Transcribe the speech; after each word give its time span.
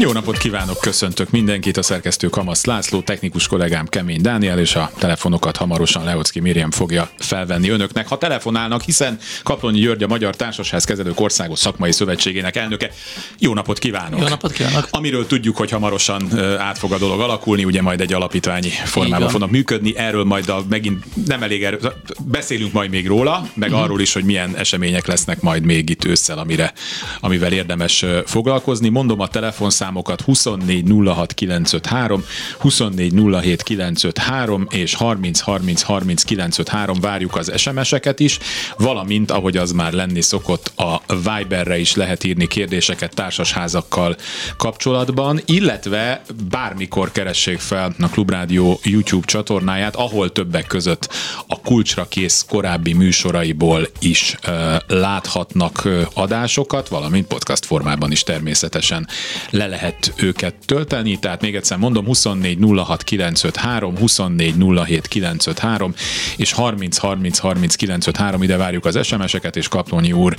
Jó 0.00 0.12
napot 0.12 0.38
kívánok, 0.38 0.78
köszöntök 0.80 1.30
mindenkit, 1.30 1.76
a 1.76 1.82
szerkesztő 1.82 2.28
Kamasz 2.28 2.64
László, 2.64 3.00
technikus 3.00 3.46
kollégám 3.46 3.86
Kemény 3.86 4.20
Dániel, 4.20 4.58
és 4.58 4.74
a 4.74 4.90
telefonokat 4.98 5.56
hamarosan 5.56 6.04
Leocki 6.04 6.40
Miriam 6.40 6.70
fogja 6.70 7.10
felvenni 7.18 7.68
önöknek, 7.68 8.08
ha 8.08 8.18
telefonálnak, 8.18 8.82
hiszen 8.82 9.18
Kaplonyi 9.42 9.80
György 9.80 10.02
a 10.02 10.06
Magyar 10.06 10.36
Társasház 10.36 10.84
Kezelők 10.84 11.20
Országos 11.20 11.58
Szakmai 11.58 11.92
Szövetségének 11.92 12.56
elnöke. 12.56 12.90
Jó 13.38 13.54
napot 13.54 13.78
kívánok! 13.78 14.20
Jó 14.20 14.28
napot 14.28 14.52
kívánok! 14.52 14.88
Amiről 14.90 15.26
tudjuk, 15.26 15.56
hogy 15.56 15.70
hamarosan 15.70 16.38
át 16.58 16.78
fog 16.78 16.92
a 16.92 16.98
dolog 16.98 17.20
alakulni, 17.20 17.64
ugye 17.64 17.82
majd 17.82 18.00
egy 18.00 18.12
alapítványi 18.12 18.70
formában 18.84 19.28
fognak 19.28 19.50
működni, 19.50 19.96
erről 19.96 20.24
majd 20.24 20.48
a, 20.48 20.64
megint 20.68 21.04
nem 21.26 21.42
elég 21.42 21.64
erő, 21.64 21.78
beszélünk 22.26 22.72
majd 22.72 22.90
még 22.90 23.06
róla, 23.06 23.48
meg 23.54 23.68
uh-huh. 23.68 23.84
arról 23.84 24.00
is, 24.00 24.12
hogy 24.12 24.24
milyen 24.24 24.56
események 24.56 25.06
lesznek 25.06 25.40
majd 25.40 25.64
még 25.64 25.90
itt 25.90 26.04
ősszel, 26.04 26.38
amire, 26.38 26.72
amivel 27.20 27.52
érdemes 27.52 28.04
foglalkozni. 28.26 28.88
Mondom 28.88 29.20
a 29.20 29.28
telefonszám 29.28 29.88
számokat 29.90 30.20
24 30.20 30.84
06 31.04 31.32
953, 31.34 32.24
24 32.58 33.12
07 33.42 33.62
953 33.62 34.66
és 34.70 34.94
30 34.94 35.40
30 35.40 35.82
30 35.82 36.22
953 36.22 37.00
várjuk 37.00 37.36
az 37.36 37.52
SMS-eket 37.56 38.20
is, 38.20 38.38
valamint 38.76 39.30
ahogy 39.30 39.56
az 39.56 39.72
már 39.72 39.92
lenni 39.92 40.20
szokott, 40.20 40.72
a 40.76 41.02
Viberre 41.14 41.78
is 41.78 41.94
lehet 41.94 42.24
írni 42.24 42.46
kérdéseket 42.46 43.14
társasházakkal 43.14 44.16
kapcsolatban, 44.56 45.40
illetve 45.44 46.22
bármikor 46.50 47.12
keressék 47.12 47.58
fel 47.58 47.94
a 48.00 48.08
Klubrádió 48.08 48.80
YouTube 48.82 49.26
csatornáját, 49.26 49.96
ahol 49.96 50.32
többek 50.32 50.66
között 50.66 51.08
a 51.46 51.60
kulcsra 51.60 52.04
kész 52.08 52.44
korábbi 52.48 52.92
műsoraiból 52.92 53.88
is 53.98 54.36
uh, 54.46 54.76
láthatnak 54.86 55.88
adásokat, 56.14 56.88
valamint 56.88 57.26
podcast 57.26 57.66
formában 57.66 58.10
is 58.10 58.22
természetesen 58.22 59.08
le 59.50 59.66
lehet 59.66 59.79
lehet 59.80 60.12
őket 60.16 60.54
tölteni, 60.64 61.18
tehát 61.18 61.40
még 61.40 61.56
egyszer 61.56 61.78
mondom, 61.78 62.04
24 62.04 62.58
06 62.76 63.02
953, 63.02 63.96
24 63.96 64.54
07 64.86 65.06
953, 65.08 65.94
és 66.36 66.52
30 66.52 66.96
30 66.96 67.38
30 67.38 67.74
953, 67.74 68.42
ide 68.42 68.56
várjuk 68.56 68.84
az 68.84 69.06
SMS-eket, 69.06 69.56
és 69.56 69.68
Kaplonyi 69.68 70.12
úr 70.12 70.36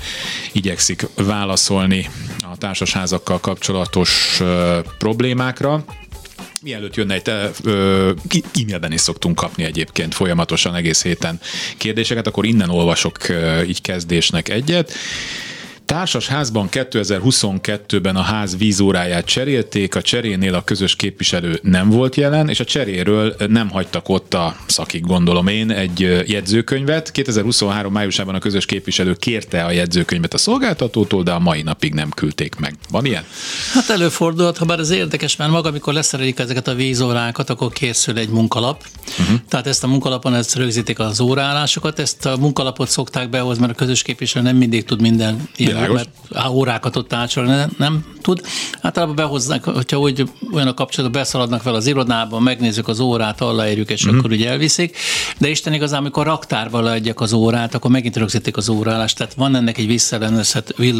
igyekszik 0.51 1.07
válaszolni 1.15 2.09
a 2.51 2.57
társasházakkal 2.57 3.39
kapcsolatos 3.39 4.41
problémákra. 4.97 5.83
Mielőtt 6.61 6.95
jönne 6.95 7.13
egy 7.13 7.21
te, 7.21 7.51
ö, 7.63 8.11
e-mailben 8.53 8.91
is 8.91 9.01
szoktunk 9.01 9.35
kapni 9.35 9.63
egyébként 9.63 10.13
folyamatosan 10.13 10.75
egész 10.75 11.03
héten 11.03 11.39
kérdéseket, 11.77 12.27
akkor 12.27 12.45
innen 12.45 12.69
olvasok 12.69 13.17
így 13.67 13.81
kezdésnek 13.81 14.49
egyet. 14.49 14.93
Társas 15.85 16.27
házban 16.27 16.67
2022-ben 16.71 18.15
a 18.15 18.21
ház 18.21 18.57
vízóráját 18.57 19.25
cserélték, 19.25 19.95
a 19.95 20.01
cserénél 20.01 20.53
a 20.53 20.63
közös 20.63 20.95
képviselő 20.95 21.59
nem 21.63 21.89
volt 21.89 22.15
jelen, 22.15 22.49
és 22.49 22.59
a 22.59 22.63
cseréről 22.63 23.35
nem 23.47 23.69
hagytak 23.69 24.09
ott 24.09 24.33
a 24.33 24.55
szakik, 24.65 25.05
gondolom 25.05 25.47
én, 25.47 25.71
egy 25.71 25.99
jegyzőkönyvet. 26.27 27.11
2023 27.11 27.93
májusában 27.93 28.35
a 28.35 28.39
közös 28.39 28.65
képviselő 28.65 29.13
kérte 29.13 29.63
a 29.63 29.71
jegyzőkönyvet 29.71 30.33
a 30.33 30.37
szolgáltatótól, 30.37 31.23
de 31.23 31.31
a 31.31 31.39
mai 31.39 31.61
napig 31.61 31.93
nem 31.93 32.09
küldték 32.09 32.55
meg. 32.55 32.75
Van 32.89 33.05
ilyen? 33.05 33.23
Hát 33.73 33.89
előfordulhat, 33.89 34.57
ha 34.57 34.65
bár 34.65 34.79
ez 34.79 34.89
érdekes, 34.89 35.35
mert 35.35 35.51
maga, 35.51 35.69
amikor 35.69 35.93
leszerelik 35.93 36.39
ezeket 36.39 36.67
a 36.67 36.73
vízórákat, 36.73 37.49
akkor 37.49 37.71
készül 37.71 38.17
egy 38.17 38.29
munkalap. 38.29 38.83
Uh-huh. 39.19 39.39
Tehát 39.49 39.67
ezt 39.67 39.83
a 39.83 39.87
munkalapon 39.87 40.35
ezt 40.35 40.55
rögzítik 40.55 40.99
az 40.99 41.19
órálásokat, 41.19 41.99
ezt 41.99 42.25
a 42.25 42.37
munkalapot 42.37 42.89
szokták 42.89 43.29
behozni, 43.29 43.61
mert 43.61 43.73
a 43.73 43.75
közös 43.75 44.01
képviselő 44.01 44.45
nem 44.45 44.55
mindig 44.55 44.83
tud 44.83 45.01
minden 45.01 45.49
ilyen 45.55 45.80
Világos. 45.81 46.01
mert 46.29 46.49
órákat 46.49 46.95
ott 46.95 47.13
átsorolni 47.13 47.55
nem, 47.55 47.71
nem 47.77 48.05
tud. 48.21 48.41
Általában 48.81 49.15
behozzák, 49.15 49.63
hogyha 49.63 49.99
úgy 49.99 50.29
olyan 50.53 50.67
a 50.67 50.73
kapcsolatban 50.73 51.21
beszaladnak 51.21 51.61
fel 51.61 51.75
az 51.75 51.87
irodába, 51.87 52.39
megnézzük 52.39 52.87
az 52.87 52.99
órát, 52.99 53.41
aláírjuk, 53.41 53.89
és 53.89 54.07
mm-hmm. 54.07 54.17
akkor 54.17 54.31
ugye 54.31 54.49
elviszik. 54.49 54.97
De 55.37 55.49
Isten 55.49 55.73
igazán, 55.73 55.99
amikor 55.99 56.25
raktárba 56.25 56.81
leadják 56.81 57.19
az 57.19 57.33
órát, 57.33 57.73
akkor 57.73 57.91
megint 57.91 58.17
rögzítik 58.17 58.57
az 58.57 58.69
órálást, 58.69 59.17
tehát 59.17 59.33
van 59.33 59.55
ennek 59.55 59.77
egy 59.77 59.99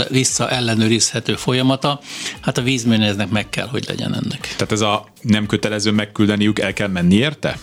visszaellenőrizhető 0.09 1.35
folyamata. 1.35 1.99
Hát 2.41 2.57
a 2.57 2.61
vízműnéznek 2.61 3.29
meg 3.29 3.49
kell, 3.49 3.67
hogy 3.67 3.85
legyen 3.87 4.13
ennek. 4.13 4.53
Tehát 4.55 4.71
ez 4.71 4.81
a 4.81 5.05
nem 5.21 5.45
kötelező 5.45 5.91
megküldeniük, 5.91 6.59
el 6.59 6.73
kell 6.73 6.87
menni 6.87 7.15
érte? 7.15 7.59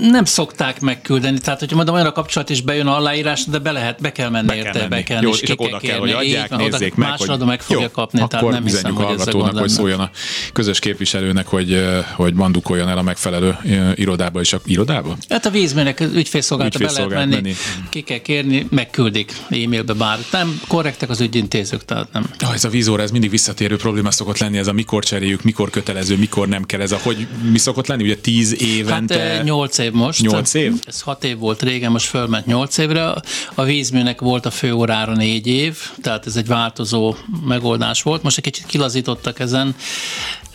Nem 0.00 0.24
szokták 0.24 0.80
megküldeni, 0.80 1.38
tehát 1.38 1.58
hogyha 1.58 1.76
mondom, 1.76 1.94
olyan 1.94 2.06
a 2.06 2.12
kapcsolat 2.12 2.50
is 2.50 2.60
bejön 2.60 2.86
a 2.86 2.96
aláírás, 2.96 3.44
de 3.44 3.58
be 3.58 3.72
lehet, 3.72 4.00
be 4.00 4.12
kell 4.12 4.28
menni 4.28 4.46
be 4.46 4.56
érte, 4.56 4.78
menni. 4.78 4.88
be 4.88 5.02
kell, 5.02 5.22
jó, 5.22 5.30
és, 5.30 5.40
és 5.40 5.52
oda 5.56 5.78
kell, 5.78 5.98
hogy 5.98 6.10
adják, 6.10 6.50
így, 6.52 6.58
nézzék 6.58 6.94
meg, 6.94 7.08
másodra 7.08 7.44
meg 7.44 7.62
fogja 7.62 7.82
jó, 7.82 7.90
kapni, 7.90 8.20
akkor 8.20 8.30
tehát 8.30 8.50
nem 8.50 8.64
hiszem, 8.64 8.94
hogy 8.94 9.04
hallgatónak, 9.04 9.58
hogy 9.58 9.68
szóljon 9.68 10.00
a 10.00 10.10
közös 10.52 10.78
képviselőnek, 10.78 11.46
hogy, 11.46 11.84
hogy 12.14 12.34
mandukoljon 12.34 12.88
el 12.88 12.98
a 12.98 13.02
megfelelő 13.02 13.58
irodába 13.94 14.40
és 14.40 14.52
a 14.52 14.60
irodába? 14.64 15.16
Hát 15.28 15.46
a 15.46 15.50
vízműnek 15.50 16.00
ügyfélszolgálata 16.00 16.78
be 16.78 16.90
lehet 16.90 17.08
menni, 17.08 17.34
menni, 17.34 17.54
ki 17.90 18.00
kell 18.00 18.18
kérni, 18.18 18.66
megküldik 18.70 19.32
e-mailbe 19.48 19.92
bár. 19.92 20.18
Nem 20.32 20.60
korrektek 20.68 21.10
az 21.10 21.20
ügyintézők, 21.20 21.84
tehát 21.84 22.08
nem. 22.12 22.30
Ah, 22.38 22.54
ez 22.54 22.64
a 22.64 22.68
vízóra, 22.68 23.02
ez 23.02 23.10
mindig 23.10 23.30
visszatérő 23.30 23.76
probléma 23.76 24.10
szokott 24.10 24.38
lenni, 24.38 24.58
ez 24.58 24.66
a 24.66 24.72
mikor 24.72 25.04
cseréljük, 25.04 25.42
mikor 25.42 25.70
kötelező, 25.70 26.16
mikor 26.16 26.48
nem 26.48 26.64
kell, 26.64 26.80
ez 26.80 26.92
a 26.92 26.98
hogy 27.02 27.26
mi 27.50 27.58
szokott 27.58 27.86
lenni, 27.86 28.02
ugye 28.02 28.16
tíz 28.16 28.62
éven 28.62 29.03
évente... 29.10 29.34
Hát 29.34 29.44
8 29.44 29.78
év 29.78 29.92
most. 29.92 30.20
8 30.20 30.54
év? 30.54 30.72
Ez 30.86 31.00
6 31.00 31.24
év 31.24 31.38
volt 31.38 31.62
régen, 31.62 31.90
most 31.90 32.06
fölment 32.06 32.46
8 32.46 32.78
évre. 32.78 33.14
A 33.54 33.62
vízműnek 33.62 34.20
volt 34.20 34.46
a 34.46 34.50
főórára 34.50 35.14
4 35.14 35.46
év, 35.46 35.78
tehát 36.02 36.26
ez 36.26 36.36
egy 36.36 36.46
változó 36.46 37.14
megoldás 37.44 38.02
volt. 38.02 38.22
Most 38.22 38.36
egy 38.36 38.44
kicsit 38.44 38.66
kilazítottak 38.66 39.38
ezen. 39.38 39.74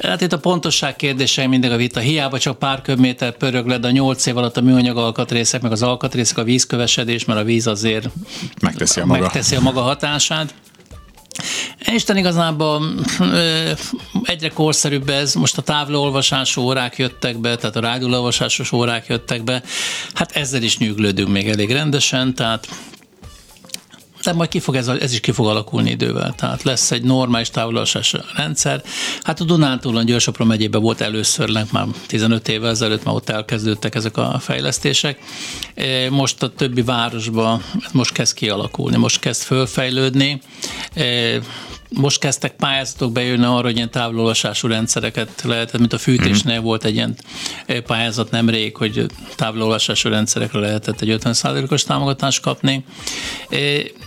Hát 0.01 0.21
itt 0.21 0.33
a 0.33 0.39
pontosság 0.39 0.95
kérdése 0.95 1.47
mindig 1.47 1.71
a 1.71 1.75
vita. 1.75 1.99
Hiába 1.99 2.39
csak 2.39 2.59
pár 2.59 2.81
köbméter 2.81 3.37
pörög 3.37 3.67
le, 3.67 3.77
de 3.77 3.87
a 3.87 3.91
8 3.91 4.25
év 4.25 4.37
alatt 4.37 4.57
a 4.57 4.61
műanyag 4.61 4.97
alkatrészek, 4.97 5.61
meg 5.61 5.71
az 5.71 5.81
alkatrészek, 5.81 6.37
a 6.37 6.43
vízkövesedés, 6.43 7.25
mert 7.25 7.39
a 7.39 7.43
víz 7.43 7.67
azért 7.67 8.09
megteszi 8.61 8.99
a 8.99 9.05
maga, 9.05 9.19
megteszi 9.19 9.55
a 9.55 9.61
maga 9.61 9.81
hatását. 9.81 10.53
Isten 11.93 12.17
igazából 12.17 12.81
egyre 14.23 14.49
korszerűbb 14.49 15.09
ez, 15.09 15.33
most 15.33 15.57
a 15.57 15.61
távlóolvasású 15.61 16.61
órák 16.61 16.97
jöttek 16.97 17.37
be, 17.37 17.55
tehát 17.55 17.75
a 17.75 17.79
rádióolvasásos 17.79 18.71
órák 18.71 19.07
jöttek 19.07 19.43
be, 19.43 19.63
hát 20.13 20.31
ezzel 20.31 20.61
is 20.61 20.77
nyűglődünk 20.77 21.29
még 21.29 21.47
elég 21.47 21.71
rendesen, 21.71 22.33
tehát 22.33 22.67
de 24.23 24.33
majd 24.33 24.49
ki 24.49 24.59
fog 24.59 24.75
ez, 24.75 24.87
ez 24.87 25.13
is 25.13 25.19
ki 25.19 25.31
fog 25.31 25.47
alakulni 25.47 25.89
idővel. 25.89 26.33
Tehát 26.37 26.63
lesz 26.63 26.91
egy 26.91 27.03
normális 27.03 27.49
távolásás 27.49 28.15
rendszer. 28.35 28.83
Hát 29.21 29.39
a 29.39 29.43
Dunántúlon 29.43 30.05
Győrsopron 30.05 30.47
megyében 30.47 30.81
volt 30.81 31.01
először, 31.01 31.49
már 31.71 31.85
15 32.07 32.47
évvel 32.47 32.69
ezelőtt 32.69 33.03
már 33.03 33.15
ott 33.15 33.29
elkezdődtek 33.29 33.95
ezek 33.95 34.17
a 34.17 34.39
fejlesztések. 34.39 35.19
E, 35.75 36.09
most 36.09 36.43
a 36.43 36.49
többi 36.49 36.81
városban 36.81 37.63
most 37.91 38.11
kezd 38.11 38.33
kialakulni, 38.33 38.97
most 38.97 39.19
kezd 39.19 39.41
fölfejlődni 39.41 40.41
e, 40.93 41.03
most 41.89 42.19
kezdtek 42.19 42.55
pályázatok 42.55 43.11
bejönni 43.11 43.45
arra, 43.45 43.61
hogy 43.61 43.75
ilyen 43.75 43.91
távololvasású 43.91 44.67
rendszereket 44.67 45.41
lehet, 45.43 45.77
mint 45.77 45.93
a 45.93 45.97
fűtésnél 45.97 46.53
mm-hmm. 46.53 46.63
volt 46.63 46.83
egy 46.83 46.95
ilyen 46.95 47.15
pályázat 47.85 48.31
nemrég, 48.31 48.75
hogy 48.75 49.05
távololvasású 49.35 50.09
rendszerekre 50.09 50.59
lehetett 50.59 51.01
egy 51.01 51.17
50%-os 51.21 51.83
támogatást 51.83 52.41
kapni. 52.41 52.85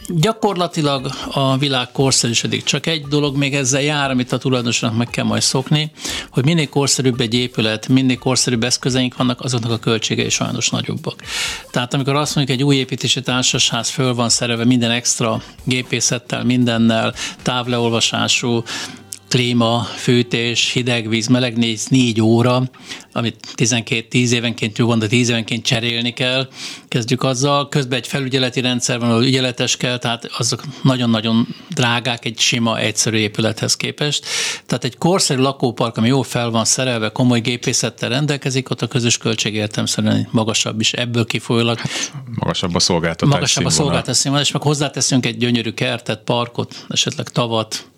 Gyakorlatilag 0.09 1.11
a 1.31 1.59
világ 1.59 1.93
korszerűsödik. 1.93 2.65
Csak 2.65 2.87
egy 2.87 3.07
dolog 3.07 3.37
még 3.37 3.55
ezzel 3.55 3.83
jár, 3.83 4.11
amit 4.11 4.33
a 4.33 4.39
tulajdonosnak 4.39 4.97
meg 4.97 5.11
kell 5.11 5.25
majd 5.25 5.43
szokni, 5.43 5.91
hogy 6.31 6.45
minél 6.45 6.69
korszerűbb 6.69 7.21
egy 7.21 7.35
épület, 7.35 7.89
minél 7.89 8.19
korszerűbb 8.19 8.65
eszközeink 8.65 9.17
vannak, 9.17 9.41
azoknak 9.41 9.71
a 9.71 9.79
költségei 9.79 10.29
sajnos 10.29 10.71
nagyobbak. 10.71 11.23
Tehát 11.71 11.95
amikor 11.95 12.15
azt 12.15 12.35
mondjuk, 12.35 12.59
egy 12.59 12.65
új 12.65 12.77
építési 12.77 13.21
társasház 13.21 13.89
föl 13.89 14.15
van 14.15 14.29
szereve 14.29 14.65
minden 14.65 14.91
extra 14.91 15.43
gépészettel, 15.65 16.45
mindennel, 16.45 17.15
távleolvasású, 17.73 18.61
klíma, 19.33 19.83
fűtés, 19.83 20.73
hideg 20.73 21.09
víz, 21.09 21.27
meleg 21.27 21.59
víz, 21.59 21.87
négy 21.87 22.21
óra, 22.21 22.63
amit 23.13 23.37
12, 23.55 24.09
10 24.09 24.33
évenként, 24.33 24.99
de 24.99 25.07
10 25.07 25.29
évenként 25.29 25.65
cserélni 25.65 26.13
kell. 26.13 26.49
Kezdjük 26.89 27.23
azzal. 27.23 27.69
Közben 27.69 27.99
egy 27.99 28.07
felügyeleti 28.07 28.61
rendszer 28.61 28.99
van, 28.99 29.11
ahol 29.11 29.25
ügyeletes 29.25 29.77
kell, 29.77 29.99
tehát 29.99 30.25
azok 30.39 30.63
nagyon-nagyon 30.83 31.49
drágák 31.69 32.25
egy 32.25 32.39
sima, 32.39 32.79
egyszerű 32.79 33.17
épülethez 33.17 33.77
képest. 33.77 34.27
Tehát 34.67 34.85
egy 34.85 34.99
korszerű 34.99 35.41
lakópark, 35.41 35.97
ami 35.97 36.09
jó 36.09 36.23
fel 36.23 36.51
van 36.51 36.65
szerelve, 36.65 37.09
komoly 37.09 37.41
gépészettel 37.41 38.09
rendelkezik, 38.09 38.71
ott 38.71 38.83
a 38.83 38.87
közös 38.87 39.19
költség 39.19 39.55
értelmszerűen 39.55 40.29
magasabb 40.31 40.81
is 40.81 40.93
ebből 40.93 41.25
kifolyólag. 41.25 41.79
Hát, 41.79 42.13
magasabb 42.35 42.75
a 42.75 42.81
szolgáltatás 42.81 43.35
Magasabb 43.35 43.65
a 43.65 43.71
szolgáltatás 43.71 44.17
színvonal, 44.17 44.47
és 44.47 44.53
meg 44.53 44.63
hozzáteszünk 44.63 45.27
egy 45.27 45.37
gyönyörű 45.37 45.71
kertet, 45.71 46.21
parkot, 46.25 46.87
esetleg 46.89 47.29
tavat, 47.29 47.91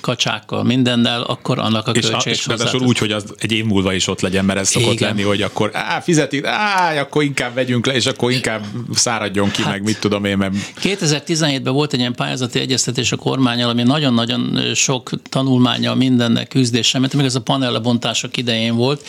kacsákkal, 0.00 0.64
mindennel, 0.64 1.22
akkor 1.22 1.58
annak 1.58 1.86
a 1.88 1.92
költségek 1.92 2.26
És, 2.26 2.46
és 2.64 2.72
úgy, 2.72 2.98
hogy 2.98 3.12
az 3.12 3.24
egy 3.38 3.52
év 3.52 3.64
múlva 3.64 3.92
is 3.92 4.06
ott 4.06 4.20
legyen, 4.20 4.44
mert 4.44 4.58
ez 4.58 4.68
szokott 4.68 4.92
Igen. 4.92 5.08
lenni, 5.08 5.22
hogy 5.22 5.42
akkor 5.42 5.70
á, 5.72 6.00
fizetik, 6.00 6.46
á, 6.46 7.00
akkor 7.00 7.22
inkább 7.22 7.54
vegyünk 7.54 7.86
le, 7.86 7.94
és 7.94 8.06
akkor 8.06 8.32
inkább 8.32 8.64
száradjon 8.94 9.50
ki, 9.50 9.62
hát, 9.62 9.70
meg 9.70 9.82
mit 9.82 10.00
tudom 10.00 10.24
én. 10.24 10.36
Mert... 10.36 10.54
2017-ben 10.82 11.72
volt 11.72 11.92
egy 11.92 11.98
ilyen 11.98 12.14
pályázati 12.14 12.58
egyeztetés 12.58 13.12
a 13.12 13.16
kormányal, 13.16 13.70
ami 13.70 13.82
nagyon-nagyon 13.82 14.74
sok 14.74 15.10
tanulmánya 15.28 15.94
mindennek 15.94 16.48
küzdése, 16.48 16.98
mert 16.98 17.14
még 17.14 17.24
ez 17.24 17.34
a 17.34 17.40
panellebontások 17.40 18.36
idején 18.36 18.76
volt. 18.76 19.06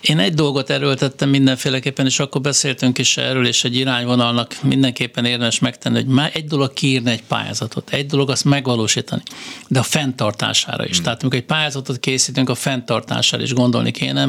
Én 0.00 0.18
egy 0.18 0.34
dolgot 0.34 0.70
erőltettem 0.70 1.28
mindenféleképpen, 1.28 2.06
és 2.06 2.18
akkor 2.18 2.40
beszéltünk 2.40 2.98
is 2.98 3.16
erről, 3.16 3.46
és 3.46 3.64
egy 3.64 3.76
irányvonalnak 3.76 4.56
mindenképpen 4.62 5.24
érdemes 5.24 5.58
megtenni, 5.58 5.96
hogy 5.96 6.06
már 6.06 6.30
egy 6.34 6.44
dolog 6.44 6.72
kiírni 6.72 7.10
egy 7.10 7.22
pályázatot, 7.22 7.90
egy 7.90 8.06
dolog 8.06 8.30
azt 8.30 8.44
megvalósítani, 8.44 9.22
de 9.68 9.78
a 9.78 9.82
fenntartására 10.26 10.84
is. 10.84 10.94
Hmm. 10.94 11.04
Tehát 11.04 11.22
amikor 11.22 11.38
egy 11.38 11.44
pályázatot 11.44 11.98
készítünk, 11.98 12.48
a 12.48 12.54
fenntartására 12.54 13.42
is 13.42 13.52
gondolni 13.52 13.90
kéne, 13.90 14.28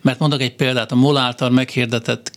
mert 0.00 0.18
mondok 0.18 0.40
egy 0.40 0.54
példát, 0.54 0.92
a 0.92 0.94
MOL 0.94 1.16
által 1.16 1.50
meghirdetett 1.50 2.30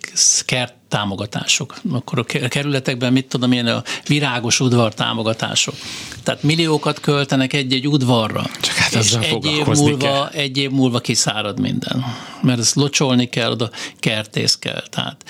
kert 0.46 0.74
támogatások. 0.90 1.76
Akkor 1.92 2.20
a 2.20 2.48
kerületekben 2.48 3.14
mit 3.14 3.26
tudom 3.26 3.52
én, 3.52 3.66
a 3.66 3.84
virágos 4.08 4.60
udvar 4.60 4.94
támogatások. 4.94 5.76
Tehát 6.24 6.44
milliókat 6.44 7.00
költenek 7.00 7.54
egy-egy 7.54 7.88
udvarra. 7.88 8.44
Csak 8.62 8.74
hát 8.74 8.94
és 8.94 9.14
egy 9.14 9.46
év, 9.46 9.66
múlva, 9.66 9.98
kell. 9.98 10.28
egy 10.28 10.58
év 10.58 10.70
múlva 10.70 11.00
kiszárad 11.00 11.60
minden. 11.60 12.06
Mert 12.42 12.60
ezt 12.60 12.76
locsolni 12.76 13.30
kell, 13.30 13.52
oda 13.52 13.70
kertész 14.00 14.56
kell. 14.56 14.84
Tehát 14.90 15.24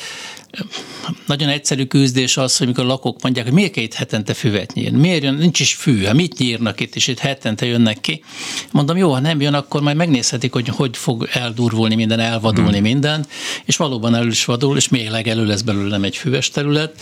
nagyon 1.25 1.49
egyszerű 1.49 1.85
küzdés 1.85 2.37
az, 2.37 2.57
hogy 2.57 2.67
mikor 2.67 2.85
lakók 2.85 3.21
mondják, 3.21 3.45
hogy 3.45 3.53
miért 3.53 3.75
itt 3.75 3.93
hetente 3.93 4.33
füvet 4.33 4.73
nyírni? 4.73 4.97
Miért 4.97 5.23
jön? 5.23 5.33
Nincs 5.33 5.59
is 5.59 5.73
fű, 5.73 6.03
hát 6.03 6.13
mit 6.13 6.37
nyírnak 6.37 6.79
itt, 6.79 6.95
és 6.95 7.07
itt 7.07 7.19
hetente 7.19 7.65
jönnek 7.65 8.01
ki. 8.01 8.23
Mondom, 8.71 8.97
jó, 8.97 9.11
ha 9.11 9.19
nem 9.19 9.41
jön, 9.41 9.53
akkor 9.53 9.81
majd 9.81 9.95
megnézhetik, 9.95 10.53
hogy 10.53 10.67
hogy 10.67 10.97
fog 10.97 11.27
eldurvulni 11.31 11.95
minden, 11.95 12.19
elvadulni 12.19 12.77
hmm. 12.77 12.81
minden, 12.81 13.27
és 13.65 13.77
valóban 13.77 14.15
elő 14.15 14.27
is 14.27 14.45
vadul, 14.45 14.77
és 14.77 14.89
még 14.89 15.09
legelő 15.09 15.45
lesz 15.45 15.61
belőle 15.61 15.89
nem 15.89 16.03
egy 16.03 16.17
füves 16.17 16.49
terület 16.49 17.01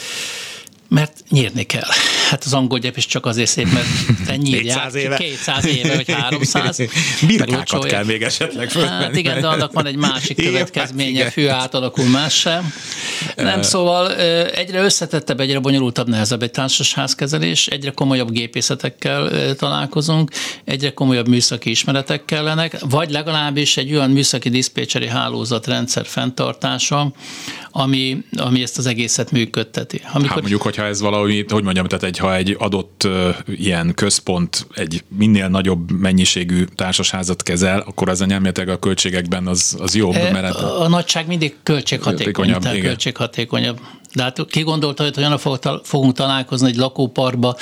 mert 0.94 1.24
nyírni 1.30 1.64
kell. 1.64 1.90
Hát 2.30 2.44
az 2.44 2.54
angol 2.54 2.80
gyep 2.80 2.98
is 2.98 3.06
csak 3.06 3.26
azért 3.26 3.50
szép, 3.50 3.72
mert 3.72 3.88
te 4.26 4.36
nyírják 4.36 4.78
200 4.78 4.96
éve. 4.96 5.18
200 5.18 5.66
éve, 5.66 5.96
vagy 5.96 6.12
300. 6.12 6.80
Birkákat 7.28 7.86
kell 7.86 8.04
még 8.04 8.22
esetleg 8.22 8.70
fölvenni. 8.70 9.04
Hát 9.04 9.16
igen, 9.16 9.42
de 9.42 9.48
annak 9.48 9.74
van 9.74 9.86
egy 9.86 9.96
másik 9.96 10.38
következménye, 10.38 11.30
fű 11.30 11.48
átalakul 11.48 12.06
más 12.06 12.34
sem. 12.34 12.74
Nem, 13.36 13.62
szóval 13.62 14.16
egyre 14.46 14.84
összetettebb, 14.84 15.40
egyre 15.40 15.60
bonyolultabb, 15.60 16.10
nehezebb 16.10 16.44
egy 16.44 16.52
társasházkezelés, 16.52 17.68
egyre 17.68 17.92
komolyabb 17.92 18.32
gépészetekkel 18.32 19.56
találkozunk, 19.56 20.32
egyre 20.66 20.94
komolyabb 20.94 21.28
műszaki 21.28 21.70
ismeretek 21.70 22.26
kellenek, 22.26 22.80
vagy 22.80 23.12
legalábbis 23.12 23.78
egy 23.78 23.96
olyan 23.96 24.12
műszaki 24.12 24.50
diszpécseri 24.50 25.08
hálózat 25.08 25.68
rendszer 25.68 26.06
fenntartása, 26.06 27.12
ami, 27.72 28.24
ami 28.38 28.62
ezt 28.62 28.78
az 28.78 28.86
egészet 28.86 29.32
működteti. 29.32 30.02
Amikor... 30.06 30.30
Hát 30.30 30.40
mondjuk, 30.40 30.62
hogyha 30.62 30.83
ez 30.86 31.02
valahogy, 31.02 31.46
hogy 31.50 31.64
mondjam, 31.64 31.88
tehát 31.88 32.04
egy, 32.04 32.18
ha 32.18 32.36
egy 32.36 32.56
adott 32.60 33.08
ilyen 33.46 33.94
központ 33.94 34.68
egy 34.76 35.04
minél 35.18 35.48
nagyobb 35.48 35.92
mennyiségű 35.92 36.64
társasházat 36.76 37.44
kezel, 37.44 37.80
akkor 37.80 38.10
az 38.10 38.26
nyelmétek 38.26 38.70
a 38.70 38.78
költségekben 38.78 39.48
az, 39.48 39.76
az 39.80 39.96
jobb. 39.96 40.14
Mert 40.14 40.56
a, 40.56 40.82
a, 40.82 40.88
nagyság 40.88 41.28
mindig 41.28 41.56
költséghatékonyabb. 41.64 42.64
Költséghatékonyabb. 42.64 43.80
De 44.14 44.24
hát 44.24 44.46
ki 44.50 44.62
gondolta, 44.62 45.04
hogy 45.04 45.14
olyan 45.18 45.38
fogunk 45.84 46.14
találkozni 46.14 46.68
egy 46.68 46.76
lakóparkba 46.76 47.58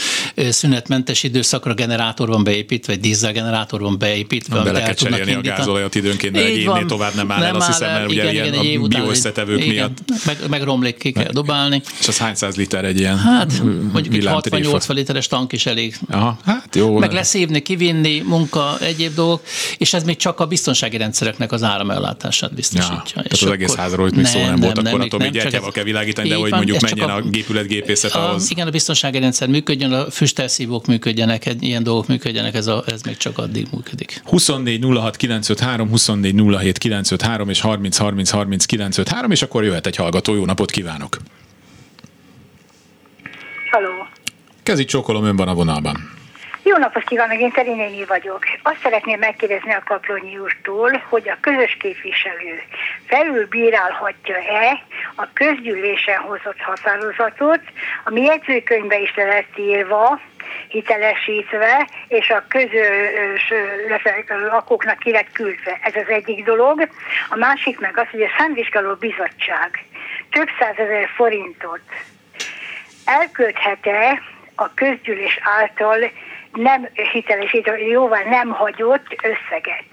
szünetmentes 0.50 1.24
időszakra 1.24 1.74
generátor 1.74 2.28
van 2.28 2.44
beépítve, 2.44 2.94
vagy 2.94 3.02
dízelgenerátor 3.02 3.82
van 3.82 3.98
beépítve. 3.98 4.64
Bele 4.64 4.82
kell 4.82 4.94
cserélni 4.94 5.34
a 5.34 5.42
gázolajat 5.42 5.96
időnként, 5.96 6.34
mert 6.34 6.46
egy 6.46 6.58
évnél 6.58 6.86
tovább 6.86 7.16
nem 7.16 7.32
áll 7.32 7.44
el, 7.44 7.56
azt 7.56 7.68
hiszem, 7.68 7.92
mert 7.92 8.10
ugye 8.10 8.32
igen, 8.32 8.54
ilyen 8.54 8.82
a 8.82 8.88
bioösszetevők 8.88 9.66
miatt. 9.66 9.98
Meg, 10.26 10.38
meg 10.50 10.64
romlik, 10.64 10.98
ki 10.98 11.12
kell 11.12 11.32
dobálni. 11.32 11.82
És 12.00 12.08
az 12.08 12.18
hány 12.18 12.36
száz 12.36 12.56
liter 12.56 12.86
egy 12.86 13.00
ilyen 13.00 13.18
Hát 13.18 13.62
mondjuk 13.92 14.16
egy 14.16 14.28
60-80 14.28 14.94
literes 14.94 15.28
tank 15.28 15.52
is 15.52 15.66
elég. 15.66 15.98
Aha, 16.10 16.38
hát 16.46 16.76
jó. 16.76 16.98
Meg 16.98 17.12
leszívni, 17.12 17.62
kivinni, 17.62 18.20
munka, 18.20 18.78
egyéb 18.80 19.14
dolgok, 19.16 19.42
és 19.78 19.94
ez 19.94 20.04
még 20.04 20.16
csak 20.16 20.40
a 20.40 20.46
biztonsági 20.46 20.98
rendszereknek 20.98 21.52
az 21.52 21.64
áramellátását 21.64 22.54
biztosítja. 22.54 23.02
Ja, 23.06 23.12
tehát 23.14 23.32
az 23.32 23.46
egész 23.46 23.76
házról 23.76 24.06
hogy 24.06 24.16
még 24.16 24.26
szó 24.26 24.40
nem, 24.40 24.56
volt, 24.56 24.78
akkor 24.78 25.20
még 25.20 25.32
gyertyával 25.32 25.72
kell 25.72 25.84
világítani, 25.84 26.30
de 26.30 26.38
hogy 26.42 26.50
van, 26.50 26.60
mondjuk 26.60 26.82
menjen 26.82 27.10
a, 27.10 27.16
a 27.16 27.22
gépületgépészet 27.22 28.12
ahhoz. 28.12 28.52
Igen, 28.52 28.68
a 28.68 28.72
biztonsági 28.72 29.20
rendszer 29.20 29.48
működjön, 29.48 29.94
a 29.94 30.12
füstelszívók 30.12 30.86
működjenek, 30.86 31.44
ilyen 31.60 31.84
dolgok 31.84 32.08
működjenek, 32.08 32.56
ez, 32.56 32.68
a, 32.68 32.84
ez 32.88 33.02
még 33.02 33.18
csak 33.18 33.38
addig 33.38 33.68
működik. 33.72 34.22
24 34.26 34.86
06 34.98 35.16
953, 35.16 35.90
24 35.90 36.36
07 36.60 36.78
953 36.78 37.50
és 37.50 37.62
30 37.62 37.98
30 37.98 38.30
30 38.30 38.66
953, 38.66 39.32
és 39.32 39.42
akkor 39.42 39.64
jöhet 39.64 39.88
egy 39.88 39.96
hallgató. 39.96 40.36
Jó 40.36 40.46
napot 40.46 40.72
kívánok! 40.72 41.18
Halló! 43.72 44.08
Kezi 44.64 44.86
csókolom, 44.86 45.24
ön 45.24 45.36
van 45.36 45.48
a 45.48 45.54
vonalban. 45.54 46.20
Jó 46.64 46.78
napot 46.78 47.04
kívánok, 47.04 47.40
én 47.40 47.52
Terinéni 47.52 48.06
vagyok. 48.06 48.44
Azt 48.64 48.80
szeretném 48.84 49.20
megkérdezni 49.20 49.74
a 49.74 49.84
Kaplonyi 49.86 50.38
úrtól, 50.38 51.04
hogy 51.10 51.30
a 51.30 51.38
közös 51.42 51.78
képviselő 51.80 52.62
felülbírálhatja-e 53.06 54.84
a 55.16 55.28
közgyűlésen 55.34 56.20
hozott 56.20 56.60
határozatot, 56.60 57.60
ami 58.04 58.22
jegyzőkönyvbe 58.22 59.00
is 59.00 59.16
lett 59.16 59.58
írva, 59.58 60.20
hitelesítve, 60.68 61.88
és 62.08 62.30
a 62.30 62.44
közös 62.48 63.54
lakóknak 64.50 65.00
ki 65.00 65.12
lett 65.12 65.32
küldve. 65.32 65.80
Ez 65.82 65.96
az 65.96 66.08
egyik 66.08 66.44
dolog. 66.44 66.88
A 67.30 67.36
másik 67.36 67.80
meg 67.80 67.98
az, 67.98 68.08
hogy 68.12 68.22
a 68.22 68.36
számvizsgáló 68.38 68.96
bizottság 68.96 69.86
több 70.32 70.48
százezer 70.60 71.10
forintot 71.16 71.82
elkölthet-e 73.06 74.22
a 74.56 74.74
közgyűlés 74.74 75.40
által 75.62 76.12
nem 76.52 76.88
hitelesítő, 77.12 77.78
jóval 77.78 78.22
nem 78.24 78.50
hagyott 78.50 79.08
összeget. 79.24 79.84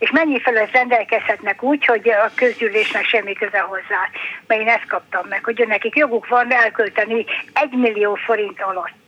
És 0.00 0.10
mennyi 0.10 0.40
felett 0.40 0.72
rendelkezhetnek 0.72 1.62
úgy, 1.62 1.84
hogy 1.84 2.08
a 2.08 2.30
közgyűlésnek 2.34 3.04
semmi 3.04 3.32
köze 3.32 3.58
hozzá. 3.58 4.08
Mert 4.46 4.60
én 4.60 4.68
ezt 4.68 4.86
kaptam 4.86 5.26
meg, 5.28 5.44
hogy 5.44 5.64
nekik 5.68 5.94
joguk 5.94 6.28
van 6.28 6.52
elkölteni 6.52 7.24
egy 7.52 7.72
millió 7.72 8.14
forint 8.14 8.60
alatt 8.62 8.99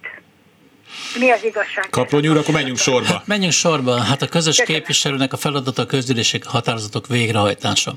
mi 1.18 1.30
az 1.30 1.44
igazság? 1.44 1.88
Kaplony 1.90 2.28
úr, 2.28 2.36
akkor 2.36 2.54
menjünk 2.54 2.78
sorba. 2.78 3.22
Menjünk 3.26 3.52
sorba. 3.52 4.00
Hát 4.00 4.22
a 4.22 4.26
közös 4.26 4.56
Köszönöm. 4.56 4.80
képviselőnek 4.80 5.32
a 5.32 5.36
feladata 5.36 5.82
a 5.82 5.86
közgyűlések 5.86 6.44
határozatok 6.44 7.06
végrehajtása, 7.06 7.94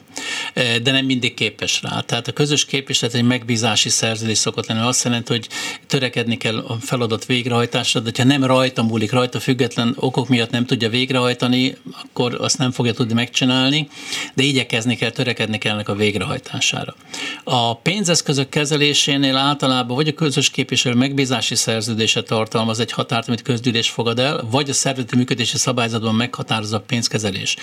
e, 0.53 0.80
de 0.80 0.92
nem 0.92 1.06
mindig 1.06 1.33
képes 1.33 1.81
rá. 1.81 2.00
Tehát 2.00 2.27
a 2.27 2.31
közös 2.31 2.65
képviselet 2.65 3.15
egy 3.15 3.24
megbízási 3.24 3.89
szerződés 3.89 4.38
szokott 4.38 4.68
lenni. 4.68 4.88
Azt 4.88 5.03
jelenti, 5.03 5.31
hogy 5.31 5.48
törekedni 5.88 6.38
kell 6.38 6.58
a 6.58 6.77
feladat 6.81 7.25
végrehajtásra, 7.25 8.00
de 8.00 8.12
ha 8.17 8.24
nem 8.24 8.43
rajta 8.43 8.84
múlik, 8.84 9.12
rajta 9.12 9.39
független 9.39 9.96
okok 10.00 10.29
miatt 10.29 10.50
nem 10.50 10.65
tudja 10.65 10.89
végrehajtani, 10.89 11.77
akkor 12.03 12.38
azt 12.41 12.58
nem 12.58 12.72
fogja 12.72 12.93
tudni 12.93 13.13
megcsinálni, 13.13 13.88
de 14.34 14.43
igyekezni 14.43 14.96
kell, 14.96 15.10
törekedni 15.10 15.58
kell 15.58 15.74
ennek 15.74 15.89
a 15.89 15.96
végrehajtására. 15.96 16.96
A 17.43 17.77
pénzeszközök 17.77 18.50
kezelésénél 18.50 19.36
általában 19.36 19.96
vagy 19.96 20.08
a 20.08 20.13
közös 20.13 20.50
képviselő 20.50 20.96
megbízási 20.96 21.55
szerződése 21.55 22.22
tartalmaz 22.24 22.79
egy 22.86 22.92
határt, 22.92 23.27
amit 23.27 23.42
közgyűlés 23.42 23.89
fogad 23.89 24.20
el, 24.20 24.48
vagy 24.51 24.70
a 24.70 24.74
szervezeti 24.74 25.15
működési 25.15 25.58
szabályzatban 25.58 26.15
meghatározza 26.15 26.77
a 26.77 26.80
pénzkezelés. 26.80 27.56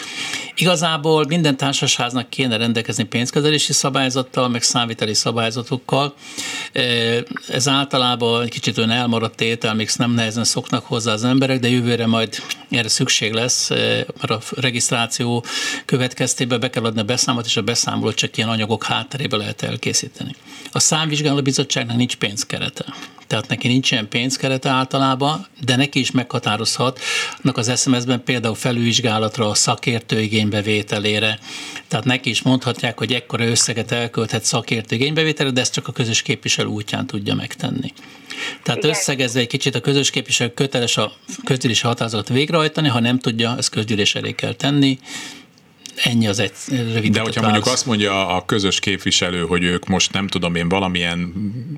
Igazából 0.54 1.24
minden 1.28 1.56
társasháznak 1.56 2.30
kéne 2.30 2.56
rendelkezni 2.56 3.04
pénzkezelési 3.04 3.72
szabályzattal, 3.72 4.48
meg 4.48 4.62
számviteli 4.62 5.14
szabályzatokkal. 5.14 6.14
Ez 7.48 7.68
általában 7.68 8.42
egy 8.42 8.50
kicsit 8.50 8.78
olyan 8.78 8.90
elmaradt 8.90 9.36
tétel, 9.36 9.74
még 9.74 9.90
nem 9.96 10.10
nehezen 10.10 10.44
szoknak 10.44 10.84
hozzá 10.84 11.12
az 11.12 11.24
emberek, 11.24 11.60
de 11.60 11.68
jövőre 11.68 12.06
majd 12.06 12.42
erre 12.76 12.88
szükség 12.88 13.32
lesz, 13.32 13.68
mert 13.68 14.30
a 14.30 14.40
regisztráció 14.50 15.44
következtében 15.84 16.60
be 16.60 16.70
kell 16.70 16.84
adni 16.84 17.00
a 17.00 17.04
beszámot, 17.04 17.46
és 17.46 17.56
a 17.56 17.62
beszámolót 17.62 18.14
csak 18.14 18.36
ilyen 18.36 18.48
anyagok 18.48 18.84
hátterébe 18.84 19.36
lehet 19.36 19.62
elkészíteni. 19.62 20.34
A 20.72 20.78
számvizsgáló 20.78 21.42
bizottságnak 21.42 21.96
nincs 21.96 22.16
pénzkerete 22.16 22.84
tehát 23.32 23.48
neki 23.48 23.68
nincsen 23.68 24.08
pénzkerete 24.08 24.68
általában, 24.68 25.46
de 25.64 25.76
neki 25.76 25.98
is 25.98 26.10
meghatározhatnak 26.10 27.56
az 27.56 27.80
SMS-ben 27.80 28.24
például 28.24 28.54
felülvizsgálatra, 28.54 29.48
a 29.48 29.54
szakértő 29.54 30.20
igénybevételére, 30.20 31.38
tehát 31.88 32.04
neki 32.04 32.30
is 32.30 32.42
mondhatják, 32.42 32.98
hogy 32.98 33.12
ekkora 33.12 33.44
összeget 33.44 33.92
elkölthet 33.92 34.44
szakértő 34.44 34.96
igénybevételre, 34.96 35.52
de 35.52 35.60
ezt 35.60 35.72
csak 35.72 35.88
a 35.88 35.92
közös 35.92 36.22
képviselő 36.22 36.68
útján 36.68 37.06
tudja 37.06 37.34
megtenni. 37.34 37.92
Tehát 38.62 38.80
Igen. 38.80 38.90
összegezve 38.90 39.40
egy 39.40 39.46
kicsit 39.46 39.74
a 39.74 39.80
közös 39.80 40.10
képviselő 40.10 40.52
köteles 40.54 40.96
a 40.96 41.12
közgyűlési 41.44 41.86
határozatot 41.86 42.28
végrehajtani, 42.28 42.88
ha 42.88 43.00
nem 43.00 43.18
tudja, 43.18 43.54
ezt 43.58 43.70
közgyűlés 43.70 44.14
elé 44.14 44.32
kell 44.32 44.52
tenni, 44.52 44.98
Ennyi 45.96 46.26
az 46.26 46.38
egy 46.38 46.52
rövid. 46.68 47.12
De 47.12 47.20
hogyha 47.20 47.42
mondjuk 47.42 47.66
azt 47.66 47.86
mondja 47.86 48.28
a 48.28 48.44
közös 48.44 48.80
képviselő, 48.80 49.40
hogy 49.40 49.62
ők 49.62 49.86
most 49.86 50.12
nem 50.12 50.26
tudom 50.26 50.54
én 50.54 50.68
valamilyen 50.68 51.32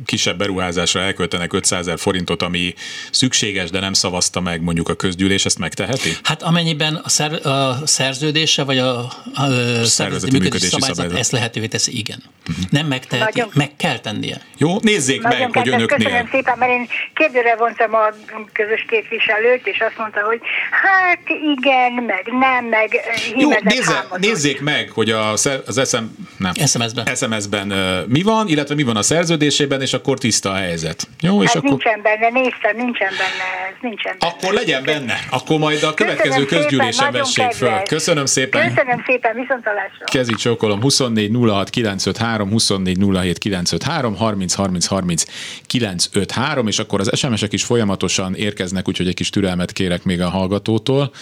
kisebb 0.05 0.39
beruházásra 0.39 1.01
elköltenek 1.01 1.53
500 1.53 1.87
ezer 1.87 1.99
forintot, 1.99 2.43
ami 2.43 2.75
szükséges, 3.11 3.71
de 3.71 3.81
nem 3.81 3.93
szavazta 3.93 4.41
meg 4.41 4.63
mondjuk 4.63 4.89
a 4.89 4.95
közgyűlés, 4.95 5.45
ezt 5.45 5.59
megteheti? 5.59 6.11
Hát 6.23 6.43
amennyiben 6.43 6.95
a, 6.95 7.09
szer, 7.09 7.47
a 7.47 7.87
szerződése 7.87 8.65
vagy 8.65 8.79
a, 8.79 8.99
a 9.35 9.85
szervezeti 9.85 10.39
működési 10.39 10.67
szabályzat, 10.67 10.97
szabályzat 10.97 11.19
ezt 11.19 11.33
lehetővé 11.33 11.67
teszi, 11.67 11.99
igen. 11.99 12.23
Uh-huh. 12.49 12.65
Nem 12.71 12.87
megteheti, 12.87 13.39
Nagyon... 13.39 13.53
meg 13.55 13.77
kell 13.77 13.99
tennie. 13.99 14.41
Jó, 14.57 14.79
nézzék 14.81 15.23
Nagyon 15.23 15.39
meg, 15.39 15.57
hogy 15.57 15.69
önöknél. 15.69 15.99
Köszönöm 15.99 16.29
szépen, 16.31 16.59
mert 16.59 16.73
én 16.73 16.89
kérdőre 17.15 17.57
vontam 17.57 17.95
a 17.95 18.09
közös 18.53 18.85
képviselőt, 18.89 19.67
és 19.67 19.81
azt 19.81 19.99
mondta, 19.99 20.21
hogy 20.21 20.41
hát 20.71 21.23
igen, 21.57 21.93
meg 21.93 22.25
nem, 22.27 22.65
meg 22.65 23.01
Jó, 23.37 23.51
nézze, 23.63 24.04
nézzék 24.17 24.61
meg, 24.61 24.91
hogy 24.91 25.11
a, 25.11 25.33
az 25.33 25.81
SM, 25.85 26.03
nem, 26.37 26.53
SMS-ben. 26.55 27.15
SMS-ben 27.15 27.67
mi 28.09 28.23
van, 28.23 28.49
illetve 28.49 28.75
mi 28.75 28.83
van 28.83 28.97
a 28.97 29.03
szerződésében, 29.03 29.81
és 29.81 29.93
akkor 29.93 30.19
tiszta 30.19 30.51
a 30.51 30.55
helyzet. 30.55 31.09
Jó, 31.21 31.43
és 31.43 31.49
hát 31.49 31.57
akkor... 31.57 31.71
nincsen 31.71 32.03
benne, 32.03 32.29
néztem, 32.29 32.77
nincsen 32.77 33.09
benne, 33.11 33.69
ez 33.69 33.77
nincsen 33.81 34.17
benne. 34.19 34.33
Akkor 34.33 34.53
legyen 34.53 34.85
benne, 34.85 35.15
akkor 35.31 35.59
majd 35.59 35.83
a 35.83 35.95
következő 35.95 36.45
Köszönöm 36.45 36.63
közgyűlésen 36.63 36.93
szépen, 36.93 37.13
vessék 37.13 37.51
föl. 37.51 37.83
Köszönöm 37.83 38.27
szépen. 38.27 38.69
Köszönöm 38.75 39.03
szépen, 39.07 39.35
viszontalásra. 39.35 40.05
Kezi 40.05 40.35
csókolom, 40.35 40.81
24 40.81 41.31
06 41.49 41.71
953, 41.71 42.51
24 42.51 42.99
07 42.99 43.39
953, 43.39 44.17
30 44.17 44.55
30 44.55 44.87
30 44.87 45.25
953, 45.67 46.67
és 46.67 46.79
akkor 46.79 47.01
az 47.01 47.19
SMS-ek 47.19 47.53
is 47.53 47.65
folyamatosan 47.65 48.35
érkeznek, 48.35 48.89
úgyhogy 48.89 49.09
egy 49.09 49.15
kis 49.15 49.31
türelmet 49.31 49.73
kérek 49.73 50.05
még 50.05 50.21
a 50.21 50.29
hallgatótól, 50.29 51.13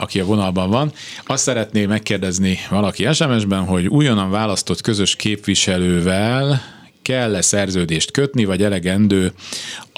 aki 0.00 0.20
a 0.20 0.24
vonalban 0.24 0.70
van. 0.70 0.92
Azt 1.26 1.42
szeretném 1.42 1.88
megkérdezni 1.88 2.58
valaki 2.70 3.12
SMS-ben, 3.12 3.64
hogy 3.64 3.86
újonnan 3.86 4.30
választott 4.30 4.80
közös 4.80 5.16
képviselővel 5.16 6.60
kell-e 7.02 7.40
szerződést 7.40 8.10
kötni, 8.10 8.44
vagy 8.44 8.62
elegendő 8.62 9.32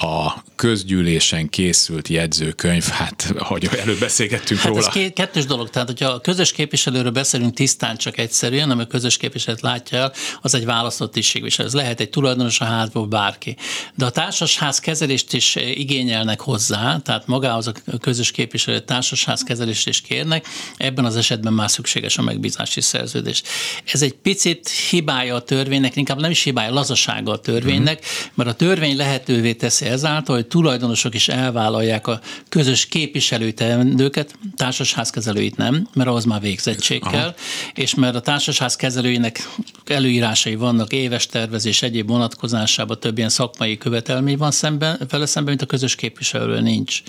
a 0.01 0.43
közgyűlésen 0.55 1.49
készült 1.49 2.07
jegyzőkönyv, 2.07 2.83
hát 2.83 3.33
ahogy 3.37 3.69
előbb 3.79 3.99
beszélgettünk 3.99 4.59
hát 4.59 4.69
róla. 4.69 4.87
Ez 4.87 4.93
két, 4.93 5.13
kettős 5.13 5.45
dolog, 5.45 5.69
tehát 5.69 5.87
hogyha 5.87 6.09
a 6.09 6.19
közös 6.19 6.51
képviselőről 6.51 7.11
beszélünk 7.11 7.53
tisztán 7.53 7.97
csak 7.97 8.17
egyszerűen, 8.17 8.71
ami 8.71 8.81
a 8.81 8.85
közös 8.85 9.17
képviselőt 9.17 9.61
látja 9.61 9.97
el, 9.97 10.13
az 10.41 10.53
egy 10.53 10.65
választott 10.65 11.11
tisztségviselő. 11.11 11.67
Ez 11.67 11.73
lehet 11.73 11.99
egy 11.99 12.09
tulajdonos 12.09 12.59
a 12.59 12.65
házból 12.65 13.07
bárki. 13.07 13.55
De 13.95 14.05
a 14.05 14.09
társasház 14.09 14.79
kezelést 14.79 15.33
is 15.33 15.55
igényelnek 15.55 16.39
hozzá, 16.39 16.99
tehát 17.03 17.27
magához 17.27 17.67
a 17.67 17.73
közös 17.99 18.31
képviselő 18.31 18.79
társasház 18.79 19.43
kezelést 19.43 19.87
is 19.87 20.01
kérnek, 20.01 20.47
ebben 20.77 21.05
az 21.05 21.15
esetben 21.15 21.53
már 21.53 21.69
szükséges 21.69 22.17
a 22.17 22.21
megbízási 22.21 22.81
szerződés. 22.81 23.41
Ez 23.85 24.01
egy 24.01 24.13
picit 24.13 24.69
hibája 24.89 25.35
a 25.35 25.41
törvénynek, 25.41 25.95
inkább 25.95 26.19
nem 26.19 26.31
is 26.31 26.43
hibája, 26.43 26.73
lazasága 26.73 27.31
a 27.31 27.39
törvénynek, 27.39 28.05
mert 28.33 28.49
a 28.49 28.53
törvény 28.53 28.95
lehetővé 28.95 29.53
teszi 29.53 29.89
ezáltal, 29.91 30.35
hogy 30.35 30.47
tulajdonosok 30.47 31.15
is 31.15 31.27
elvállalják 31.27 32.07
a 32.07 32.19
közös 32.49 32.85
képviselőteendőket, 32.85 34.35
társasházkezelőit 34.55 35.57
nem, 35.57 35.87
mert 35.93 36.09
ahhoz 36.09 36.25
már 36.25 36.41
végzettség 36.41 37.01
Aha. 37.03 37.11
kell, 37.11 37.35
és 37.73 37.95
mert 37.95 38.15
a 38.15 38.19
társasház 38.19 38.75
kezelőinek 38.75 39.49
előírásai 39.85 40.55
vannak, 40.55 40.93
éves 40.93 41.25
tervezés 41.25 41.81
egyéb 41.81 42.07
vonatkozásában 42.07 42.99
több 42.99 43.17
ilyen 43.17 43.29
szakmai 43.29 43.77
követelmény 43.77 44.37
van 44.37 44.51
szemben, 44.51 44.99
vele 45.09 45.25
szemben, 45.25 45.51
mint 45.51 45.65
a 45.65 45.71
közös 45.71 45.95
képviselő 45.95 46.59
nincs. 46.59 47.01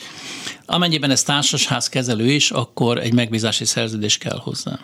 Amennyiben 0.67 1.11
ez 1.11 1.23
társasház 1.23 1.89
kezelő 1.89 2.31
is, 2.31 2.51
akkor 2.51 2.99
egy 2.99 3.13
megbízási 3.13 3.65
szerződés 3.65 4.19
kell 4.19 4.39
hozzá. 4.39 4.79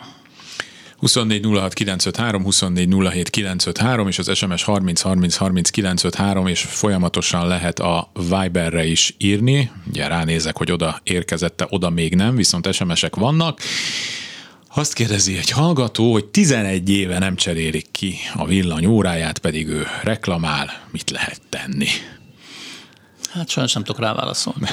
24 0.99 1.45
06 1.45 1.73
953, 1.73 2.43
24 2.43 2.87
07 3.11 3.29
953, 3.29 4.07
és 4.07 4.19
az 4.19 4.37
SMS 4.37 4.63
30 4.63 5.01
30 5.01 5.35
30 5.35 5.69
953, 5.69 6.47
és 6.47 6.61
folyamatosan 6.61 7.47
lehet 7.47 7.79
a 7.79 8.11
Viberre 8.13 8.85
is 8.85 9.15
írni. 9.17 9.71
Ugye 9.87 10.07
ránézek, 10.07 10.57
hogy 10.57 10.71
oda 10.71 10.99
érkezette, 11.03 11.65
oda 11.69 11.89
még 11.89 12.15
nem, 12.15 12.35
viszont 12.35 12.73
SMS-ek 12.73 13.15
vannak. 13.15 13.59
Azt 14.75 14.93
kérdezi 14.93 15.37
egy 15.37 15.49
hallgató, 15.49 16.11
hogy 16.11 16.25
11 16.25 16.89
éve 16.89 17.19
nem 17.19 17.35
cserélik 17.35 17.91
ki 17.91 18.15
a 18.35 18.45
villany 18.45 18.85
óráját, 18.85 19.39
pedig 19.39 19.67
ő 19.67 19.85
reklamál, 20.03 20.69
mit 20.91 21.09
lehet 21.09 21.41
tenni? 21.49 21.87
Hát 23.29 23.49
sajnos 23.49 23.73
nem 23.73 23.83
tudok 23.83 24.01
rá 24.01 24.13
válaszolni. 24.13 24.67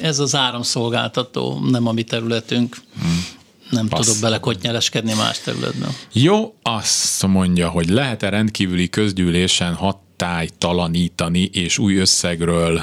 Ez 0.00 0.18
az 0.18 0.34
áramszolgáltató, 0.34 1.60
nem 1.70 1.86
a 1.86 1.92
mi 1.92 2.02
területünk. 2.02 2.76
Hmm 3.00 3.38
nem 3.70 3.88
Passz. 3.88 4.06
tudok 4.06 4.20
belekotnyeleskedni 4.20 5.14
más 5.14 5.38
területben. 5.38 5.90
Jó, 6.12 6.54
azt 6.62 7.26
mondja, 7.26 7.68
hogy 7.68 7.88
lehet-e 7.88 8.28
rendkívüli 8.28 8.88
közgyűlésen 8.88 9.74
hatálytalanítani 9.74 11.42
és 11.52 11.78
új 11.78 11.96
összegről 11.96 12.82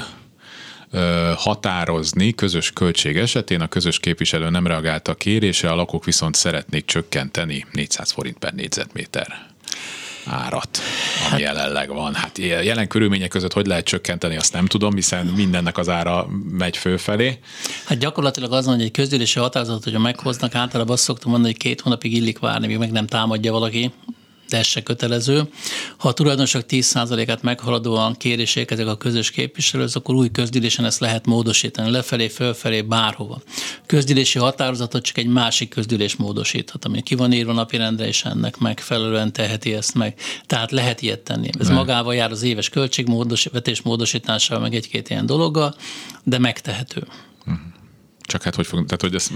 ö, 0.90 1.32
határozni 1.36 2.34
közös 2.34 2.70
költség 2.70 3.16
esetén. 3.16 3.60
A 3.60 3.68
közös 3.68 3.98
képviselő 3.98 4.50
nem 4.50 4.66
reagált 4.66 5.08
a 5.08 5.14
kérésre, 5.14 5.70
a 5.70 5.74
lakók 5.74 6.04
viszont 6.04 6.34
szeretnék 6.34 6.84
csökkenteni 6.84 7.66
400 7.72 8.10
forint 8.10 8.38
per 8.38 8.52
négyzetméter 8.52 9.46
árat, 10.30 10.78
ami 11.30 11.30
hát, 11.30 11.40
jelenleg 11.40 11.88
van. 11.88 12.14
Hát 12.14 12.38
jelen 12.38 12.88
körülmények 12.88 13.28
között 13.28 13.52
hogy 13.52 13.66
lehet 13.66 13.84
csökkenteni, 13.84 14.36
azt 14.36 14.52
nem 14.52 14.66
tudom, 14.66 14.94
hiszen 14.94 15.26
mindennek 15.26 15.78
az 15.78 15.88
ára 15.88 16.26
megy 16.50 16.76
fölfelé. 16.76 17.38
Hát 17.84 17.98
gyakorlatilag 17.98 18.52
az, 18.52 18.66
hogy 18.66 18.82
egy 18.82 18.90
közgyűlési 18.90 19.38
határozatot, 19.38 19.84
hogyha 19.84 19.98
meghoznak, 19.98 20.54
általában 20.54 20.92
azt 20.92 21.02
szoktam 21.02 21.30
mondani, 21.30 21.52
hogy 21.52 21.62
két 21.62 21.80
hónapig 21.80 22.14
illik 22.14 22.38
várni, 22.38 22.66
míg 22.66 22.78
meg 22.78 22.90
nem 22.90 23.06
támadja 23.06 23.52
valaki 23.52 23.92
de 24.48 24.56
ez 24.56 24.66
se 24.66 24.82
kötelező. 24.82 25.48
Ha 25.96 26.08
a 26.08 26.12
tulajdonosok 26.12 26.64
10%-át 26.68 27.42
meghaladóan 27.42 28.16
kérések 28.16 28.70
ezek 28.70 28.86
a 28.86 28.96
közös 28.96 29.30
képviselők, 29.30 29.90
akkor 29.94 30.14
új 30.14 30.30
közgyűlésen 30.30 30.84
ezt 30.84 31.00
lehet 31.00 31.26
módosítani, 31.26 31.90
lefelé, 31.90 32.28
fölfelé, 32.28 32.82
bárhova. 32.82 33.40
Közgyűlési 33.86 34.38
határozatot 34.38 35.02
csak 35.02 35.18
egy 35.18 35.26
másik 35.26 35.68
közgyűlés 35.68 36.16
módosíthat, 36.16 36.84
ami 36.84 37.02
ki 37.02 37.14
van 37.14 37.32
írva 37.32 37.52
napirendre, 37.52 38.06
és 38.06 38.24
ennek 38.24 38.58
megfelelően 38.58 39.32
teheti 39.32 39.74
ezt 39.74 39.94
meg. 39.94 40.20
Tehát 40.46 40.70
lehet 40.70 41.02
ilyet 41.02 41.20
tenni. 41.20 41.48
Ez 41.58 41.68
magával 41.68 42.14
jár 42.14 42.30
az 42.30 42.42
éves 42.42 42.68
költségvetés 42.68 43.82
módosításával, 43.82 44.62
meg 44.62 44.74
egy-két 44.74 45.10
ilyen 45.10 45.26
dologgal, 45.26 45.74
de 46.24 46.38
megtehető. 46.38 47.06
Csak 48.28 48.42
hát 48.42 48.54
hogy 48.54 48.66
fog, 48.66 48.84
tehát 48.84 49.00
hogy 49.00 49.14
ez 49.14 49.28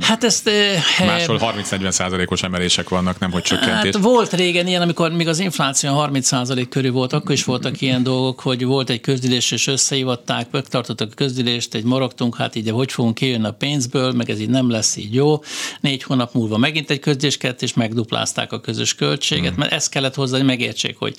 hát 0.00 0.24
ezt, 0.24 0.50
máshol 0.98 1.38
30-40 1.42 1.90
százalékos 1.90 2.42
emelések 2.42 2.88
vannak, 2.88 3.18
nem 3.18 3.30
hogy 3.30 3.42
csökkentés. 3.42 3.94
Hát 3.94 4.02
volt 4.02 4.32
régen 4.32 4.66
ilyen, 4.66 4.82
amikor 4.82 5.12
még 5.12 5.28
az 5.28 5.38
infláció 5.38 5.94
30 5.94 6.26
százalék 6.26 6.68
körül 6.68 6.92
volt, 6.92 7.12
akkor 7.12 7.32
is 7.32 7.44
voltak 7.44 7.80
ilyen 7.80 8.02
dolgok, 8.02 8.40
hogy 8.40 8.64
volt 8.64 8.90
egy 8.90 9.00
közdülés, 9.00 9.50
és 9.50 9.66
összehívatták, 9.66 10.50
megtartottak 10.50 11.08
a 11.10 11.14
közdülést, 11.14 11.74
egy 11.74 11.84
maragtunk, 11.84 12.36
hát 12.36 12.54
így 12.54 12.70
hogy 12.70 12.92
fogunk 12.92 13.14
kijönni 13.14 13.46
a 13.46 13.52
pénzből, 13.52 14.12
meg 14.12 14.30
ez 14.30 14.40
így 14.40 14.50
nem 14.50 14.70
lesz 14.70 14.96
így 14.96 15.14
jó. 15.14 15.42
Négy 15.80 16.02
hónap 16.02 16.34
múlva 16.34 16.56
megint 16.56 16.90
egy 16.90 17.00
közdülés 17.00 17.36
kellett, 17.36 17.62
és 17.62 17.74
megduplázták 17.74 18.52
a 18.52 18.60
közös 18.60 18.94
költséget, 18.94 19.48
hmm. 19.48 19.58
mert 19.58 19.72
ezt 19.72 19.90
kellett 19.90 20.14
hozzá, 20.14 20.36
hogy 20.36 20.46
megértsék, 20.46 20.96
hogy 20.96 21.14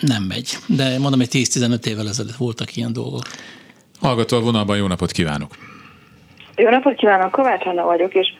nem 0.00 0.22
megy. 0.22 0.58
De 0.66 0.98
mondom, 0.98 1.18
hogy 1.18 1.28
10-15 1.32 1.86
évvel 1.86 2.08
ezelőtt 2.08 2.36
voltak 2.36 2.76
ilyen 2.76 2.92
dolgok. 2.92 3.22
Hallgató 4.00 4.36
a 4.36 4.40
vonalban, 4.40 4.76
jó 4.76 4.86
napot 4.86 5.12
kívánok! 5.12 5.75
Jó 6.56 6.68
napot 6.68 6.94
kívánok, 6.94 7.30
Kovács 7.30 7.66
Anna 7.66 7.84
vagyok, 7.84 8.14
és 8.14 8.32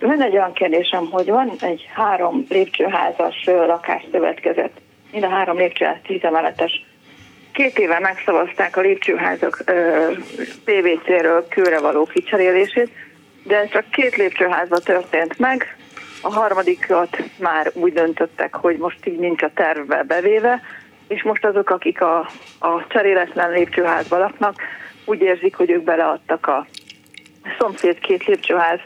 van 0.00 0.22
egy 0.22 0.32
olyan 0.32 0.52
kérdésem, 0.52 1.06
hogy 1.10 1.26
van 1.26 1.52
egy 1.60 1.88
három 1.94 2.46
lépcsőházas 2.48 3.44
lakásszövetkezet, 3.44 4.70
mind 5.12 5.24
a 5.24 5.28
három 5.28 5.56
lépcsőház 5.56 5.96
tíz 6.06 6.22
emeletes. 6.22 6.86
Két 7.52 7.78
éve 7.78 7.98
megszavazták 7.98 8.76
a 8.76 8.80
lépcsőházak 8.80 9.64
PVC-ről 10.64 11.48
kőre 11.48 11.80
való 11.80 12.04
kicserélését, 12.04 12.90
de 13.44 13.56
ez 13.56 13.70
csak 13.70 13.90
két 13.90 14.16
lépcsőházba 14.16 14.78
történt 14.78 15.38
meg, 15.38 15.76
a 16.22 16.32
harmadikat 16.32 17.18
már 17.38 17.70
úgy 17.74 17.92
döntöttek, 17.92 18.54
hogy 18.54 18.76
most 18.76 19.06
így 19.06 19.18
nincs 19.18 19.42
a 19.42 19.50
tervbe 19.54 20.02
bevéve, 20.02 20.60
és 21.08 21.22
most 21.22 21.44
azok, 21.44 21.70
akik 21.70 22.00
a, 22.00 22.18
a 22.58 22.86
cseréletlen 22.88 23.50
lépcsőházba 23.50 24.18
laknak, 24.18 24.54
úgy 25.04 25.20
érzik, 25.20 25.56
hogy 25.56 25.70
ők 25.70 25.82
beleadtak 25.82 26.46
a 26.46 26.66
szomszéd 27.58 27.98
két 27.98 28.24
lépcsőház 28.24 28.78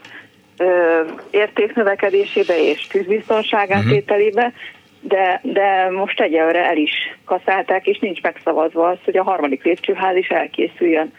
ö, 0.57 1.01
értéknövekedésébe 1.31 2.61
és 2.61 2.87
tűzbiztonság 2.87 3.71
átételébe, 3.71 4.41
mhm. 4.41 4.55
uh-huh. 4.55 4.61
de, 5.01 5.41
de 5.43 5.89
most 5.89 6.19
egyelőre 6.19 6.65
el 6.65 6.77
is 6.77 7.17
kaszálták, 7.25 7.87
és 7.87 7.99
nincs 7.99 8.21
megszavazva 8.21 8.87
az, 8.87 8.97
hogy 9.03 9.17
a 9.17 9.23
harmadik 9.23 9.63
lépcsőház 9.63 10.15
is 10.15 10.27
elkészüljön. 10.27 11.13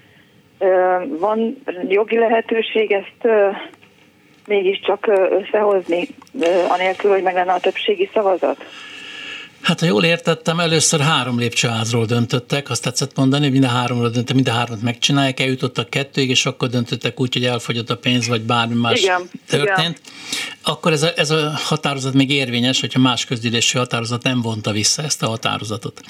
Ö, 0.59 0.97
van 1.09 1.63
jogi 1.89 2.19
lehetőség 2.19 2.93
ezt 2.93 3.23
ö, 3.23 3.49
mégiscsak 4.47 5.07
összehozni, 5.31 6.09
ö, 6.41 6.47
anélkül, 6.69 7.11
hogy 7.11 7.23
meg 7.23 7.35
lenne 7.35 7.53
a 7.53 7.61
többségi 7.61 8.11
szavazat? 8.13 8.65
Hát, 9.67 9.81
ha 9.81 9.87
jól 9.87 10.05
értettem, 10.05 10.61
először 10.61 11.01
három 11.01 11.39
lépcsőházról 11.39 12.05
döntöttek, 12.05 12.71
azt 12.71 12.83
tetszett 12.83 13.17
mondani, 13.17 13.43
hogy 13.43 13.53
mind 13.53 13.65
a 13.65 13.69
háromról 13.69 14.09
döntöttek, 14.09 14.35
mind 14.35 14.49
a 14.49 14.53
hármat 14.53 14.83
megcsinálják, 14.83 15.41
eljutottak 15.41 15.91
kettőig, 15.91 16.29
és 16.29 16.47
akkor 16.47 16.69
döntöttek 16.69 17.21
úgy, 17.21 17.33
hogy 17.33 17.45
elfogyott 17.45 17.91
a 17.91 17.97
pénz, 17.97 18.29
vagy 18.29 18.43
bármi 18.43 18.75
más 18.75 19.01
Igen, 19.01 19.31
történt. 19.49 19.79
igen. 19.79 19.97
Akkor 20.63 20.93
ez 20.93 21.03
a, 21.03 21.13
ez 21.17 21.31
a 21.31 21.53
határozat 21.65 22.13
még 22.13 22.31
érvényes, 22.31 22.81
hogyha 22.81 23.01
más 23.01 23.25
közgyűlési 23.25 23.79
határozat 23.79 24.23
nem 24.23 24.41
vonta 24.41 24.71
vissza 24.71 25.03
ezt 25.03 25.23
a 25.23 25.29
határozatot. 25.29 26.01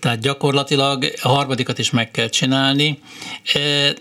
Tehát 0.00 0.20
gyakorlatilag 0.20 1.04
a 1.22 1.28
harmadikat 1.28 1.78
is 1.78 1.90
meg 1.90 2.10
kell 2.10 2.28
csinálni. 2.28 2.98
E, 3.52 3.58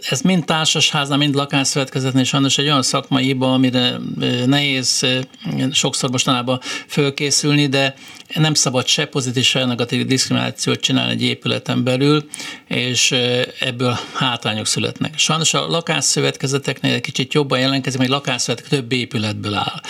Ez 0.10 0.22
mind 0.22 0.46
társasháznál, 0.46 1.18
mind 1.18 1.36
lakásszövetkezetnél 1.36 2.24
sajnos 2.24 2.58
egy 2.58 2.66
olyan 2.66 2.84
szakmai 2.84 3.24
hiba, 3.24 3.54
amire 3.54 3.80
e, 3.80 4.00
nehéz 4.46 5.04
e, 5.04 5.28
sokszor 5.72 6.10
mostanában 6.10 6.60
fölkészülni, 6.88 7.68
de 7.68 7.96
nem 8.34 8.54
szabad 8.54 8.86
se 9.00 9.06
pozitív, 9.06 9.44
se 9.44 9.65
negatív 9.65 10.06
diszkriminációt 10.06 10.79
csinálni 10.79 11.12
egy 11.12 11.22
épületen 11.22 11.84
belül, 11.84 12.29
és 12.68 13.12
ebből 13.60 13.98
hátrányok 14.13 14.65
születnek. 14.65 15.18
Sajnos 15.18 15.53
a 15.53 15.68
lakásszövetkezeteknél 15.68 16.94
egy 16.94 17.01
kicsit 17.01 17.34
jobban 17.34 17.60
jelentkezik, 17.60 18.00
mert 18.00 18.12
egy 18.12 18.18
lakásszövetkezet 18.18 18.79
több 18.79 18.91
épületből 18.91 19.53
áll 19.53 19.82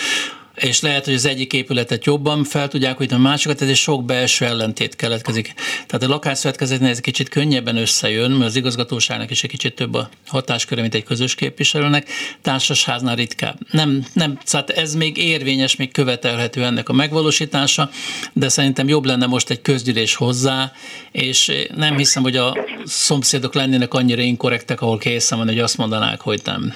és 0.60 0.80
lehet, 0.80 1.04
hogy 1.04 1.14
az 1.14 1.26
egyik 1.26 1.52
épületet 1.52 2.04
jobban 2.04 2.44
fel 2.44 2.68
tudják 2.68 2.96
hogy 2.96 3.12
a 3.12 3.18
másikat, 3.18 3.62
ez 3.62 3.68
egy 3.68 3.76
sok 3.76 4.04
belső 4.04 4.44
ellentét 4.44 4.96
keletkezik. 4.96 5.54
Tehát 5.86 6.02
a 6.02 6.08
lakásszövetkezetnél 6.08 6.88
ez 6.88 6.96
egy 6.96 7.02
kicsit 7.02 7.28
könnyebben 7.28 7.76
összejön, 7.76 8.30
mert 8.30 8.50
az 8.50 8.56
igazgatóságnak 8.56 9.30
is 9.30 9.42
egy 9.42 9.50
kicsit 9.50 9.74
több 9.74 9.94
a 9.94 10.08
hatásköre, 10.26 10.80
mint 10.80 10.94
egy 10.94 11.04
közös 11.04 11.34
képviselőnek, 11.34 12.08
társasháznál 12.42 13.16
ritkább. 13.16 13.58
Nem, 13.70 14.04
nem, 14.12 14.38
tehát 14.50 14.70
ez 14.70 14.94
még 14.94 15.16
érvényes, 15.16 15.76
még 15.76 15.92
követelhető 15.92 16.64
ennek 16.64 16.88
a 16.88 16.92
megvalósítása, 16.92 17.90
de 18.32 18.48
szerintem 18.48 18.88
jobb 18.88 19.04
lenne 19.04 19.26
most 19.26 19.50
egy 19.50 19.62
közgyűlés 19.62 20.14
hozzá, 20.14 20.72
és 21.12 21.52
nem 21.76 21.96
hiszem, 21.96 22.22
hogy 22.22 22.36
a 22.36 22.56
szomszédok 22.84 23.54
lennének 23.54 23.94
annyira 23.94 24.22
inkorrektek, 24.22 24.80
ahol 24.80 24.98
készen 24.98 25.38
van, 25.38 25.46
hogy 25.46 25.58
azt 25.58 25.76
mondanák, 25.76 26.20
hogy 26.20 26.40
nem. 26.44 26.74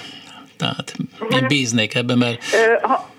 Tehát 0.57 0.97
én 1.31 1.47
bíznék 1.47 1.95
ebben, 1.95 2.19
mert 2.19 2.45
ha, 2.83 3.11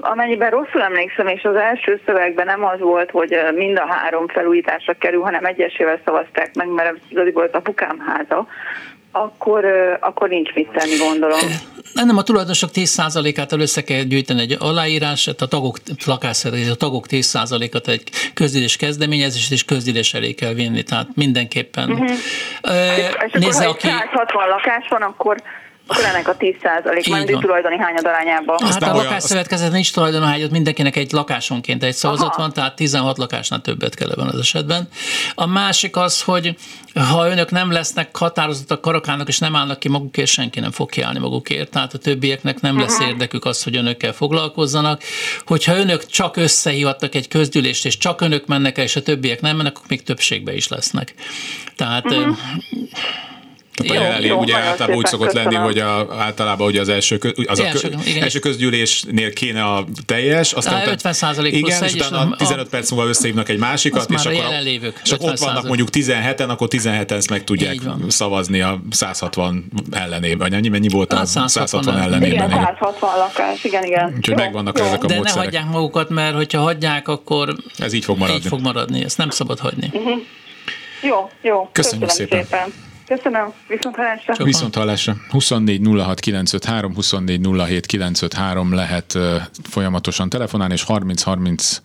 amennyiben 0.00 0.50
rosszul 0.50 0.82
emlékszem, 0.82 1.26
és 1.26 1.42
az 1.42 1.56
első 1.56 2.00
szövegben 2.06 2.46
nem 2.46 2.64
az 2.64 2.80
volt, 2.80 3.10
hogy 3.10 3.36
mind 3.54 3.78
a 3.78 3.86
három 3.86 4.28
felújításra 4.28 4.92
kerül, 4.92 5.22
hanem 5.22 5.44
egyesével 5.44 6.00
szavazták 6.04 6.54
meg, 6.54 6.68
mert 6.68 6.96
az 7.34 7.48
apukám 7.52 7.98
háza, 8.06 8.46
akkor, 9.12 9.64
akkor 10.00 10.28
nincs 10.28 10.52
mit 10.54 10.68
tenni, 10.68 10.96
gondolom. 10.96 11.38
nem 11.94 12.16
a 12.16 12.22
tulajdonosok 12.22 12.70
10%-át 12.74 13.52
össze 13.52 13.82
kell 13.82 14.02
gyűjteni 14.02 14.40
egy 14.40 14.56
aláírás, 14.58 15.26
a 15.26 15.46
tagok 15.48 15.76
lakásszövetkezés, 16.06 16.72
a 16.72 16.76
tagok 16.76 17.04
10%-at 17.08 17.88
egy 17.88 18.02
közgyűlés 18.34 18.76
kezdeményezést 18.76 19.52
és 19.52 19.64
közgyűlés 19.64 20.14
elé 20.14 20.32
kell 20.32 20.52
vinni, 20.52 20.82
tehát 20.82 21.06
mindenképpen. 21.14 21.90
Uh-huh. 21.90 22.10
És 22.10 23.14
akkor, 23.14 23.40
Nézze, 23.40 23.64
ha 23.64 23.70
aki... 23.70 23.86
egy 23.88 23.94
160 23.94 24.48
lakás 24.48 24.88
van, 24.88 25.02
akkor 25.02 25.36
akkor 25.90 26.04
ennek 26.04 26.28
a 26.28 26.36
10 26.36 26.54
százalék, 26.62 27.06
Így 27.06 27.12
mert 27.12 27.30
van. 27.30 27.40
tulajdoni 27.40 27.78
hányad 27.78 28.06
arányában. 28.06 28.56
Hát 28.60 28.82
a 28.82 28.86
olyan- 28.86 28.96
lakásszövetkezet 28.96 29.72
nincs 29.72 29.92
tulajdonohágyat, 29.92 30.50
mindenkinek 30.50 30.96
egy 30.96 31.12
lakásonként 31.12 31.82
egy 31.82 31.94
szavazat 31.94 32.28
Aha. 32.28 32.42
van, 32.42 32.52
tehát 32.52 32.76
16 32.76 33.18
lakásnál 33.18 33.60
többet 33.60 33.94
kell 33.94 34.10
ebben 34.10 34.26
az 34.26 34.38
esetben. 34.38 34.88
A 35.34 35.46
másik 35.46 35.96
az, 35.96 36.22
hogy 36.22 36.56
ha 36.94 37.28
önök 37.28 37.50
nem 37.50 37.72
lesznek 37.72 38.16
határozottak 38.16 38.80
karakának, 38.80 39.28
és 39.28 39.38
nem 39.38 39.56
állnak 39.56 39.78
ki 39.78 39.88
magukért, 39.88 40.28
senki 40.28 40.60
nem 40.60 40.70
fog 40.70 40.90
kiállni 40.90 41.18
magukért, 41.18 41.70
tehát 41.70 41.94
a 41.94 41.98
többieknek 41.98 42.60
nem 42.60 42.78
lesz 42.80 43.00
érdekük 43.00 43.44
az, 43.44 43.62
hogy 43.62 43.76
önökkel 43.76 44.12
foglalkozzanak. 44.12 45.02
Hogyha 45.46 45.76
önök 45.76 46.06
csak 46.06 46.36
összehívattak 46.36 47.14
egy 47.14 47.28
közgyűlést, 47.28 47.86
és 47.86 47.96
csak 47.98 48.20
önök 48.20 48.46
mennek 48.46 48.78
el, 48.78 48.84
és 48.84 48.96
a 48.96 49.02
többiek 49.02 49.40
nem 49.40 49.56
mennek, 49.56 49.76
akkor 49.76 49.88
még 49.88 50.02
többségbe 50.02 50.54
is 50.54 50.68
lesznek. 50.68 51.14
Tehát 51.76 52.04
uh-huh. 52.04 52.36
Tehát 53.82 53.96
a 53.96 54.00
Jó, 54.00 54.06
jelenlég, 54.06 54.28
jó, 54.30 54.38
ugye 54.38 54.56
általában 54.56 54.96
úgy 54.96 55.06
szokott 55.06 55.32
lenni, 55.32 55.44
köszönöm. 55.46 55.66
hogy 55.66 55.78
a, 55.78 56.06
általában 56.18 56.66
ugye 56.66 56.80
az 56.80 56.88
első, 56.88 57.18
kö, 57.18 57.30
az 57.46 57.58
a 57.58 57.64
Első, 57.64 57.88
kö, 57.88 57.96
igen. 58.04 58.22
első 58.22 58.38
közgyűlésnél 58.38 59.32
kéne 59.32 59.62
a 59.64 59.84
teljes, 60.06 60.52
aztán 60.52 60.74
utána- 60.74 60.96
50% 60.96 61.34
plusz 61.34 61.52
igen, 61.52 61.82
egy, 61.82 61.94
és 61.94 62.06
utána 62.06 62.18
a- 62.30 62.36
15 62.36 62.68
perc 62.68 62.90
múlva 62.90 63.08
összehívnak 63.08 63.48
egy 63.48 63.58
másikat, 63.58 64.10
és 64.10 64.16
már 64.16 64.26
a 64.26 64.30
akkor, 64.30 64.42
jelenlévők, 64.42 65.00
és 65.04 65.12
akkor 65.12 65.28
ott 65.28 65.34
50%. 65.38 65.38
vannak 65.44 65.66
mondjuk 65.66 65.88
17-en, 65.92 66.48
akkor 66.48 66.68
17-en 66.70 67.10
ezt 67.10 67.30
meg 67.30 67.44
tudják 67.44 67.76
szavazni 68.08 68.60
a 68.60 68.80
160 68.90 69.64
ellenében, 69.90 70.50
vagy 70.50 70.70
mennyi, 70.70 70.88
volt 70.88 71.12
a 71.12 71.16
Hát 71.16 71.26
160 71.26 71.66
160 71.66 71.94
ellen. 71.94 72.06
ellenében. 72.06 72.32
Igen, 72.34 72.50
igen. 72.50 72.62
160 72.64 73.16
lakás, 73.18 73.64
igen, 73.64 73.84
igen. 73.84 74.04
Úgyhogy 74.16 74.38
Jó, 74.38 74.44
megvannak 74.44 74.78
jó. 74.78 74.84
ezek 74.84 75.02
a 75.04 75.06
De 75.06 75.12
ne 75.12 75.18
módszerek. 75.18 75.44
hagyják 75.44 75.64
magukat, 75.70 76.08
mert 76.10 76.34
hogyha 76.34 76.60
hagyják, 76.60 77.08
akkor 77.08 77.54
Ez 77.78 77.92
így 77.92 78.04
fog 78.04 78.18
maradni. 78.18 78.40
így 78.40 78.46
fog 78.46 78.60
maradni. 78.60 79.04
Ezt 79.04 79.18
nem 79.18 79.30
szabad 79.30 79.58
hagyni. 79.58 79.90
Jó, 81.02 81.30
jó. 81.42 81.68
Köszönjük 81.72 81.72
Köszönöm 81.72 82.08
szépen. 82.08 82.42
szépen. 82.42 82.72
Köszönöm, 83.16 83.52
viszont 83.68 83.96
hallásra. 83.96 84.44
Viszont 84.44 84.74
hallásra 84.74 85.16
24 85.28 85.80
06 85.86 86.20
953, 86.20 86.94
24 86.94 87.48
07 87.66 87.86
953 87.86 88.74
lehet 88.74 89.18
folyamatosan 89.62 90.28
telefonálni, 90.28 90.72
és 90.72 90.82
30 90.82 91.22
30 91.22 91.80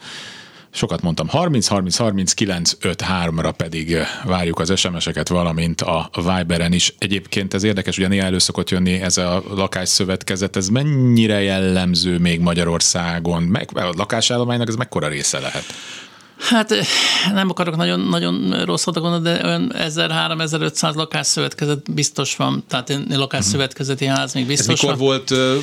sokat 0.72 1.02
mondtam, 1.02 1.28
30 1.28 1.68
30 1.68 1.98
30 1.98 2.34
953 2.34 3.40
ra 3.40 3.52
pedig 3.52 3.98
várjuk 4.24 4.60
az 4.60 4.80
SMS-eket, 4.80 5.28
valamint 5.28 5.82
a 5.82 6.10
Viberen 6.16 6.74
is. 6.74 6.94
Egyébként 6.98 7.54
ez 7.54 7.64
érdekes, 7.64 7.98
ugye 7.98 8.08
néha 8.08 8.26
elő 8.26 8.38
szokott 8.38 8.70
jönni 8.70 9.02
ez 9.02 9.18
a 9.18 9.44
lakásszövetkezet, 9.50 10.56
ez 10.56 10.68
mennyire 10.68 11.42
jellemző 11.42 12.18
még 12.18 12.40
Magyarországon? 12.40 13.44
Meg, 13.44 13.70
a 13.74 13.94
lakásállománynak 13.98 14.68
ez 14.68 14.76
mekkora 14.76 15.08
része 15.08 15.40
lehet? 15.40 15.64
Hát 16.40 16.72
eh, 16.72 16.86
nem 17.34 17.50
akarok 17.50 17.76
nagyon, 17.76 18.00
nagyon 18.00 18.64
rosszat 18.66 18.94
gondolni, 18.94 19.30
de 19.30 19.46
olyan 19.46 19.72
1000-3500 19.76 20.96
lakásszövetkezet 20.96 21.94
biztos 21.94 22.36
van, 22.36 22.64
tehát 22.68 22.90
én 22.90 23.06
lakásszövetkezeti 23.10 24.06
ház 24.06 24.34
még 24.34 24.44
Ez 24.44 24.50
biztos 24.50 24.82
mikor 24.82 24.98
van. 24.98 25.08
volt 25.08 25.32
uh, 25.32 25.56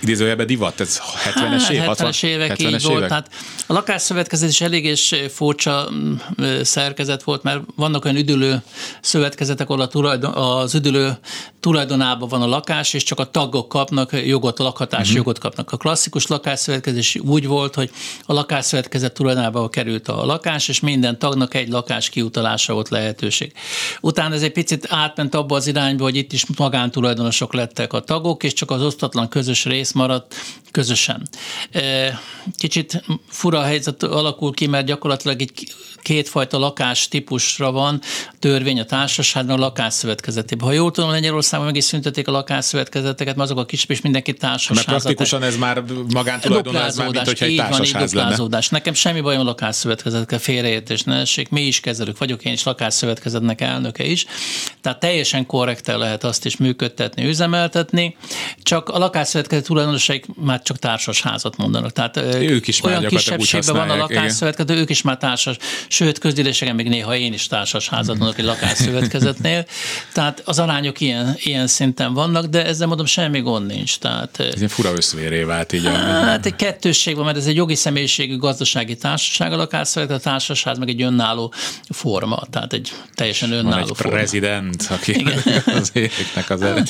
idézőjelben 0.00 0.46
divat? 0.46 0.80
Ez 0.80 1.00
70-es 1.34 1.70
év? 1.70 1.82
70-es 1.84 2.24
évek 2.24 2.60
így 2.60 2.82
volt. 2.82 3.08
Tehát 3.08 3.30
a 3.66 3.72
lakásszövetkezet 3.72 4.48
is 4.48 4.60
elég 4.60 4.84
és 4.84 5.16
furcsa 5.28 5.88
mm, 5.92 6.14
ö, 6.36 6.62
szerkezet 6.62 7.22
volt, 7.22 7.42
mert 7.42 7.60
vannak 7.76 8.04
olyan 8.04 8.16
üdülő 8.16 8.62
szövetkezetek, 9.00 9.68
ahol 9.68 9.80
a 9.80 9.88
tulajdon, 9.88 10.32
az 10.34 10.74
üdülő 10.74 11.18
tulajdonában 11.60 12.28
van 12.28 12.42
a 12.42 12.46
lakás, 12.46 12.94
és 12.94 13.02
csak 13.02 13.18
a 13.18 13.30
tagok 13.30 13.68
kapnak 13.68 14.26
jogot, 14.26 14.58
lakhatási 14.58 15.02
uh-huh. 15.02 15.16
jogot 15.16 15.38
kapnak. 15.38 15.72
A 15.72 15.76
klasszikus 15.76 16.26
lakásszövetkezés 16.26 17.16
úgy 17.16 17.46
volt, 17.46 17.74
hogy 17.74 17.90
a 18.26 18.32
lakásszövetkezet 18.32 19.12
tulajdonába 19.12 19.68
került 19.68 20.03
a 20.08 20.24
lakás, 20.24 20.68
és 20.68 20.80
minden 20.80 21.18
tagnak 21.18 21.54
egy 21.54 21.68
lakás 21.68 22.08
kiutalása 22.08 22.72
volt 22.72 22.88
lehetőség. 22.88 23.52
Utána 24.00 24.34
ez 24.34 24.42
egy 24.42 24.52
picit 24.52 24.86
átment 24.90 25.34
abba 25.34 25.56
az 25.56 25.66
irányba, 25.66 26.02
hogy 26.02 26.16
itt 26.16 26.32
is 26.32 26.46
magántulajdonosok 26.56 27.54
lettek 27.54 27.92
a 27.92 28.00
tagok, 28.00 28.42
és 28.42 28.52
csak 28.52 28.70
az 28.70 28.82
osztatlan 28.82 29.28
közös 29.28 29.64
rész 29.64 29.92
maradt 29.92 30.34
közösen. 30.70 31.28
Kicsit 32.58 33.04
fura 33.28 33.62
helyzet 33.62 34.02
alakul 34.02 34.52
ki, 34.54 34.66
mert 34.66 34.86
gyakorlatilag 34.86 35.40
egy 35.40 35.52
kétfajta 36.02 36.58
lakás 36.58 37.08
típusra 37.08 37.72
van 37.72 38.00
törvény 38.38 38.80
a 38.80 38.84
társaságban, 38.84 39.56
a 39.56 39.60
lakásszövetkezetében. 39.60 40.66
Ha 40.66 40.72
jól 40.72 40.90
tudom, 40.90 41.10
Lengyelországban 41.10 41.66
meg 41.66 41.76
is 41.76 41.84
szüntették 41.84 42.28
a 42.28 42.30
lakásszövetkezeteket, 42.30 43.36
mert 43.36 43.50
azok 43.50 43.62
a 43.62 43.66
kis 43.66 43.84
és 43.84 44.00
mindenki 44.00 44.30
Mert 44.30 44.42
társasházat. 44.42 44.84
praktikusan 44.84 45.42
ez 45.42 45.56
már 45.56 45.82
magántulajdon, 46.12 46.76
ez 46.76 46.96
már 46.96 47.10
mint 47.10 47.26
hogyha 47.26 47.44
egy 47.44 47.56
társasház 47.56 48.12
lenne. 48.12 48.60
Nekem 48.70 48.94
semmi 48.94 49.20
bajom 49.20 49.40
a 49.40 49.54
lakásszövetkezetekkel, 49.94 50.38
félreértés 50.38 51.02
ne 51.02 51.20
essék. 51.20 51.48
Mi 51.48 51.60
is 51.60 51.80
kezelők 51.80 52.18
vagyok, 52.18 52.44
én 52.44 52.52
is 52.52 52.62
lakásszövetkezetnek 52.62 53.60
elnöke 53.60 54.04
is. 54.04 54.26
Tehát 54.80 55.00
teljesen 55.00 55.46
korrekten 55.46 55.98
lehet 55.98 56.24
azt 56.24 56.44
is 56.44 56.56
működtetni, 56.56 57.26
üzemeltetni, 57.26 58.16
csak 58.62 58.88
a 58.88 58.98
lakásszövetkezet 58.98 59.64
tulajdonosaik 59.64 60.26
már 60.34 60.62
csak 60.62 60.78
társasházat 60.78 61.56
mondanak. 61.56 61.92
Tehát 61.92 62.16
Ők 62.40 62.68
is 62.68 62.84
olyan 62.84 63.04
kisebbségben 63.04 63.74
van 63.74 63.76
a 63.76 63.78
használják, 63.80 64.10
igen. 64.10 64.22
lakásszövetkezet, 64.22 64.76
ők 64.76 64.90
is 64.90 65.02
már 65.02 65.16
társas, 65.16 65.56
sőt, 65.88 66.18
közgyűléseken 66.18 66.74
még 66.74 66.88
néha 66.88 67.16
én 67.16 67.32
is 67.32 67.46
társasházat 67.46 68.18
mondok 68.18 68.38
egy 68.38 68.44
lakásszövetkezetnél. 68.44 69.66
Tehát 70.12 70.42
az 70.44 70.58
arányok 70.58 71.00
ilyen, 71.00 71.36
ilyen 71.38 71.66
szinten 71.66 72.14
vannak, 72.14 72.44
de 72.44 72.64
ezzel 72.64 72.86
mondom, 72.86 73.06
semmi 73.06 73.40
gond 73.40 73.66
nincs. 73.66 73.98
Tehát, 73.98 74.40
Ez 74.40 74.56
ilyen 74.56 74.68
fura 74.68 74.92
összvéré 74.92 75.42
vált 75.42 75.72
így. 75.72 75.86
A, 75.86 75.90
Hát 75.90 76.46
egy 76.46 76.56
kettősség 76.56 77.16
van, 77.16 77.24
mert 77.24 77.36
ez 77.36 77.46
egy 77.46 77.56
jogi 77.56 77.74
személyiségű 77.74 78.36
gazdasági 78.36 78.96
társaság 78.96 79.52
a 79.52 79.56
lakásszövetkezet, 79.84 80.26
a 80.26 80.30
társasház 80.30 80.78
meg 80.78 80.88
egy 80.88 81.02
önálló 81.02 81.52
forma, 81.88 82.42
tehát 82.50 82.72
egy 82.72 82.92
teljesen 83.14 83.48
van 83.48 83.58
önálló 83.58 83.88
egy 83.88 83.96
forma. 83.96 84.16
prezident, 84.16 84.86
aki 84.90 85.24
az 85.80 85.90
éveknek 85.92 86.50
az 86.50 86.62
ered. 86.62 86.88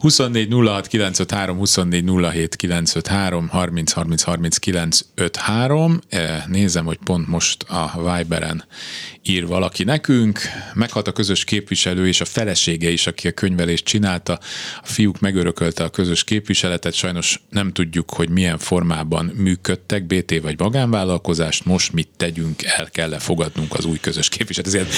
24 0.00 0.48
06 0.52 0.86
953, 0.86 1.56
24 1.58 2.04
07 2.04 2.56
953, 2.56 3.48
30 3.48 3.92
30 3.92 4.22
30 4.22 4.56
953. 4.58 6.00
Nézem, 6.46 6.84
hogy 6.84 6.98
pont 7.04 7.28
most 7.28 7.62
a 7.62 7.92
Viberen 7.96 8.64
ír 9.22 9.46
valaki 9.46 9.84
nekünk. 9.84 10.40
Meghalt 10.74 11.08
a 11.08 11.12
közös 11.12 11.44
képviselő 11.44 12.06
és 12.06 12.20
a 12.20 12.24
felesége 12.24 12.90
is, 12.90 13.06
aki 13.06 13.28
a 13.28 13.32
könyvelést 13.32 13.84
csinálta. 13.84 14.38
A 14.82 14.86
fiúk 14.86 15.20
megörökölte 15.20 15.84
a 15.84 15.88
közös 15.88 16.24
képviseletet, 16.24 16.94
sajnos 16.94 17.40
nem 17.50 17.72
tudjuk, 17.72 18.10
hogy 18.10 18.28
milyen 18.28 18.58
formában 18.58 19.32
működtek, 19.34 20.06
BT 20.06 20.40
vagy 20.42 20.58
magánvállalkozást. 20.58 21.64
Most 21.64 21.92
mit 21.92 22.08
tegyünk, 22.16 22.62
el 22.62 22.88
kell 22.90 23.14
-e 23.14 23.18
fogadnunk 23.18 23.74
az 23.74 23.84
új 23.84 23.98
közös 24.00 24.28
képviseletet. 24.28 24.74
Ez 24.74 24.88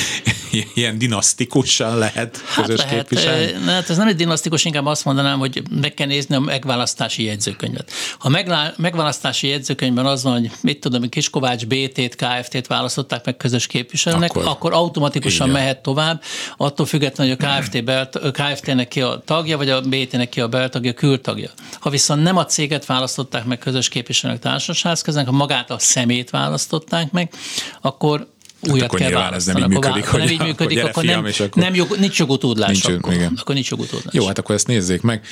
ilyen, 0.50 0.66
ilyen 0.74 0.98
dinasztikusan 0.98 1.98
lehet 1.98 2.42
hát 2.46 2.66
közös 2.66 2.78
lehet. 2.78 2.94
képviselő? 2.94 3.54
Hát 3.66 3.90
ez 3.90 3.96
nem 3.96 4.08
egy 4.08 4.16
dinasztikus, 4.16 4.64
inkább 4.64 4.84
azt 4.90 5.04
mondanám, 5.04 5.38
hogy 5.38 5.62
meg 5.80 5.94
kell 5.94 6.06
nézni 6.06 6.34
a 6.34 6.40
megválasztási 6.40 7.24
jegyzőkönyvet. 7.24 7.90
Ha 8.18 8.28
a 8.28 8.72
megválasztási 8.76 9.48
jegyzőkönyvben 9.48 10.06
az 10.06 10.22
van, 10.22 10.32
hogy 10.32 10.50
mit 10.60 10.80
tudom, 10.80 11.08
Kiskovács 11.08 11.66
BT-t, 11.66 12.14
KFT-t 12.14 12.66
választották 12.66 13.24
meg 13.24 13.36
közös 13.36 13.66
képviselőnek, 13.66 14.30
akkor, 14.30 14.46
akkor 14.46 14.72
automatikusan 14.72 15.48
igen. 15.48 15.60
mehet 15.60 15.82
tovább, 15.82 16.22
attól 16.56 16.86
függetlenül, 16.86 17.36
hogy 17.36 17.44
a 17.44 17.60
KFT 17.60 17.84
belt, 17.84 18.18
KFT-nek 18.32 18.88
ki 18.88 19.00
a 19.00 19.22
tagja, 19.24 19.56
vagy 19.56 19.68
a 19.68 19.80
BT-nek 19.80 20.28
ki 20.28 20.40
a 20.40 20.48
beltagja, 20.48 20.92
kültagja. 20.92 21.50
Ha 21.80 21.90
viszont 21.90 22.22
nem 22.22 22.36
a 22.36 22.44
céget 22.44 22.86
választották 22.86 23.44
meg 23.44 23.58
közös 23.58 23.88
képviselőnek 23.88 24.42
társaságkeznek, 24.42 25.26
ha 25.26 25.32
magát 25.32 25.70
a 25.70 25.78
szemét 25.78 26.30
választották 26.30 27.10
meg, 27.10 27.32
akkor 27.80 28.28
hát 28.62 28.72
újat 28.72 28.94
kell 28.94 29.10
választani. 29.10 29.60
Nem 29.60 29.70
így 29.70 29.76
működik, 29.76 30.06
akkor, 30.06 30.20
hogy, 30.20 30.28
nem 30.28 30.40
így 30.40 30.46
működik, 30.46 30.78
akkor, 30.78 30.90
akkor, 30.90 31.04
nem, 31.04 31.24
akkor 31.24 31.62
nem 31.62 31.74
jog, 31.74 31.96
nincs 31.98 32.18
jogutódlás. 32.18 32.82
Nincs, 32.82 32.98
akkor, 32.98 33.12
igen. 33.12 33.36
akkor 33.40 33.54
nincs 33.54 33.70
jogutódlás. 33.70 34.14
Jó, 34.14 34.26
hát 34.26 34.38
akkor 34.38 34.54
ezt 34.54 34.66
nézzék 34.66 35.02
meg. 35.02 35.24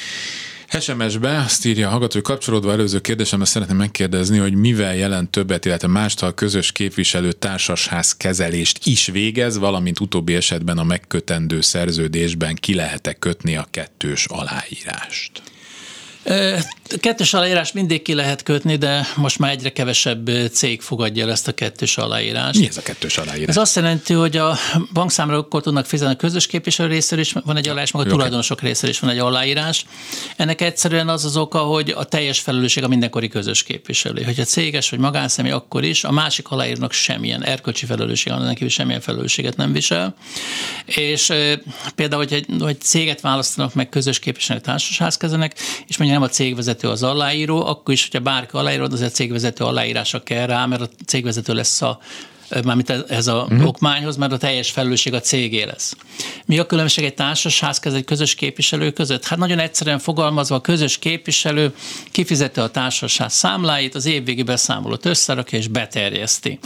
SMS-be 0.81 1.39
azt 1.39 1.67
írja 1.67 1.87
a 1.87 1.91
hallgató, 1.91 2.13
hogy 2.13 2.23
kapcsolódva 2.23 2.73
előző 2.73 3.01
kérdésemre 3.01 3.45
szeretném 3.45 3.77
megkérdezni, 3.77 4.39
hogy 4.39 4.55
mivel 4.55 4.97
jelent 4.97 5.31
többet, 5.31 5.65
illetve 5.65 5.89
mást, 5.89 6.21
ha 6.21 6.27
a 6.27 6.35
közös 6.35 6.73
képviselő 6.73 7.33
társasház 7.33 8.17
kezelést 8.17 8.87
is 8.87 9.07
végez, 9.07 9.59
valamint 9.59 10.01
utóbbi 10.01 10.35
esetben 10.35 10.79
a 10.79 10.85
megkötendő 10.85 11.61
szerződésben 11.61 12.55
ki 12.55 12.75
lehet-e 12.75 13.13
kötni 13.13 13.57
a 13.57 13.67
kettős 13.71 14.27
aláírást? 14.27 15.43
Kettős 17.01 17.35
aláírás 17.35 17.73
mindig 17.73 18.03
ki 18.03 18.15
lehet 18.15 18.43
kötni, 18.43 18.77
de 18.77 19.07
most 19.17 19.39
már 19.39 19.51
egyre 19.51 19.73
kevesebb 19.73 20.31
cég 20.53 20.81
fogadja 20.81 21.25
el 21.25 21.31
ezt 21.31 21.49
a 21.49 21.53
kettős 21.53 21.99
aláírást. 21.99 22.59
Mi 22.59 22.67
ez 22.67 22.77
a 22.77 22.83
kettős 22.83 23.19
aláírás? 23.19 23.49
Ez 23.49 23.57
azt 23.57 23.77
jelenti, 23.77 24.13
hogy 24.13 24.37
a 24.37 24.57
bankszámra 24.93 25.37
akkor 25.37 25.63
tudnak 25.63 25.87
fizetni 25.87 26.15
a 26.15 26.17
közös 26.17 26.47
képviselő 26.47 26.89
részéről 26.89 27.25
is 27.25 27.33
van 27.33 27.57
egy 27.57 27.69
aláírás, 27.69 27.91
meg 27.91 28.07
a 28.07 28.09
tulajdonosok 28.09 28.61
részéről 28.61 28.91
is 28.91 29.01
van 29.01 29.11
egy 29.11 29.19
aláírás. 29.19 29.85
Ennek 30.37 30.61
egyszerűen 30.61 31.09
az 31.09 31.25
az 31.25 31.37
oka, 31.37 31.59
hogy 31.59 31.95
a 31.97 32.05
teljes 32.05 32.41
felelősség 32.41 32.85
a 32.85 32.89
mindenkori 32.89 33.29
közös 33.29 33.63
képviselő. 33.63 34.23
Hogyha 34.23 34.45
céges 34.45 34.91
vagy 34.91 34.99
magánszemély, 34.99 35.53
akkor 35.53 35.85
is 35.85 36.05
a 36.05 36.11
másik 36.11 36.49
aláírnak 36.49 36.93
semmilyen 36.93 37.45
erkölcsi 37.45 37.87
felelősség, 37.87 38.33
annak 38.33 38.55
kívül 38.55 38.69
semmilyen 38.69 39.01
felelősséget 39.01 39.57
nem 39.57 39.73
visel. 39.73 40.15
És 40.85 41.31
e, 41.31 41.61
például, 41.95 42.23
hogy 42.23 42.33
egy, 42.33 42.47
hogy 42.59 42.81
céget 42.81 43.21
választanak 43.21 43.75
meg 43.75 43.89
közös 43.89 44.19
képviselő 44.19 44.61
társasházkezenek, 44.61 45.55
és 45.87 45.97
mondjuk 45.97 46.18
nem 46.19 46.29
a 46.29 46.33
cégvezető 46.33 46.89
az 46.89 47.03
aláíró, 47.03 47.67
akkor 47.67 47.95
is, 47.95 48.03
hogyha 48.03 48.21
bárki 48.21 48.57
aláíró, 48.57 48.85
az 48.85 49.01
a 49.01 49.09
cégvezető 49.09 49.65
aláírása 49.65 50.23
kell 50.23 50.47
rá, 50.47 50.67
mert 50.67 50.81
a 50.81 50.89
cégvezető 51.07 51.55
lesz 51.55 51.83
a 51.83 51.99
mármint 52.65 52.91
ez 52.91 53.27
a 53.27 53.43
uh-huh. 53.43 53.67
okmányhoz, 53.67 54.17
mert 54.17 54.33
a 54.33 54.37
teljes 54.37 54.71
felelősség 54.71 55.15
a 55.15 55.21
cégé 55.21 55.63
lesz. 55.63 55.97
Mi 56.47 56.59
a 56.59 56.67
különbség 56.67 57.05
egy 57.05 57.15
társasház 57.15 57.81
egy 57.85 58.05
közös 58.05 58.35
képviselő 58.35 58.91
között? 58.91 59.25
Hát 59.25 59.39
nagyon 59.39 59.59
egyszerűen 59.59 59.99
fogalmazva 59.99 60.55
a 60.55 60.61
közös 60.61 60.99
képviselő 60.99 61.75
kifizeti 62.11 62.61
a 62.61 62.69
társasház 62.69 63.33
számláit, 63.33 63.95
az 63.95 64.07
évvégi 64.07 64.43
beszámolót 64.43 65.07
összerakja 65.07 65.59
és 65.59 65.69
beterjeszti. 65.69 66.59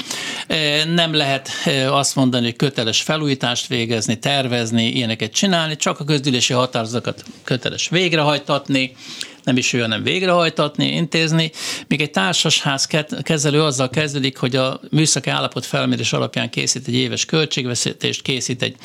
Nem 0.94 1.14
lehet 1.14 1.50
azt 1.88 2.16
mondani, 2.16 2.44
hogy 2.44 2.56
köteles 2.56 3.02
felújítást 3.02 3.66
végezni, 3.66 4.18
tervezni, 4.18 4.86
ilyeneket 4.86 5.32
csinálni, 5.32 5.76
csak 5.76 6.00
a 6.00 6.04
közgyűlési 6.04 6.52
határozatokat 6.52 7.24
köteles 7.44 7.88
végrehajtatni, 7.88 8.96
nem 9.44 9.56
is 9.56 9.72
ő, 9.72 9.80
hanem 9.80 10.02
végrehajtatni, 10.02 10.86
intézni, 10.86 11.50
míg 11.86 12.00
egy 12.00 12.10
társasház 12.10 12.88
kezelő 13.22 13.62
azzal 13.62 13.90
kezdődik, 13.90 14.36
hogy 14.36 14.56
a 14.56 14.80
műszaki 14.90 15.30
állapot 15.30 15.66
felmérés 15.66 16.12
alapján 16.12 16.50
készít 16.50 16.88
egy 16.88 16.94
éves 16.94 17.24
költségveszítést, 17.24 18.22
készít 18.22 18.62
egy, 18.62 18.76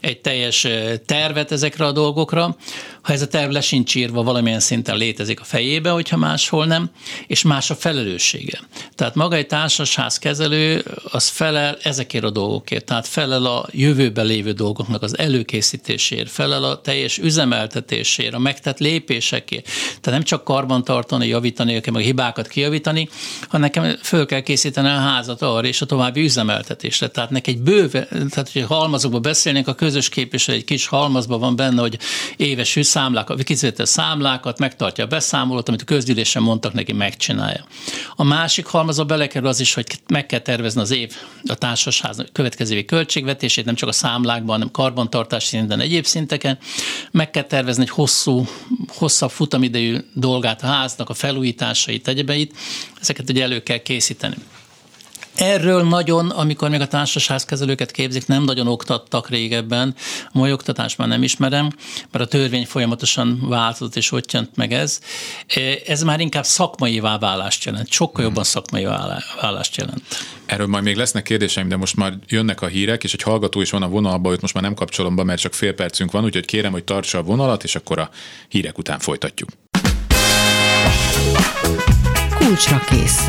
egy 0.00 0.20
teljes 0.20 0.66
tervet 1.06 1.52
ezekre 1.52 1.84
a 1.84 1.92
dolgokra. 1.92 2.56
Ha 3.04 3.12
ez 3.12 3.22
a 3.22 3.26
terv 3.26 3.50
le 3.50 3.60
sincs 3.60 3.94
írva, 3.94 4.22
valamilyen 4.22 4.60
szinten 4.60 4.96
létezik 4.96 5.40
a 5.40 5.44
fejébe, 5.44 5.90
hogyha 5.90 6.16
máshol 6.16 6.66
nem, 6.66 6.90
és 7.26 7.42
más 7.42 7.70
a 7.70 7.74
felelőssége. 7.74 8.60
Tehát 8.94 9.14
maga 9.14 9.36
egy 9.36 9.46
társasház 9.46 10.18
kezelő 10.18 10.84
az 11.10 11.28
felel 11.28 11.78
ezekért 11.82 12.24
a 12.24 12.30
dolgokért, 12.30 12.84
tehát 12.84 13.06
felel 13.06 13.44
a 13.44 13.66
jövőben 13.70 14.26
lévő 14.26 14.52
dolgoknak 14.52 15.02
az 15.02 15.18
előkészítésért, 15.18 16.30
felel 16.30 16.64
a 16.64 16.80
teljes 16.80 17.18
üzemeltetésért, 17.18 18.34
a 18.34 18.38
megtett 18.38 18.78
lépésekért. 18.78 19.64
Tehát 19.64 20.18
nem 20.18 20.22
csak 20.22 20.44
karban 20.44 20.84
tartani, 20.84 21.26
javítani, 21.26 21.80
meg 21.92 22.02
hibákat 22.02 22.48
kijavítani, 22.48 23.08
hanem 23.48 23.60
nekem 23.60 23.96
föl 24.02 24.26
kell 24.26 24.40
készíteni 24.40 24.88
a 24.88 24.90
házat 24.90 25.42
arra 25.42 25.66
és 25.66 25.80
a 25.80 25.86
további 25.86 26.20
üzemeltetésre. 26.20 27.08
Tehát 27.08 27.30
neki 27.30 27.50
egy 27.50 27.60
bőve, 27.60 28.04
tehát 28.04 28.50
hogy 28.52 28.62
halmazokba 28.62 29.20
beszélnénk, 29.20 29.68
a 29.68 29.74
közös 29.74 30.08
képviselő 30.08 30.56
egy 30.58 30.64
kis 30.64 30.86
halmazban 30.86 31.40
van 31.40 31.56
benne, 31.56 31.80
hogy 31.80 31.98
éves 32.36 32.76
számlákat, 32.94 33.42
kifizetett 33.42 33.86
számlákat, 33.86 34.58
megtartja 34.58 35.04
a 35.04 35.06
beszámolót, 35.06 35.68
amit 35.68 35.82
a 35.82 35.84
közgyűlésen 35.84 36.42
mondtak 36.42 36.72
neki, 36.72 36.92
megcsinálja. 36.92 37.64
A 38.16 38.24
másik 38.24 38.66
halmazba 38.66 39.04
belekerül 39.04 39.48
az 39.48 39.60
is, 39.60 39.74
hogy 39.74 39.86
meg 40.08 40.26
kell 40.26 40.38
tervezni 40.38 40.80
az 40.80 40.90
év 40.90 41.12
a 41.46 41.54
társasház 41.54 42.24
következő 42.32 42.72
évi 42.72 42.84
költségvetését, 42.84 43.64
nem 43.64 43.74
csak 43.74 43.88
a 43.88 43.92
számlákban, 43.92 44.54
hanem 44.54 44.70
karbantartás 44.70 45.44
szinten, 45.44 45.80
egyéb 45.80 46.04
szinteken. 46.04 46.58
Meg 47.10 47.30
kell 47.30 47.42
tervezni 47.42 47.82
egy 47.82 47.90
hosszú, 47.90 48.46
hosszabb 48.88 49.30
futamidejű 49.30 49.98
dolgát, 50.12 50.62
a 50.62 50.66
háznak 50.66 51.08
a 51.08 51.14
felújításait, 51.14 52.08
egyebeit, 52.08 52.54
ezeket 53.00 53.30
ugye 53.30 53.42
elő 53.42 53.62
kell 53.62 53.78
készíteni. 53.78 54.36
Erről 55.34 55.82
nagyon, 55.82 56.30
amikor 56.30 56.68
még 56.70 56.80
a 56.80 56.86
társasházkezelőket 56.86 57.90
képzik, 57.90 58.26
nem 58.26 58.42
nagyon 58.42 58.66
oktattak 58.66 59.28
régebben. 59.28 59.94
A 60.32 60.38
mai 60.38 60.52
oktatást 60.52 60.98
már 60.98 61.08
nem 61.08 61.22
ismerem, 61.22 61.72
mert 62.10 62.24
a 62.24 62.28
törvény 62.28 62.66
folyamatosan 62.66 63.48
változott, 63.48 63.96
és 63.96 64.12
ott 64.12 64.32
jött 64.32 64.56
meg 64.56 64.72
ez. 64.72 65.00
Ez 65.86 66.02
már 66.02 66.20
inkább 66.20 66.44
szakmai 66.44 67.00
válást 67.00 67.64
jelent, 67.64 67.90
sokkal 67.90 68.24
jobban 68.24 68.44
szakmai 68.44 68.84
válást 69.40 69.76
jelent. 69.76 70.02
Erről 70.46 70.66
majd 70.66 70.84
még 70.84 70.96
lesznek 70.96 71.22
kérdéseim, 71.22 71.68
de 71.68 71.76
most 71.76 71.96
már 71.96 72.14
jönnek 72.26 72.62
a 72.62 72.66
hírek, 72.66 73.04
és 73.04 73.12
egy 73.12 73.22
hallgató 73.22 73.60
is 73.60 73.70
van 73.70 73.82
a 73.82 73.88
vonalban, 73.88 74.32
őt 74.32 74.40
most 74.40 74.54
már 74.54 74.62
nem 74.62 74.74
kapcsolom 74.74 75.16
be, 75.16 75.24
mert 75.24 75.40
csak 75.40 75.54
fél 75.54 75.74
percünk 75.74 76.10
van, 76.12 76.24
úgyhogy 76.24 76.44
kérem, 76.44 76.72
hogy 76.72 76.84
tartsa 76.84 77.18
a 77.18 77.22
vonalat, 77.22 77.64
és 77.64 77.74
akkor 77.74 77.98
a 77.98 78.10
hírek 78.48 78.78
után 78.78 78.98
folytatjuk. 78.98 79.48
Kulcsra 82.38 82.78
kész. 82.78 83.28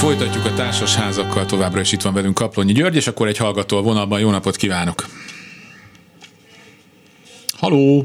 Folytatjuk 0.00 0.44
a 0.44 0.52
társasházakkal, 0.54 1.46
továbbra 1.46 1.80
is 1.80 1.92
itt 1.92 2.02
van 2.02 2.14
velünk 2.14 2.34
Kaplonyi 2.34 2.72
György, 2.72 2.96
és 2.96 3.06
akkor 3.06 3.26
egy 3.26 3.36
hallgató 3.36 3.76
a 3.76 3.82
vonalban. 3.82 4.20
Jó 4.20 4.30
napot 4.30 4.56
kívánok! 4.56 5.04
Haló! 7.58 8.04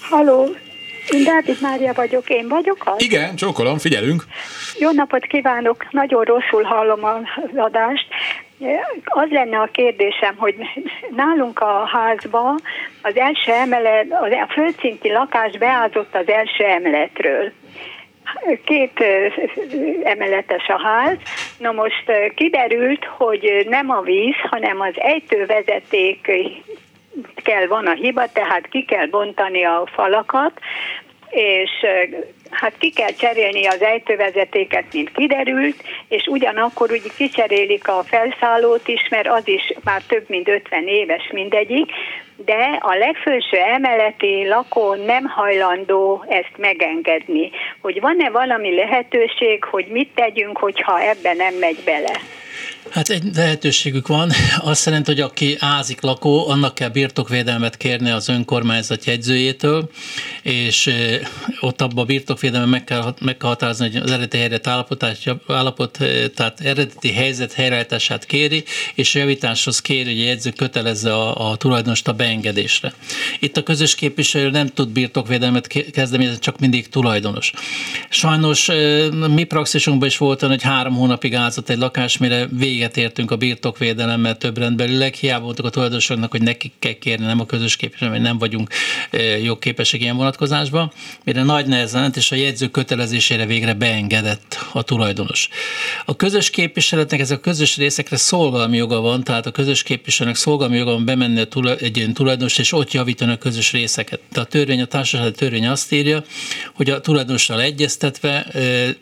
Haló! 0.00 0.46
Én 1.10 1.24
Dávid 1.24 1.60
Mária 1.60 1.92
vagyok, 1.92 2.28
én 2.28 2.48
vagyok 2.48 2.82
az? 2.84 3.02
Igen, 3.02 3.36
csókolom, 3.36 3.78
figyelünk. 3.78 4.24
Jó 4.78 4.90
napot 4.90 5.24
kívánok, 5.26 5.86
nagyon 5.90 6.24
rosszul 6.24 6.62
hallom 6.62 7.04
az 7.04 7.56
adást. 7.56 8.06
Az 9.04 9.28
lenne 9.30 9.58
a 9.58 9.68
kérdésem, 9.72 10.34
hogy 10.36 10.54
nálunk 11.16 11.58
a 11.58 11.88
házban 11.92 12.60
az 13.02 13.16
első 13.16 13.52
emelet, 13.52 14.06
a 14.10 14.52
földszinti 14.52 15.12
lakás 15.12 15.58
beázott 15.58 16.14
az 16.14 16.28
első 16.28 16.64
emeletről 16.64 17.52
két 18.64 19.04
emeletes 20.04 20.68
a 20.68 20.80
ház. 20.82 21.16
Na 21.58 21.72
most 21.72 22.04
kiderült, 22.34 23.04
hogy 23.04 23.66
nem 23.68 23.90
a 23.90 24.00
víz, 24.00 24.36
hanem 24.50 24.80
az 24.80 24.94
ejtővezeték 24.94 26.30
kell 27.34 27.66
van 27.66 27.86
a 27.86 27.92
hiba, 27.92 28.26
tehát 28.32 28.68
ki 28.68 28.84
kell 28.84 29.06
bontani 29.06 29.64
a 29.64 29.88
falakat, 29.92 30.52
és 31.30 31.70
hát 32.50 32.72
ki 32.78 32.90
kell 32.90 33.12
cserélni 33.12 33.66
az 33.66 33.82
ejtővezetéket, 33.82 34.84
mint 34.92 35.12
kiderült, 35.12 35.82
és 36.08 36.26
ugyanakkor 36.26 36.90
úgy 36.90 37.12
kicserélik 37.16 37.88
a 37.88 38.02
felszállót 38.02 38.88
is, 38.88 39.08
mert 39.08 39.28
az 39.28 39.48
is 39.48 39.72
már 39.84 40.02
több 40.02 40.24
mint 40.28 40.48
50 40.48 40.86
éves 40.86 41.30
mindegyik, 41.32 41.90
de 42.44 42.78
a 42.80 42.94
legfőső 42.94 43.56
emeleti 43.56 44.48
lakó 44.48 44.94
nem 44.94 45.24
hajlandó 45.24 46.24
ezt 46.28 46.56
megengedni. 46.56 47.50
Hogy 47.80 48.00
van-e 48.00 48.30
valami 48.30 48.74
lehetőség, 48.74 49.64
hogy 49.64 49.86
mit 49.86 50.10
tegyünk, 50.14 50.58
hogyha 50.58 51.00
ebben 51.00 51.36
nem 51.36 51.54
megy 51.54 51.82
bele? 51.84 52.39
Hát 52.88 53.08
egy 53.08 53.22
lehetőségük 53.34 54.06
van. 54.06 54.30
Azt 54.58 54.80
szerint, 54.80 55.06
hogy 55.06 55.20
aki 55.20 55.56
ázik 55.58 56.00
lakó, 56.00 56.48
annak 56.48 56.74
kell 56.74 56.88
birtokvédelmet 56.88 57.76
kérni 57.76 58.10
az 58.10 58.28
önkormányzat 58.28 59.04
jegyzőjétől, 59.04 59.90
és 60.42 60.90
ott 61.60 61.80
abban 61.80 62.04
a 62.04 62.06
birtokvédelmet 62.06 62.70
meg 62.70 62.84
kell, 62.84 63.14
meg 63.20 63.36
kell 63.36 63.48
határozni, 63.48 63.90
hogy 63.90 63.96
az 63.96 64.10
eredeti 64.10 64.38
helyzet 64.38 64.66
állapot, 65.46 65.98
tehát 66.34 66.60
eredeti 66.60 67.12
helyzet 67.12 67.52
helyreállítását 67.52 68.24
kéri, 68.24 68.64
és 68.94 69.14
a 69.14 69.18
javításhoz 69.18 69.80
kéri, 69.80 70.12
hogy 70.12 70.20
a 70.20 70.24
jegyző 70.24 70.50
kötelezze 70.50 71.14
a, 71.14 71.50
a 71.50 71.56
tulajdonost 71.56 72.08
a 72.08 72.12
beengedésre. 72.12 72.92
Itt 73.40 73.56
a 73.56 73.62
közös 73.62 73.94
képviselő 73.94 74.50
nem 74.50 74.66
tud 74.66 74.88
birtokvédelmet 74.88 75.66
kezdeményezni, 75.66 76.38
csak 76.38 76.58
mindig 76.58 76.88
tulajdonos. 76.88 77.52
Sajnos 78.08 78.70
mi 79.34 79.44
praxisunkban 79.44 80.08
is 80.08 80.16
volt 80.16 80.40
hogy 80.40 80.62
három 80.62 80.94
hónapig 80.94 81.34
ázott 81.34 81.68
egy 81.68 81.78
lakás, 81.78 82.18
mire 82.18 82.46
véget 82.70 82.96
értünk 82.96 83.30
a 83.30 83.36
birtokvédelemmel 83.36 84.36
több 84.36 84.58
rendbelileg. 84.58 85.14
Hiába 85.14 85.44
voltak 85.44 85.64
a 85.64 85.70
tulajdonosoknak, 85.70 86.30
hogy 86.30 86.42
nekik 86.42 86.72
kell 86.78 86.92
kérni, 86.92 87.24
nem 87.24 87.40
a 87.40 87.46
közös 87.46 87.76
képviselő, 87.76 88.10
hogy 88.10 88.20
nem 88.20 88.38
vagyunk 88.38 88.70
jogképesek 89.42 90.00
ilyen 90.00 90.16
vonatkozásban. 90.16 90.92
Mire 91.24 91.42
nagy 91.42 91.66
nehezen 91.66 92.12
és 92.16 92.32
a 92.32 92.34
jegyző 92.34 92.68
kötelezésére 92.68 93.46
végre 93.46 93.74
beengedett 93.74 94.58
a 94.72 94.82
tulajdonos. 94.82 95.48
A 96.04 96.16
közös 96.16 96.50
képviseletnek 96.50 97.20
ez 97.20 97.30
a 97.30 97.40
közös 97.40 97.76
részekre 97.76 98.16
szolgalmi 98.16 98.76
joga 98.76 99.00
van, 99.00 99.24
tehát 99.24 99.46
a 99.46 99.50
közös 99.50 99.82
képviselőnek 99.82 100.38
szolgalmi 100.38 100.76
joga 100.76 100.92
van 100.92 101.04
bemenni 101.04 101.40
egy 101.80 102.10
tulajdonos, 102.14 102.58
és 102.58 102.72
ott 102.72 102.92
javítani 102.92 103.32
a 103.32 103.36
közös 103.36 103.72
részeket. 103.72 104.20
De 104.32 104.40
a 104.40 104.44
törvény, 104.44 104.80
a 104.80 104.84
társasági 104.84 105.30
törvény 105.30 105.66
azt 105.66 105.92
írja, 105.92 106.24
hogy 106.74 106.90
a 106.90 107.00
tulajdonossal 107.00 107.60
egyeztetve, 107.60 108.46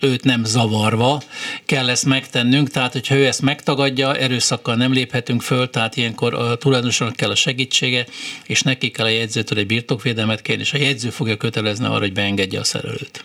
őt 0.00 0.24
nem 0.24 0.44
zavarva 0.44 1.22
kell 1.66 1.88
ezt 1.88 2.04
megtennünk, 2.04 2.70
tehát 2.70 2.92
hogyha 2.92 3.14
ő 3.14 3.26
ezt 3.26 3.42
megtagadja, 3.58 4.14
erőszakkal 4.14 4.74
nem 4.74 4.92
léphetünk 4.92 5.40
föl, 5.42 5.70
tehát 5.70 5.96
ilyenkor 5.96 6.34
a 6.34 6.56
tulajdonosnak 6.56 7.16
kell 7.16 7.30
a 7.30 7.34
segítsége, 7.34 8.04
és 8.46 8.62
neki 8.62 8.90
kell 8.90 9.06
a 9.06 9.18
jegyzőtől 9.20 9.58
egy 9.58 9.66
birtokvédelmet 9.66 10.42
kérni, 10.42 10.62
és 10.62 10.72
a 10.72 10.84
jegyző 10.86 11.08
fogja 11.08 11.36
kötelezni 11.36 11.86
arra, 11.86 12.06
hogy 12.06 12.12
beengedje 12.12 12.58
a 12.58 12.64
szerelőt. 12.64 13.24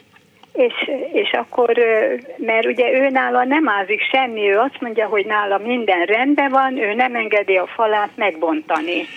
És, 0.53 0.73
és 1.13 1.31
akkor, 1.31 1.71
mert 2.37 2.65
ugye 2.65 2.91
ő 2.93 3.09
nála 3.09 3.43
nem 3.43 3.69
ázik 3.69 4.01
semmi, 4.11 4.49
ő 4.49 4.57
azt 4.57 4.81
mondja, 4.81 5.07
hogy 5.07 5.25
nála 5.25 5.57
minden 5.57 6.05
rendben 6.05 6.51
van, 6.51 6.77
ő 6.77 6.93
nem 6.93 7.15
engedi 7.15 7.55
a 7.55 7.67
falát 7.75 8.11
megbontani 8.15 9.07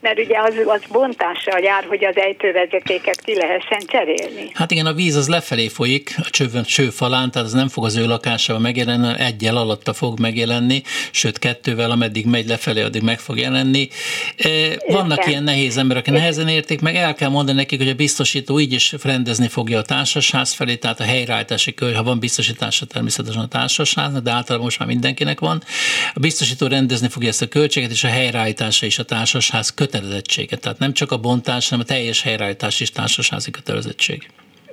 mert 0.00 0.18
ugye 0.18 0.38
az, 0.38 0.54
az 0.66 0.80
bontással 0.92 1.60
jár, 1.60 1.84
hogy 1.84 2.04
az 2.04 2.16
ejtővezetéket 2.16 3.20
ki 3.20 3.34
lehessen 3.34 3.80
cserélni. 3.86 4.50
Hát 4.54 4.70
igen, 4.70 4.86
a 4.86 4.92
víz 4.92 5.16
az 5.16 5.28
lefelé 5.28 5.68
folyik 5.68 6.14
a 6.18 6.30
csővön, 6.30 6.62
cső 6.62 6.90
falán, 6.90 7.30
tehát 7.30 7.46
az 7.46 7.54
nem 7.54 7.68
fog 7.68 7.84
az 7.84 7.96
ő 7.96 8.06
lakásával 8.06 8.62
megjelenni, 8.62 9.14
egyel 9.18 9.56
alatta 9.56 9.92
fog 9.92 10.20
megjelenni, 10.20 10.82
sőt 11.10 11.38
kettővel, 11.38 11.90
ameddig 11.90 12.26
megy 12.26 12.48
lefelé, 12.48 12.82
addig 12.82 13.02
meg 13.02 13.18
fog 13.18 13.38
jelenni. 13.38 13.88
E, 14.36 14.48
vannak 14.86 15.18
Igen. 15.18 15.28
ilyen 15.28 15.42
nehéz 15.42 15.76
emberek, 15.76 16.10
nehezen 16.10 16.48
érték 16.48 16.80
meg, 16.80 16.94
el 16.96 17.14
kell 17.14 17.28
mondani 17.28 17.58
nekik, 17.58 17.78
hogy 17.78 17.88
a 17.88 17.94
biztosító 17.94 18.60
így 18.60 18.72
is 18.72 18.94
rendezni 19.02 19.48
fogja 19.48 19.78
a 19.78 19.82
társasház 19.82 20.52
felé, 20.52 20.76
tehát 20.76 21.00
a 21.00 21.04
helyreállítási 21.04 21.74
kör, 21.74 21.94
ha 21.94 22.02
van 22.02 22.18
biztosítása 22.18 22.86
természetesen 22.86 23.42
a 23.42 23.48
társasháznak, 23.48 24.22
de 24.22 24.30
általában 24.30 24.64
most 24.64 24.78
már 24.78 24.88
mindenkinek 24.88 25.40
van. 25.40 25.62
A 26.14 26.20
biztosító 26.20 26.66
rendezni 26.66 27.08
fogja 27.08 27.28
ezt 27.28 27.42
a 27.42 27.48
költséget, 27.48 27.90
és 27.90 28.04
a 28.04 28.08
helyreállítása 28.08 28.86
is 28.86 28.98
a 28.98 29.04
társasház 29.04 29.74
kötelező 29.74 29.85
kötelezettsége. 29.86 30.56
Tehát 30.56 30.78
nem 30.78 30.92
csak 30.92 31.10
a 31.12 31.16
bontás, 31.16 31.68
hanem 31.68 31.84
a 31.88 31.92
teljes 31.92 32.22
helyreállítás 32.22 32.80
is 32.80 32.90
társasházi 32.90 33.50
kötelezettség. 33.50 34.30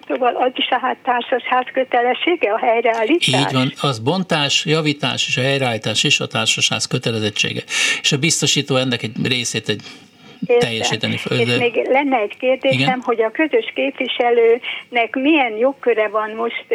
Szóval 0.08 0.36
az 0.36 0.52
is 0.56 0.68
a 0.70 0.80
hát 0.82 0.98
társasház 1.04 1.66
kötelessége, 1.74 2.52
a 2.52 2.58
helyreállítás? 2.58 3.42
Így 3.42 3.54
van, 3.54 3.74
az 3.82 4.00
bontás, 4.00 4.66
javítás 4.66 5.28
és 5.28 5.38
a 5.38 5.42
helyreállítás 5.42 6.04
is 6.04 6.20
a 6.20 6.28
társasház 6.28 6.86
kötelezettsége. 6.86 7.64
És 8.02 8.12
a 8.12 8.18
biztosító 8.18 8.76
ennek 8.76 9.04
egy 9.04 9.12
részét 9.24 9.70
egy 9.70 9.82
Értem. 10.46 10.70
teljesíteni. 10.70 11.14
És 11.14 11.58
még 11.58 11.88
lenne 11.90 12.18
egy 12.18 12.38
kérdésem, 12.38 12.80
Igen? 12.80 13.02
hogy 13.04 13.22
a 13.22 13.32
közös 13.32 13.72
képviselőnek 13.76 15.16
milyen 15.16 15.58
jogköre 15.58 16.08
van 16.08 16.30
most 16.30 16.66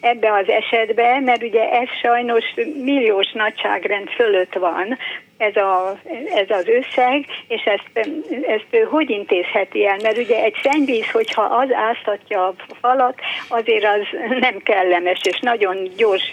ebbe 0.00 0.32
az 0.32 0.48
esetben, 0.48 1.22
mert 1.22 1.42
ugye 1.42 1.70
ez 1.70 1.88
sajnos 2.02 2.44
milliós 2.84 3.32
nagyságrend 3.32 4.08
fölött 4.08 4.54
van, 4.54 4.98
ez, 5.36 5.56
a, 5.56 5.98
ez 6.34 6.50
az 6.50 6.68
összeg, 6.68 7.26
és 7.48 7.62
ezt, 7.62 8.08
ezt 8.46 8.66
ő 8.70 8.82
hogy 8.82 9.10
intézheti 9.10 9.86
el? 9.86 9.96
Mert 10.02 10.18
ugye 10.18 10.42
egy 10.42 10.54
szennyvíz, 10.62 11.10
hogyha 11.10 11.42
az 11.42 11.72
áztatja 11.72 12.46
a 12.46 12.54
falat, 12.80 13.20
azért 13.48 13.84
az 13.84 14.18
nem 14.40 14.58
kellemes, 14.58 15.20
és 15.22 15.40
nagyon 15.40 15.88
gyors 15.96 16.30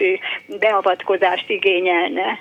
beavatkozást 0.59 1.49
igényelne. 1.49 2.39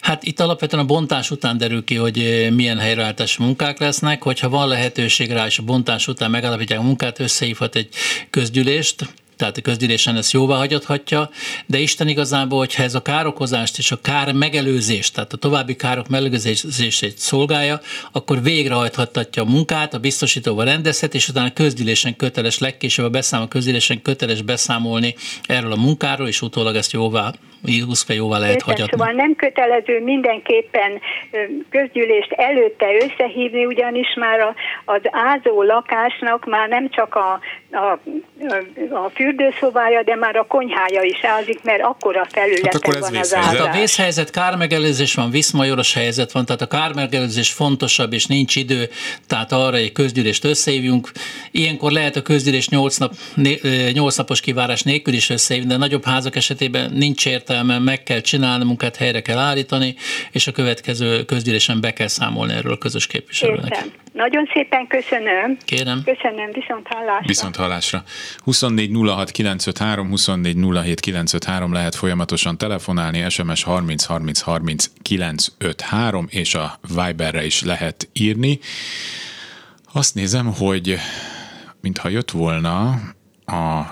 Hát 0.00 0.24
itt 0.24 0.40
alapvetően 0.40 0.82
a 0.82 0.86
bontás 0.86 1.30
után 1.30 1.58
derül 1.58 1.84
ki, 1.84 1.94
hogy 1.94 2.48
milyen 2.54 2.78
helyreállítási 2.78 3.42
munkák 3.42 3.78
lesznek, 3.78 4.22
hogyha 4.22 4.48
van 4.48 4.68
lehetőség 4.68 5.30
rá, 5.30 5.46
és 5.46 5.58
a 5.58 5.62
bontás 5.62 6.08
után 6.08 6.30
megállapítják 6.30 6.78
a 6.78 6.82
munkát, 6.82 7.20
összehívhat 7.20 7.76
egy 7.76 7.88
közgyűlést, 8.30 9.06
tehát 9.36 9.56
a 9.56 9.60
közgyűlésen 9.60 10.16
ezt 10.16 10.32
jóvá 10.32 10.56
hagyathatja, 10.56 11.30
de 11.66 11.78
Isten 11.78 12.08
igazából, 12.08 12.58
hogyha 12.58 12.82
ez 12.82 12.94
a 12.94 13.02
károkozást 13.02 13.78
és 13.78 13.92
a 13.92 14.00
kár 14.00 14.32
megelőzést, 14.32 15.14
tehát 15.14 15.32
a 15.32 15.36
további 15.36 15.76
károk 15.76 16.08
megelőzését 16.08 17.18
szolgálja, 17.18 17.80
akkor 18.12 18.42
végrehajthatja 18.42 19.42
a 19.42 19.50
munkát, 19.50 19.94
a 19.94 19.98
biztosítóval 19.98 20.64
rendezhet, 20.64 21.14
és 21.14 21.28
utána 21.28 21.46
a 21.46 21.52
közgyűlésen 21.52 22.16
köteles, 22.16 22.58
legkésőbb 22.58 23.04
a 23.04 23.10
beszámol, 23.10 23.46
a 23.46 23.48
közgyűlésen 23.48 24.02
köteles 24.02 24.42
beszámolni 24.42 25.14
erről 25.46 25.72
a 25.72 25.76
munkáról, 25.76 26.28
és 26.28 26.42
utólag 26.42 26.76
ezt 26.76 26.92
jóvá 26.92 27.32
20 27.86 28.06
jóval 28.08 28.38
lehet 28.38 28.54
Értem, 28.54 28.68
hagyatni. 28.68 28.98
Szóval 28.98 29.12
nem 29.12 29.34
kötelező 29.36 30.02
mindenképpen 30.02 31.00
közgyűlést 31.70 32.32
előtte 32.32 32.86
összehívni, 33.00 33.64
ugyanis 33.64 34.14
már 34.14 34.54
az 34.84 35.00
ázó 35.10 35.62
lakásnak 35.62 36.44
már 36.44 36.68
nem 36.68 36.90
csak 36.90 37.14
a, 37.14 37.40
a, 37.70 37.98
a 38.90 39.10
fürdőszobája, 39.14 40.02
de 40.02 40.14
már 40.14 40.36
a 40.36 40.46
konyhája 40.46 41.02
is 41.02 41.24
ázik, 41.24 41.62
mert 41.62 41.82
akkora 41.82 42.26
felületen 42.30 42.92
hát 42.92 43.00
van 43.00 43.16
az 43.16 43.34
ázás. 43.34 43.44
Hát 43.44 43.74
a 43.74 43.78
vészhelyzet, 43.78 44.30
kármegelőzés 44.30 45.14
van, 45.14 45.30
viszmajoros 45.30 45.94
helyzet 45.94 46.32
van, 46.32 46.44
tehát 46.44 46.60
a 46.60 46.66
kármegelőzés 46.66 47.52
fontosabb, 47.52 48.12
és 48.12 48.26
nincs 48.26 48.56
idő, 48.56 48.88
tehát 49.26 49.52
arra 49.52 49.76
egy 49.76 49.92
közgyűlést 49.92 50.44
összehívjunk. 50.44 51.10
Ilyenkor 51.50 51.90
lehet 51.90 52.16
a 52.16 52.22
közgyűlés 52.22 52.68
8, 52.68 52.96
nap, 52.96 53.12
8 53.92 54.16
napos 54.16 54.40
kivárás 54.40 54.82
nélkül 54.82 55.14
is 55.14 55.30
összehívni, 55.30 55.68
de 55.68 55.76
nagyobb 55.76 56.04
házak 56.04 56.36
esetében 56.36 56.92
nincs 56.94 57.26
értelme 57.26 57.55
értelme, 57.56 57.84
meg 57.84 58.02
kell 58.02 58.20
csinálni, 58.20 58.64
munkát 58.64 58.96
helyre 58.96 59.20
kell 59.20 59.38
állítani, 59.38 59.94
és 60.30 60.46
a 60.46 60.52
következő 60.52 61.24
közgyűlésen 61.24 61.80
be 61.80 61.92
kell 61.92 62.06
számolni 62.06 62.52
erről 62.52 62.72
a 62.72 62.78
közös 62.78 63.06
képviselőnek. 63.06 63.64
Értem. 63.64 63.92
Nagyon 64.12 64.48
szépen 64.54 64.86
köszönöm. 64.86 65.56
Kérem. 65.64 66.02
Köszönöm, 66.04 66.50
viszont 66.52 66.86
hallásra. 66.88 67.26
Viszont 67.26 67.56
hallásra. 67.56 68.02
24 68.44 68.90
06 68.94 69.30
953, 69.30 70.08
24 70.08 70.56
07 70.84 71.00
953 71.00 71.72
lehet 71.72 71.94
folyamatosan 71.94 72.58
telefonálni, 72.58 73.30
SMS 73.30 73.62
30 73.62 74.04
30 74.04 74.40
30 74.40 74.86
953, 75.02 76.26
és 76.30 76.54
a 76.54 76.78
Viberre 76.94 77.44
is 77.44 77.62
lehet 77.62 78.08
írni. 78.12 78.58
Azt 79.92 80.14
nézem, 80.14 80.46
hogy 80.54 80.96
mintha 81.80 82.08
jött 82.08 82.30
volna 82.30 82.88
a 83.46 83.82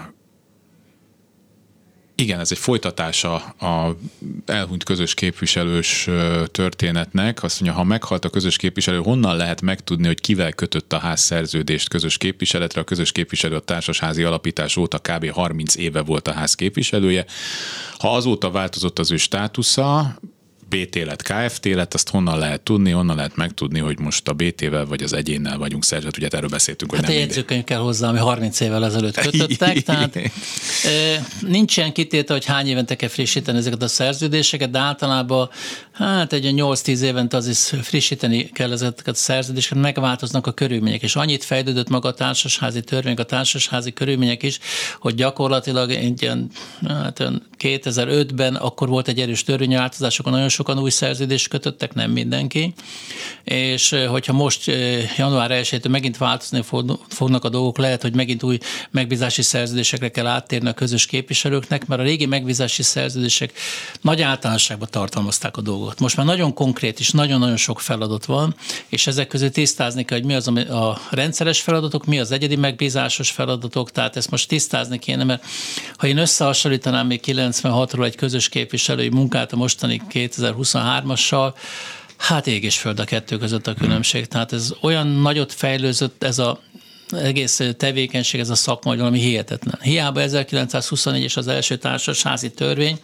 igen, 2.16 2.40
ez 2.40 2.50
egy 2.50 2.58
folytatása 2.58 3.34
a 3.36 3.96
elhunyt 4.46 4.84
közös 4.84 5.14
képviselős 5.14 6.08
történetnek. 6.50 7.42
Azt 7.42 7.60
mondja, 7.60 7.78
ha 7.78 7.84
meghalt 7.84 8.24
a 8.24 8.28
közös 8.30 8.56
képviselő, 8.56 8.98
honnan 8.98 9.36
lehet 9.36 9.60
megtudni, 9.60 10.06
hogy 10.06 10.20
kivel 10.20 10.52
kötött 10.52 10.92
a 10.92 10.98
ház 10.98 11.20
szerződést 11.20 11.88
közös 11.88 12.16
képviseletre? 12.16 12.80
A 12.80 12.84
közös 12.84 13.12
képviselő 13.12 13.56
a 13.56 13.60
társasházi 13.60 14.22
alapítás 14.22 14.76
óta 14.76 14.98
kb. 14.98 15.30
30 15.30 15.76
éve 15.76 16.00
volt 16.00 16.28
a 16.28 16.32
ház 16.32 16.54
képviselője. 16.54 17.24
Ha 17.98 18.14
azóta 18.14 18.50
változott 18.50 18.98
az 18.98 19.10
ő 19.10 19.16
státusza, 19.16 20.18
BT 20.74 21.04
lett, 21.04 21.22
KFT 21.22 21.64
lett, 21.64 21.94
azt 21.94 22.10
honnan 22.10 22.38
lehet 22.38 22.60
tudni, 22.60 22.90
honnan 22.90 23.16
lehet 23.16 23.36
megtudni, 23.36 23.78
hogy 23.78 23.98
most 23.98 24.28
a 24.28 24.32
BT-vel 24.32 24.86
vagy 24.86 25.02
az 25.02 25.12
egyénnel 25.12 25.58
vagyunk 25.58 25.84
szerzett, 25.84 26.16
ugye 26.16 26.28
erről 26.30 26.48
beszéltünk, 26.48 26.90
hogy 26.90 27.00
hát 27.00 27.08
nem 27.08 27.18
jegyzőkönyv 27.18 27.64
kell 27.64 27.78
hozzá, 27.78 28.08
ami 28.08 28.18
30 28.18 28.60
évvel 28.60 28.84
ezelőtt 28.84 29.20
kötöttek, 29.20 29.82
tehát 29.82 30.18
nincsen 31.40 31.92
kitéte, 31.92 32.32
hogy 32.32 32.44
hány 32.44 32.66
évente 32.66 32.96
kell 32.96 33.08
frissíteni 33.08 33.58
ezeket 33.58 33.82
a 33.82 33.88
szerződéseket, 33.88 34.70
de 34.70 34.78
általában 34.78 35.50
hát 35.92 36.32
egy 36.32 36.52
8-10 36.56 37.00
évente 37.00 37.36
az 37.36 37.48
is 37.48 37.58
frissíteni 37.82 38.44
kell 38.44 38.72
ezeket 38.72 39.08
a 39.08 39.14
szerződéseket, 39.14 39.82
megváltoznak 39.82 40.46
a 40.46 40.52
körülmények, 40.52 41.02
és 41.02 41.16
annyit 41.16 41.44
fejlődött 41.44 41.88
maga 41.88 42.08
a 42.08 42.14
társasházi 42.14 42.80
törvény, 42.80 43.14
a 43.14 43.22
társasházi 43.22 43.92
körülmények 43.92 44.42
is, 44.42 44.58
hogy 44.98 45.14
gyakorlatilag 45.14 45.90
egy 45.90 46.22
ilyen 46.22 46.50
hát 46.88 47.22
2005-ben 47.64 48.54
akkor 48.54 48.88
volt 48.88 49.08
egy 49.08 49.20
erős 49.20 49.44
törvényváltozás, 49.44 50.18
akkor 50.18 50.32
nagyon 50.32 50.48
sokan 50.48 50.78
új 50.78 50.90
szerződést 50.90 51.48
kötöttek, 51.48 51.94
nem 51.94 52.10
mindenki, 52.10 52.74
és 53.44 53.96
hogyha 54.08 54.32
most 54.32 54.66
január 55.16 55.50
1 55.50 55.88
megint 55.88 56.16
változni 56.16 56.62
fognak 57.08 57.44
a 57.44 57.48
dolgok, 57.48 57.78
lehet, 57.78 58.02
hogy 58.02 58.14
megint 58.14 58.42
új 58.42 58.58
megbízási 58.90 59.42
szerződésekre 59.42 60.08
kell 60.08 60.26
áttérni 60.26 60.68
a 60.68 60.72
közös 60.72 61.06
képviselőknek, 61.06 61.86
mert 61.86 62.00
a 62.00 62.04
régi 62.04 62.26
megbízási 62.26 62.82
szerződések 62.82 63.52
nagy 64.00 64.22
általánosságban 64.22 64.88
tartalmazták 64.90 65.56
a 65.56 65.60
dolgot. 65.60 66.00
Most 66.00 66.16
már 66.16 66.26
nagyon 66.26 66.54
konkrét 66.54 66.98
és 66.98 67.10
nagyon-nagyon 67.10 67.56
sok 67.56 67.80
feladat 67.80 68.24
van, 68.24 68.54
és 68.88 69.06
ezek 69.06 69.26
közül 69.26 69.50
tisztázni 69.50 70.04
kell, 70.04 70.18
hogy 70.18 70.26
mi 70.26 70.34
az 70.34 70.48
a 70.48 71.00
rendszeres 71.10 71.60
feladatok, 71.60 72.04
mi 72.04 72.20
az 72.20 72.30
egyedi 72.30 72.56
megbízásos 72.56 73.30
feladatok, 73.30 73.90
tehát 73.90 74.16
ezt 74.16 74.30
most 74.30 74.48
tisztázni 74.48 74.98
kéne, 74.98 75.24
mert 75.24 75.44
ha 75.96 76.06
én 76.06 76.16
összehasonlítanám 76.16 77.06
még 77.06 77.20
96-ról 77.62 78.04
egy 78.04 78.16
közös 78.16 78.48
képviselői 78.48 79.08
munkát 79.08 79.52
a 79.52 79.56
mostani 79.56 80.02
2023-assal, 80.10 81.52
Hát 82.16 82.46
ég 82.46 82.64
és 82.64 82.78
föld 82.78 83.00
a 83.00 83.04
kettő 83.04 83.36
között 83.36 83.66
a 83.66 83.74
különbség. 83.74 84.26
Tehát 84.26 84.52
ez 84.52 84.72
olyan 84.80 85.06
nagyot 85.06 85.52
fejlőzött 85.52 86.22
ez 86.22 86.38
a 86.38 86.60
egész 87.22 87.60
tevékenység, 87.76 88.40
ez 88.40 88.50
a 88.50 88.54
szakma, 88.54 88.90
hogy 88.90 88.98
valami 88.98 89.18
hihetetlen. 89.18 89.78
Hiába 89.82 90.20
1924 90.20 91.22
és 91.22 91.36
az 91.36 91.48
első 91.48 91.76
társasházi 91.76 92.50
törvény, 92.50 92.98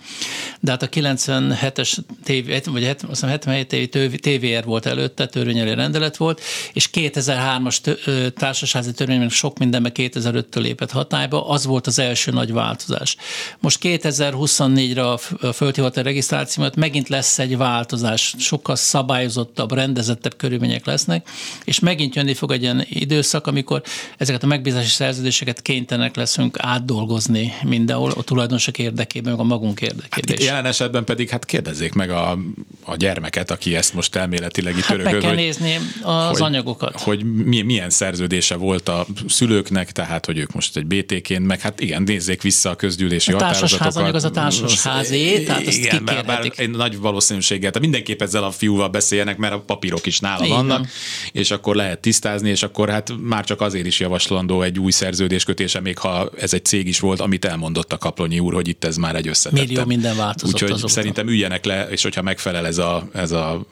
de 0.60 0.70
hát 0.70 0.82
a 0.82 0.88
97-es 0.88 1.96
TV, 2.24 2.70
vagy 2.70 2.96
77 3.20 3.94
évi 3.94 4.18
TVR 4.18 4.64
volt 4.64 4.86
előtte, 4.86 5.26
törvényelő 5.26 5.74
rendelet 5.74 6.16
volt, 6.16 6.40
és 6.72 6.90
2003-as 6.92 8.32
társasházi 8.34 8.92
törvény 8.92 9.28
sok 9.28 9.58
mindenben 9.58 9.92
2005-től 9.94 10.60
lépett 10.60 10.90
hatályba, 10.90 11.48
az 11.48 11.64
volt 11.64 11.86
az 11.86 11.98
első 11.98 12.30
nagy 12.30 12.52
változás. 12.52 13.16
Most 13.58 13.78
2024-re 13.82 15.10
a 15.10 15.18
földhivatal 15.52 16.02
regisztráció 16.02 16.64
megint 16.76 17.08
lesz 17.08 17.38
egy 17.38 17.56
változás, 17.56 18.34
sokkal 18.38 18.76
szabályozottabb, 18.76 19.72
rendezettebb 19.72 20.36
körülmények 20.36 20.86
lesznek, 20.86 21.28
és 21.64 21.78
megint 21.78 22.14
jönni 22.14 22.34
fog 22.34 22.52
egy 22.52 22.62
ilyen 22.62 22.86
időszak, 22.88 23.46
amikor 23.46 23.82
ezeket 24.16 24.42
a 24.42 24.46
megbízási 24.46 24.88
szerződéseket 24.88 25.62
kénytelenek 25.62 26.16
leszünk 26.16 26.56
átdolgozni 26.60 27.52
mindenhol 27.62 28.10
a 28.10 28.22
tulajdonosok 28.22 28.78
érdekében, 28.78 29.32
meg 29.32 29.40
a 29.40 29.44
magunk 29.44 29.80
érdekében 29.80 30.36
hát. 30.36 30.44
Jelen 30.44 30.64
esetben 30.64 31.04
pedig 31.04 31.28
hát 31.28 31.44
kérdezzék 31.44 31.92
meg 31.92 32.10
a, 32.10 32.38
a 32.84 32.96
gyermeket, 32.96 33.50
aki 33.50 33.76
ezt 33.76 33.94
most 33.94 34.16
elméletileg 34.16 34.76
itt 34.76 34.82
hát 34.82 34.92
örököl, 34.98 35.12
meg 35.12 35.20
kell 35.20 35.30
hogy, 35.30 35.38
nézni 35.38 35.78
az 36.02 36.28
hogy, 36.28 36.42
anyagokat. 36.42 37.00
Hogy 37.00 37.24
milyen, 37.24 37.66
milyen 37.66 37.90
szerződése 37.90 38.54
volt 38.54 38.88
a 38.88 39.06
szülőknek, 39.28 39.92
tehát 39.92 40.26
hogy 40.26 40.38
ők 40.38 40.52
most 40.52 40.76
egy 40.76 40.86
BT-ként, 40.86 41.46
meg 41.46 41.60
hát 41.60 41.80
igen, 41.80 42.02
nézzék 42.02 42.42
vissza 42.42 42.70
a 42.70 42.74
közgyűlési 42.74 43.32
a 43.32 43.34
határozatokat. 43.34 44.14
az 44.14 44.24
a 44.24 44.30
társasházé, 44.30 45.44
tehát 45.44 45.66
ezt 45.66 45.78
igen, 45.78 46.04
bár, 46.04 46.24
bár 46.24 46.52
nagy 46.68 46.98
valószínűséggel, 46.98 47.70
tehát 47.70 47.88
mindenképp 47.88 48.22
ezzel 48.22 48.44
a 48.44 48.50
fiúval 48.50 48.88
beszéljenek, 48.88 49.36
mert 49.36 49.52
a 49.52 49.60
papírok 49.60 50.06
is 50.06 50.18
nála 50.18 50.44
igen. 50.44 50.56
vannak, 50.56 50.86
és 51.32 51.50
akkor 51.50 51.76
lehet 51.76 52.00
tisztázni, 52.00 52.50
és 52.50 52.62
akkor 52.62 52.88
hát 52.88 53.12
már 53.20 53.44
csak 53.44 53.60
azért 53.60 53.79
is 53.86 54.00
javaslandó 54.00 54.62
egy 54.62 54.78
új 54.78 54.90
szerződéskötése, 54.90 55.80
még 55.80 55.98
ha 55.98 56.30
ez 56.38 56.54
egy 56.54 56.64
cég 56.64 56.86
is 56.86 57.00
volt, 57.00 57.20
amit 57.20 57.44
elmondott 57.44 57.92
a 57.92 57.98
Kaplonyi 57.98 58.38
úr, 58.38 58.54
hogy 58.54 58.68
itt 58.68 58.84
ez 58.84 58.96
már 58.96 59.16
egy 59.16 59.28
összetett. 59.28 59.66
Millió 59.66 59.84
minden 59.84 60.16
változott 60.16 60.54
Úgyhogy 60.54 60.70
azóta. 60.70 60.92
szerintem 60.92 61.28
üljenek 61.28 61.64
le, 61.64 61.88
és 61.88 62.02
hogyha 62.02 62.22
megfelel 62.22 62.66
ez 62.66 62.78
a, 62.78 63.08
ez 63.12 63.30
a 63.30 63.66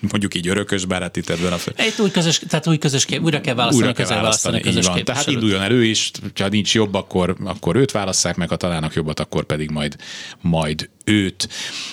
mondjuk 0.00 0.34
így 0.34 0.48
örökös, 0.48 0.84
bár 0.84 1.02
hát 1.02 1.16
itt 1.16 1.30
ebben 1.30 1.52
a... 1.52 1.56
Egy 1.76 1.94
új 1.98 2.10
közös, 2.10 2.40
tehát 2.48 2.66
új 2.66 2.78
közös 2.78 3.04
kép, 3.04 3.22
újra 3.22 3.40
kell 3.40 3.54
választani, 3.54 3.86
újra 3.86 4.04
kell 4.04 4.16
választani, 4.16 4.60
közös 4.60 4.86
van. 4.86 5.04
Tehát 5.04 5.26
induljon 5.26 5.62
elő 5.62 5.84
is, 5.84 6.10
ha 6.40 6.48
nincs 6.48 6.74
jobb, 6.74 6.94
akkor, 6.94 7.36
akkor 7.44 7.76
őt 7.76 7.90
válasszák 7.90 8.36
meg, 8.36 8.48
ha 8.48 8.56
találnak 8.56 8.94
jobbat, 8.94 9.20
akkor 9.20 9.44
pedig 9.44 9.70
majd, 9.70 9.96
majd 10.40 10.88
őt. 11.04 11.48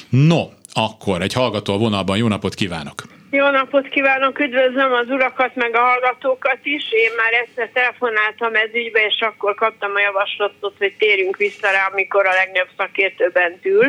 No, 0.10 0.50
akkor 0.74 1.21
egy 1.21 1.34
hallgató 1.34 1.74
a 1.74 1.78
vonalban, 1.78 2.17
jó 2.17 2.28
napot 2.28 2.54
kívánok! 2.54 3.19
Jó 3.33 3.49
napot 3.49 3.87
kívánok, 3.87 4.39
üdvözlöm 4.39 4.93
az 4.93 5.09
urakat, 5.09 5.55
meg 5.55 5.75
a 5.75 5.79
hallgatókat 5.79 6.57
is. 6.63 6.91
Én 6.91 7.09
már 7.17 7.33
egyszer 7.33 7.69
telefonáltam 7.73 8.55
ez 8.55 8.69
ügybe, 8.73 9.05
és 9.05 9.19
akkor 9.19 9.55
kaptam 9.55 9.95
a 9.95 9.99
javaslatot, 9.99 10.75
hogy 10.77 10.93
térjünk 10.97 11.37
vissza 11.37 11.71
rá, 11.71 11.89
amikor 11.91 12.25
a 12.25 12.33
legnagyobb 12.33 12.69
szakértő 12.77 13.29
bent 13.33 13.65
ül. 13.65 13.87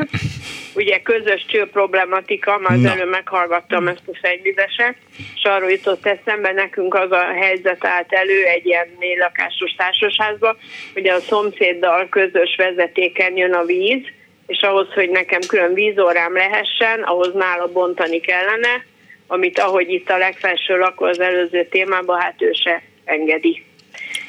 Ugye 0.74 1.02
közös 1.02 1.46
cső 1.46 1.66
problematika, 1.66 2.58
már 2.58 2.78
az 2.78 2.84
előbb 2.84 3.10
meghallgattam 3.10 3.88
ezt 3.88 4.02
a 4.06 4.18
fejlődéset, 4.22 4.96
és 5.34 5.44
arról 5.44 5.70
jutott 5.70 6.06
eszembe, 6.06 6.52
nekünk 6.52 6.94
az 6.94 7.10
a 7.10 7.24
helyzet 7.40 7.86
állt 7.86 8.12
elő 8.12 8.44
egy 8.44 8.66
ilyen 8.66 8.86
négy 8.98 9.18
lakásos 9.18 9.74
társasházba, 9.76 10.56
hogy 10.92 11.08
a 11.08 11.20
szomszéddal 11.20 12.08
közös 12.08 12.54
vezetéken 12.56 13.36
jön 13.36 13.52
a 13.52 13.64
víz, 13.64 14.02
és 14.46 14.60
ahhoz, 14.60 14.92
hogy 14.92 15.10
nekem 15.10 15.40
külön 15.48 15.74
vízórám 15.74 16.34
lehessen, 16.34 17.02
ahhoz 17.02 17.32
nála 17.32 17.72
bontani 17.72 18.20
kellene, 18.20 18.90
amit 19.32 19.58
ahogy 19.58 19.90
itt 19.90 20.10
a 20.10 20.16
legfelső 20.16 20.76
lakó 20.76 21.04
az 21.04 21.20
előző 21.20 21.66
témában, 21.70 22.20
hát 22.20 22.42
ő 22.42 22.52
se 22.52 22.82
engedi. 23.04 23.64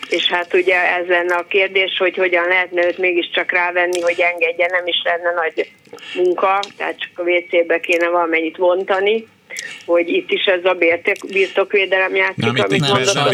És 0.10 0.28
hát 0.28 0.54
ugye 0.54 0.76
ez 0.98 1.08
lenne 1.08 1.36
a 1.36 1.48
kérdés, 1.48 1.98
hogy 1.98 2.16
hogyan 2.16 2.48
lehetne 2.48 2.86
őt 2.86 2.98
mégiscsak 2.98 3.52
rávenni, 3.52 4.02
hogy 4.02 4.20
engedje, 4.20 4.68
nem 4.72 4.88
is 4.88 5.02
lenne 5.04 5.34
nagy 5.34 5.72
munka, 6.16 6.60
tehát 6.78 7.00
csak 7.00 7.20
a 7.20 7.22
WC-be 7.22 7.80
kéne 7.80 8.08
valamennyit 8.08 8.58
vontani, 8.58 9.28
hogy 9.86 10.10
itt 10.10 10.32
is 10.32 10.46
ez 10.46 10.66
a 10.66 10.78
birtokvédelem 11.28 12.16
játszik, 12.16 12.44
nem, 12.44 12.56
amit 12.58 12.80
nem, 12.80 12.96
ez, 12.96 13.14
nem 13.14 13.28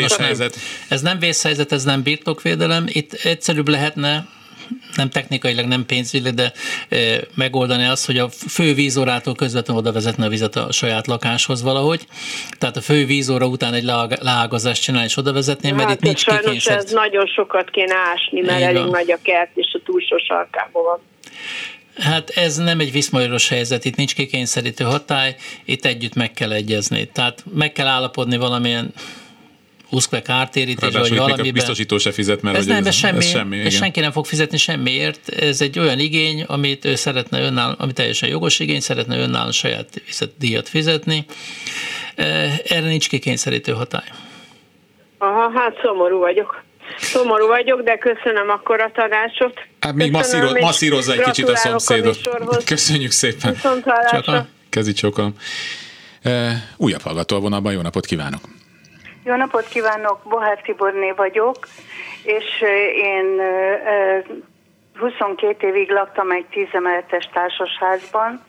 ez 0.90 1.02
nem 1.02 1.20
vészhelyzet, 1.20 1.72
ez 1.72 1.84
nem 1.84 2.04
birtokvédelem, 2.04 2.86
itt 2.88 3.14
egyszerűbb 3.24 3.68
lehetne 3.68 4.28
nem 4.96 5.10
technikailag, 5.10 5.66
nem 5.66 5.86
pénzügyileg, 5.86 6.34
de 6.34 6.52
megoldani 7.36 7.86
azt, 7.86 8.06
hogy 8.06 8.18
a 8.18 8.30
fő 8.30 8.74
vízórától 8.74 9.36
közvetlenül 9.36 9.82
oda 9.82 9.92
vezetne 9.92 10.26
a 10.26 10.30
vizet 10.30 10.56
a 10.56 10.72
saját 10.72 11.08
lakáshoz 11.08 11.62
valahogy. 11.62 12.08
Tehát 12.58 12.78
a 12.78 12.82
fő 12.82 13.06
vízóra 13.06 13.46
után 13.46 13.74
egy 13.74 13.84
leágazást 14.22 14.82
csinálni 14.82 15.08
és 15.08 15.18
oda 15.18 15.34
vezetni, 15.34 15.72
mert 15.72 15.88
hát, 15.88 15.96
itt 15.96 16.02
nincs 16.02 16.26
kikényszerít. 16.26 16.84
ez 16.84 16.92
nagyon 16.92 17.26
sokat 17.26 17.70
kéne 17.70 17.96
ásni, 17.96 18.42
mert 18.42 18.62
elég 18.62 18.86
nagy 18.86 19.12
a 19.12 19.18
kert, 19.22 19.52
és 19.54 19.68
a 19.74 19.80
túlsó 19.86 20.18
sarkában 20.18 20.84
van. 20.84 21.00
Hát 22.00 22.30
ez 22.30 22.58
nem 22.58 22.80
egy 22.80 22.92
viszmajoros 22.92 23.50
helyzet, 23.50 23.86
itt 23.86 23.96
nincs 23.96 24.16
kikényszerítő 24.16 24.84
hatály, 24.84 25.36
itt 25.66 25.86
együtt 25.86 26.16
meg 26.16 26.32
kell 26.32 26.52
egyezni. 26.52 27.10
Tehát 27.14 27.44
meg 27.54 27.72
kell 27.72 27.88
állapodni 27.88 28.38
valamilyen 28.38 28.94
Uszkve 29.90 30.22
kártérítés, 30.22 30.94
vagy 30.94 31.18
valamiben. 31.18 31.50
A 31.50 31.52
biztosító 31.52 31.98
se 31.98 32.12
fizet, 32.12 32.42
mert 32.42 32.58
ez 32.58 32.66
nem, 32.66 32.86
ez, 32.86 32.96
semmi, 32.96 33.18
ez 33.18 33.26
semmi 33.26 33.60
ez 33.60 33.74
senki 33.74 34.00
nem 34.00 34.12
fog 34.12 34.26
fizetni 34.26 34.58
semmiért. 34.58 35.30
Ez 35.30 35.62
egy 35.62 35.80
olyan 35.80 36.00
igény, 36.00 36.44
amit 36.44 36.86
ő 36.86 36.96
szeretne 36.96 37.42
önálló, 37.42 37.76
ami 37.78 37.94
teljesen 37.94 38.30
jogos 38.30 38.60
igény, 38.60 38.80
szeretne 38.80 39.18
önálló 39.18 39.52
saját 39.52 40.02
díjat 40.38 40.70
fizetni. 40.70 41.26
E, 42.16 42.24
erre 42.68 42.88
nincs 42.88 43.10
kikényszerítő 43.10 43.72
hatály. 43.72 44.08
Aha, 45.18 45.52
hát 45.60 45.80
szomorú 45.84 46.20
vagyok. 46.20 46.64
Szomorú 46.98 47.48
vagyok, 47.48 47.82
de 47.82 47.98
köszönöm 47.98 48.50
akkor 48.50 48.82
a 48.82 48.92
tanácsot. 48.94 49.60
Hát 49.80 49.94
még 49.94 50.12
masszíro, 50.12 50.60
masszírozza 50.60 51.14
egy 51.14 51.22
kicsit 51.22 51.50
a 51.50 51.56
szomszédot. 51.56 52.18
A 52.26 52.58
Köszönjük 52.66 53.12
szépen. 53.12 53.56
Csak 54.12 54.48
Kezi 54.70 54.94
csokolom. 54.94 55.34
Uh, 56.26 56.52
újabb 56.78 57.02
hallgató 57.02 57.36
a 57.36 57.40
vonalban, 57.40 57.74
jó 57.74 57.82
napot 57.82 58.06
kívánok! 58.06 58.42
Jó 59.24 59.36
napot 59.36 59.68
kívánok, 59.68 60.20
Bohár 60.24 60.62
Tiborné 60.62 61.12
vagyok, 61.12 61.68
és 62.24 62.62
én 62.96 63.42
22 65.00 65.68
évig 65.68 65.92
laktam 65.92 66.32
egy 66.32 66.46
10 66.46 66.68
emeletes 66.72 67.30
társasházban, 67.34 68.44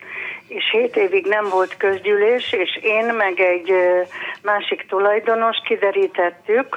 és 0.48 0.70
7 0.70 0.96
évig 0.96 1.26
nem 1.26 1.48
volt 1.48 1.76
közgyűlés, 1.76 2.52
és 2.52 2.78
én 2.82 3.04
meg 3.04 3.40
egy 3.40 3.72
másik 4.42 4.86
tulajdonos 4.88 5.56
kiderítettük, 5.64 6.74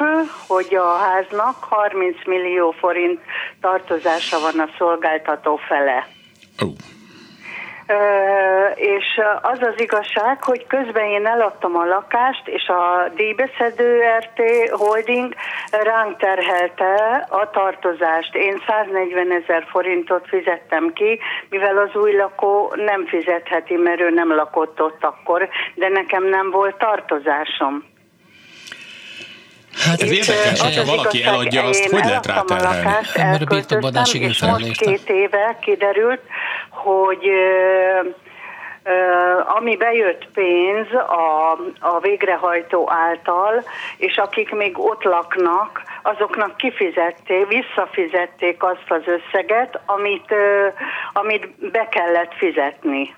hogy 0.48 0.76
a 0.76 0.98
háznak 0.98 1.56
30 1.60 2.26
millió 2.26 2.72
forint 2.72 3.20
tartozása 3.62 4.40
van 4.40 4.60
a 4.60 4.70
szolgáltató 4.78 5.56
fele. 5.56 6.08
Oh 6.62 7.03
és 8.76 9.20
az 9.42 9.60
az 9.62 9.74
igazság, 9.78 10.44
hogy 10.44 10.68
közben 10.68 11.06
én 11.06 11.26
eladtam 11.26 11.76
a 11.76 11.86
lakást, 11.86 12.48
és 12.48 12.68
a 12.68 13.10
díjbeszedő 13.16 14.02
RT 14.18 14.70
Holding 14.70 15.36
ránk 15.72 16.18
terhelte 16.18 17.26
a 17.30 17.50
tartozást. 17.50 18.36
Én 18.36 18.62
140 18.68 19.32
ezer 19.32 19.66
forintot 19.70 20.28
fizettem 20.28 20.94
ki, 20.94 21.20
mivel 21.50 21.78
az 21.78 21.96
új 21.96 22.16
lakó 22.16 22.74
nem 22.76 23.06
fizetheti, 23.06 23.76
mert 23.76 24.02
ő 24.02 24.10
nem 24.10 24.36
lakott 24.36 24.82
ott 24.82 25.04
akkor, 25.04 25.50
de 25.76 25.88
nekem 25.88 26.24
nem 26.24 26.52
volt 26.52 26.78
tartozásom. 26.78 27.92
Hát 29.78 30.02
ez 30.02 30.12
érdekes, 30.12 30.62
hogyha 30.62 30.86
valaki 30.86 31.24
eladja, 31.24 31.64
azt 31.64 31.90
hogy 31.90 32.04
lehet 32.04 32.26
ráterhelni? 32.26 32.84
Mert 33.16 33.42
a 33.42 33.46
birtokbadás 33.46 34.14
és 34.14 34.42
most 34.42 34.78
két 34.78 35.10
éve 35.10 35.58
kiderült, 35.62 36.22
hogy 36.74 37.30
ami 39.46 39.78
bejött 39.78 40.28
pénz 40.34 40.94
a, 40.94 41.52
a 41.80 42.00
végrehajtó 42.00 42.92
által, 42.92 43.64
és 43.98 44.18
akik 44.18 44.52
még 44.52 44.80
ott 44.80 45.04
laknak, 45.04 45.84
azoknak 46.02 46.58
kifizették, 46.58 47.48
visszafizették 47.48 48.64
azt 48.64 48.86
az 48.92 49.02
összeget, 49.06 49.80
amit, 49.86 50.34
amit 51.14 51.72
be 51.72 51.88
kellett 51.88 52.34
fizetni. 52.34 53.16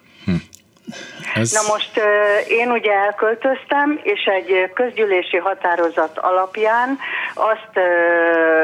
Ez... 1.36 1.52
Na 1.52 1.62
most 1.74 2.02
én 2.48 2.72
ugye 2.72 2.92
elköltöztem, 2.92 4.00
és 4.04 4.24
egy 4.24 4.72
közgyűlési 4.74 5.38
határozat 5.38 6.18
alapján 6.18 6.98
azt, 7.34 7.80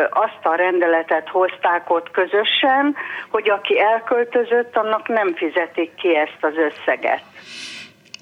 azt 0.09 0.45
a 0.45 0.55
rendeletet 0.55 1.27
hozták 1.27 1.89
ott 1.89 2.11
közösen, 2.11 2.95
hogy 3.29 3.49
aki 3.49 3.79
elköltözött, 3.79 4.75
annak 4.77 5.07
nem 5.07 5.35
fizetik 5.35 5.95
ki 5.95 6.15
ezt 6.15 6.37
az 6.41 6.53
összeget. 6.57 7.21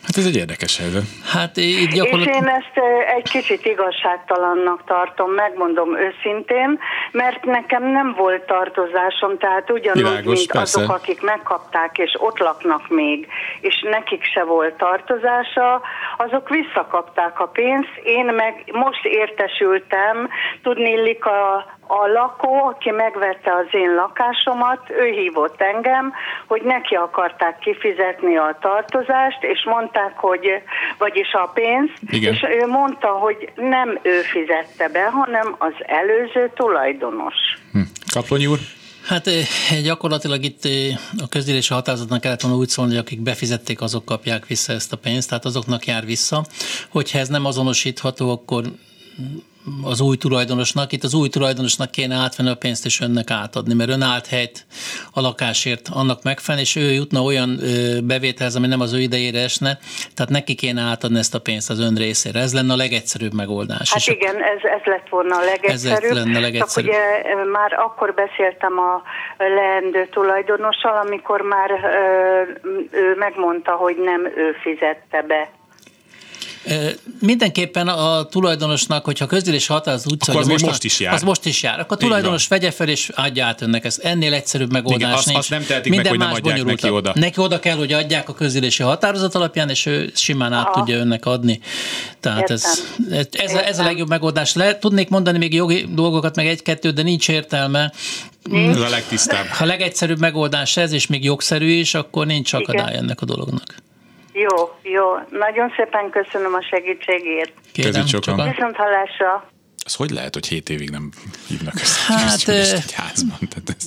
Hát 0.10 0.17
ez 0.17 0.26
egy 0.26 0.36
érdekes 0.36 0.78
helyzet. 0.78 1.04
Hát 1.34 1.58
így 1.58 1.88
gyakorlatilag... 1.88 2.36
És 2.36 2.41
én 2.41 2.48
ezt 2.48 2.78
egy 3.15 3.30
kicsit 3.30 3.65
igazságtalannak 3.65 4.84
tartom, 4.86 5.32
megmondom 5.32 5.98
őszintén, 5.98 6.80
mert 7.12 7.45
nekem 7.45 7.84
nem 7.92 8.13
volt 8.17 8.42
tartozásom, 8.46 9.38
tehát 9.38 9.71
ugyanúgy, 9.71 10.02
Világos, 10.02 10.38
mint 10.38 10.52
persze. 10.52 10.81
azok, 10.81 10.96
akik 10.96 11.21
megkapták, 11.21 11.98
és 11.98 12.15
ott 12.19 12.38
laknak 12.40 12.88
még, 12.88 13.27
és 13.62 13.86
nekik 13.90 14.23
se 14.23 14.44
volt 14.44 14.73
tartozása, 14.73 15.81
azok 16.17 16.50
visszakapták 16.50 17.40
a 17.40 17.48
pénzt, 17.48 17.96
én 18.04 18.25
meg 18.25 18.63
most 18.71 19.06
értesültem, 19.06 20.29
tudni 20.62 20.90
illik 20.90 21.25
a 21.25 21.65
a 21.92 22.08
lakó, 22.08 22.63
aki 22.63 22.92
megvette 22.92 23.52
az 23.54 23.67
én 23.71 23.94
lakásomat, 23.96 24.90
ő 24.90 25.06
hívott 25.12 25.62
engem, 25.62 26.13
hogy 26.48 26.62
neki 26.62 26.96
akarták 26.96 27.60
kifizetni 27.60 28.37
a 28.37 28.58
tartozást, 28.62 29.44
és 29.44 29.63
mondták, 29.65 30.17
hogy, 30.17 30.48
vagyis 30.98 31.33
a 31.33 31.52
pénzt, 31.54 31.94
Igen. 32.10 32.33
és 32.33 32.42
ő 32.42 32.67
mondta, 32.67 33.08
hogy 33.08 33.52
nem 33.56 34.00
ő 34.02 34.21
fizette 34.21 34.87
be, 34.90 35.06
hanem 35.10 35.56
az 35.58 35.73
előző 35.85 36.52
tulajdonos. 36.56 37.35
Hm. 37.71 37.79
Kaplonyi 38.13 38.48
úr? 38.48 38.60
Hát 39.06 39.29
gyakorlatilag 39.83 40.44
itt 40.44 40.63
a 41.17 41.27
közgyűlési 41.29 41.73
határozatnak 41.73 42.21
kellett 42.21 42.42
volna 42.42 42.58
úgy 42.58 42.69
szólni, 42.69 42.92
hogy 42.92 43.00
akik 43.00 43.21
befizették, 43.21 43.81
azok 43.81 44.06
kapják 44.06 44.46
vissza 44.48 44.73
ezt 44.73 44.94
a 44.94 44.98
pénzt, 44.98 45.29
tehát 45.29 45.46
azoknak 45.46 45.85
jár 45.85 46.06
vissza. 46.06 46.46
Hogyha 46.90 47.19
ez 47.19 47.27
nem 47.27 47.46
azonosítható, 47.46 48.31
akkor 48.31 48.63
az 49.84 50.02
új 50.02 50.17
tulajdonosnak. 50.17 50.92
Itt 50.92 51.04
az 51.04 51.13
új 51.13 51.30
tulajdonosnak 51.30 51.92
kéne 51.92 52.15
átvenni 52.15 52.50
a 52.50 52.56
pénzt 52.56 52.86
és 52.86 53.02
önnek 53.02 53.32
átadni, 53.32 53.74
mert 53.74 53.90
ön 53.90 54.02
állt 54.02 54.28
helyt 54.28 54.65
a 55.13 55.22
lakásért 55.22 55.90
annak 55.94 56.24
megfelelően, 56.24 56.67
és 56.67 56.76
ő 56.76 56.92
jutna 56.92 57.22
olyan 57.22 57.60
bevételhez, 58.04 58.56
ami 58.56 58.67
nem 58.67 58.80
az 58.80 58.94
ő 58.94 59.00
idejére 59.00 59.40
esne, 59.40 59.78
tehát 60.15 60.32
neki 60.32 60.56
kéne 60.56 60.82
átadni 60.82 61.17
ezt 61.17 61.36
a 61.36 61.40
pénzt 61.40 61.70
az 61.70 61.80
ön 61.80 61.96
részére. 61.96 62.40
Ez 62.40 62.54
lenne 62.54 62.74
a 62.74 62.76
legegyszerűbb 62.76 63.34
megoldás. 63.34 63.94
Hát 63.94 64.00
és 64.00 64.08
igen, 64.08 64.36
ez, 64.36 64.62
ez 64.63 64.82
lett 64.84 65.10
volna 65.10 65.36
a 65.36 65.44
legegyszerűbb. 65.44 66.12
Ez 66.12 66.17
lenne 66.17 66.38
a 66.38 66.42
legegyszerűbb. 66.42 66.92
Csak 66.92 67.02
ugye 67.02 67.46
már 67.46 67.74
akkor 67.74 68.13
beszéltem 68.13 68.80
a 68.80 69.02
leendő 69.38 70.08
tulajdonossal, 70.12 70.98
amikor 71.06 71.42
már 71.42 71.72
ő 72.92 73.15
megmondta, 73.17 73.72
hogy 73.72 73.98
nem 73.98 74.26
ő 74.26 74.56
fizette 74.62 75.22
be 75.22 75.50
Mindenképpen 77.21 77.87
a 77.87 78.23
tulajdonosnak, 78.23 79.05
hogyha 79.05 79.25
közülés 79.25 79.67
határ 79.67 79.93
az 79.93 80.05
utca, 80.12 80.37
az 80.37 80.47
most, 80.47 80.65
most 80.65 80.83
is 80.83 80.99
jár. 80.99 81.13
Az 81.13 81.21
most 81.21 81.45
is 81.45 81.63
jár. 81.63 81.79
Akkor 81.79 81.97
a 81.97 81.99
tulajdonos 81.99 82.47
vegye 82.47 82.71
fel 82.71 82.87
és 82.87 83.10
adja 83.15 83.45
át 83.45 83.62
önnek. 83.62 83.85
Ez 83.85 83.99
ennél 84.03 84.33
egyszerűbb 84.33 84.71
megoldás 84.71 85.01
Igen, 85.01 85.13
azt, 85.13 85.25
nincs. 85.25 85.39
Azt 85.39 85.49
nem 85.49 85.65
tehetik 85.65 85.91
Minden 85.91 86.15
meg, 86.15 86.27
hogy 86.31 86.43
nem 86.43 86.51
adják 86.51 86.65
neki 86.65 86.89
oda. 86.89 87.12
Neki 87.15 87.39
oda 87.39 87.60
kell, 87.60 87.77
hogy 87.77 87.93
adják 87.93 88.29
a 88.29 88.33
közülési 88.33 88.83
határozat 88.83 89.35
alapján, 89.35 89.69
és 89.69 89.85
ő 89.85 90.12
simán 90.15 90.53
át 90.53 90.65
Aha. 90.65 90.79
tudja 90.79 90.99
önnek 90.99 91.25
adni. 91.25 91.60
Tehát 92.19 92.49
ez, 92.49 92.63
ez, 93.31 93.53
a, 93.53 93.67
ez 93.67 93.79
a 93.79 93.83
legjobb 93.83 94.10
megoldás. 94.10 94.53
Le, 94.53 94.79
tudnék 94.79 95.10
mondani 95.10 95.37
még 95.37 95.53
jogi 95.53 95.85
dolgokat, 95.89 96.35
meg 96.35 96.47
egy-kettő, 96.47 96.89
de 96.89 97.01
nincs 97.01 97.29
értelme. 97.29 97.93
Ez 98.53 98.81
a 98.81 98.89
legtisztább. 98.89 99.45
Ha 99.45 99.63
a 99.63 99.67
legegyszerűbb 99.67 100.19
megoldás 100.19 100.77
ez, 100.77 100.91
és 100.91 101.07
még 101.07 101.23
jogszerű 101.23 101.69
is, 101.69 101.93
akkor 101.93 102.25
nincs 102.25 102.53
akadály 102.53 102.89
Igen. 102.89 103.03
ennek 103.03 103.21
a 103.21 103.25
dolognak. 103.25 103.87
Jó, 104.34 104.56
jó. 104.82 105.04
Nagyon 105.30 105.73
szépen 105.77 106.10
köszönöm 106.10 106.54
a 106.54 106.62
segítségét. 106.62 107.54
Kérem, 107.73 108.06
sokan. 108.06 108.50
Viszont 108.50 108.75
hallásra. 108.75 109.50
Az 109.90 109.96
hogy 109.96 110.10
lehet, 110.10 110.33
hogy 110.33 110.48
7 110.48 110.69
évig 110.69 110.90
nem 110.90 111.12
hívnak 111.48 111.73
össze 111.81 112.13
hát, 112.13 112.48
egy 112.48 112.92
házban? 112.92 113.37
Tehát 113.40 113.75
ez... 113.77 113.85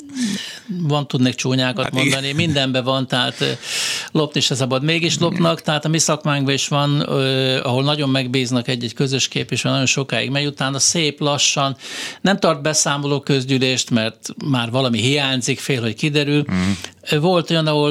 Van, 0.67 1.09
tudnék 1.09 1.35
csúnyákat 1.35 1.85
hát 1.85 1.93
mondani, 1.93 2.25
igen. 2.25 2.37
mindenben 2.37 2.85
van, 2.85 3.07
tehát 3.07 3.59
lopni 4.13 4.41
se 4.41 4.55
szabad, 4.55 4.83
mégis 4.83 5.19
lopnak, 5.19 5.63
tehát 5.63 5.85
a 5.85 5.89
mi 5.89 5.99
szakmánkban 5.99 6.55
is 6.55 6.69
van, 6.69 7.01
ahol 7.61 7.83
nagyon 7.83 8.09
megbíznak 8.09 8.69
egy-egy 8.69 8.95
közös 8.95 9.29
kép, 9.29 9.51
és 9.51 9.63
nagyon 9.63 9.87
sokáig 9.87 10.31
megy, 10.31 10.47
utána 10.47 10.79
szép 10.79 11.21
lassan, 11.21 11.77
nem 12.21 12.39
tart 12.39 12.63
beszámoló 12.63 13.21
közgyűlést, 13.21 13.91
mert 13.91 14.29
már 14.45 14.71
valami 14.71 15.01
hiányzik, 15.01 15.59
fél, 15.59 15.81
hogy 15.81 15.95
kiderül. 15.95 16.45
Mm. 16.53 16.71
Volt 17.21 17.51
olyan, 17.51 17.67
ahol 17.67 17.91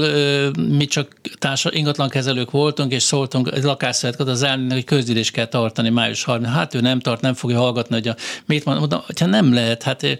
mi 0.55 0.86
csak 0.86 1.16
társa, 1.39 1.74
ingatlankezelők 1.74 2.51
voltunk, 2.51 2.91
és 2.91 3.03
szóltunk 3.03 3.51
egy 3.53 3.64
lakásszövetket 3.64 4.28
az 4.28 4.43
elnöknek, 4.43 4.74
hogy 4.74 4.84
közgyűlést 4.84 5.32
kell 5.32 5.45
tartani 5.45 5.89
május 5.89 6.24
30. 6.24 6.53
Hát 6.53 6.74
ő 6.74 6.80
nem 6.80 6.99
tart, 6.99 7.22
nem 7.22 7.34
fogja 7.34 7.57
hallgatni, 7.57 8.01
hogy 8.02 8.08
a, 8.08 8.16
mit 8.45 8.66
mond, 8.66 8.93
hogyha 8.93 9.26
nem 9.26 9.54
lehet, 9.54 9.84
hát 9.84 10.20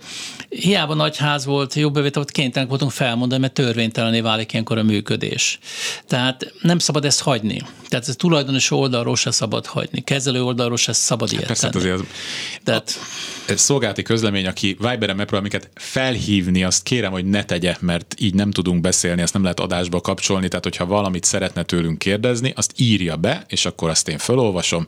hiába 0.50 0.94
nagy 0.94 1.18
ház 1.18 1.46
volt, 1.46 1.74
jó 1.74 1.92
bevétel, 1.92 2.22
ott 2.22 2.32
kénytelenek 2.32 2.70
voltunk 2.70 2.92
felmondani, 2.92 3.42
mert 3.42 3.54
törvénytelené 3.54 4.22
válik 4.22 4.52
ilyenkor 4.52 4.78
a 4.78 4.84
működés. 4.84 5.60
Tehát 6.08 6.54
nem 6.62 6.80
szabad 6.80 7.06
ezt 7.06 7.22
hagyni. 7.22 7.62
Tehát 7.88 8.08
ez 8.08 8.16
tulajdonos 8.16 8.72
oldalról 8.72 9.16
se 9.16 9.32
szabad 9.32 9.66
hagyni, 9.66 10.02
kezelő 10.02 10.44
oldalról 10.44 10.78
se 10.78 10.94
szabad 10.94 11.32
ilyet 11.32 11.46
Persze, 11.46 11.66
hát 11.66 11.76
azért 11.76 11.94
az, 11.94 12.06
Tehát, 12.64 13.00
a, 13.48 13.58
szolgálati 13.58 14.02
közlemény, 14.02 14.48
aki 14.48 14.68
Viberen 14.80 15.16
megpróbál 15.16 15.42
minket 15.42 15.70
felhívni, 15.74 16.64
azt 16.64 16.84
kérem, 16.84 17.12
hogy 17.12 17.26
ne 17.26 17.44
tegye, 17.44 17.76
mert 17.80 18.16
így 18.18 18.34
nem 18.34 18.52
tudunk 18.52 18.82
beszélni, 18.82 19.22
ezt 19.22 19.34
nem 19.34 19.42
lehet 19.42 19.60
adásba 19.60 20.02
kapcsolni, 20.02 20.48
tehát 20.48 20.64
hogyha 20.64 20.86
valamit 20.86 21.24
szeretne 21.24 21.64
tőlünk 21.64 21.98
kérdezni, 21.98 22.54
azt 22.56 22.74
írja 22.76 23.16
be, 23.16 23.46
és 23.48 23.66
akkor 23.66 23.90
azt 23.90 24.08
én 24.08 24.18
felolvasom, 24.18 24.88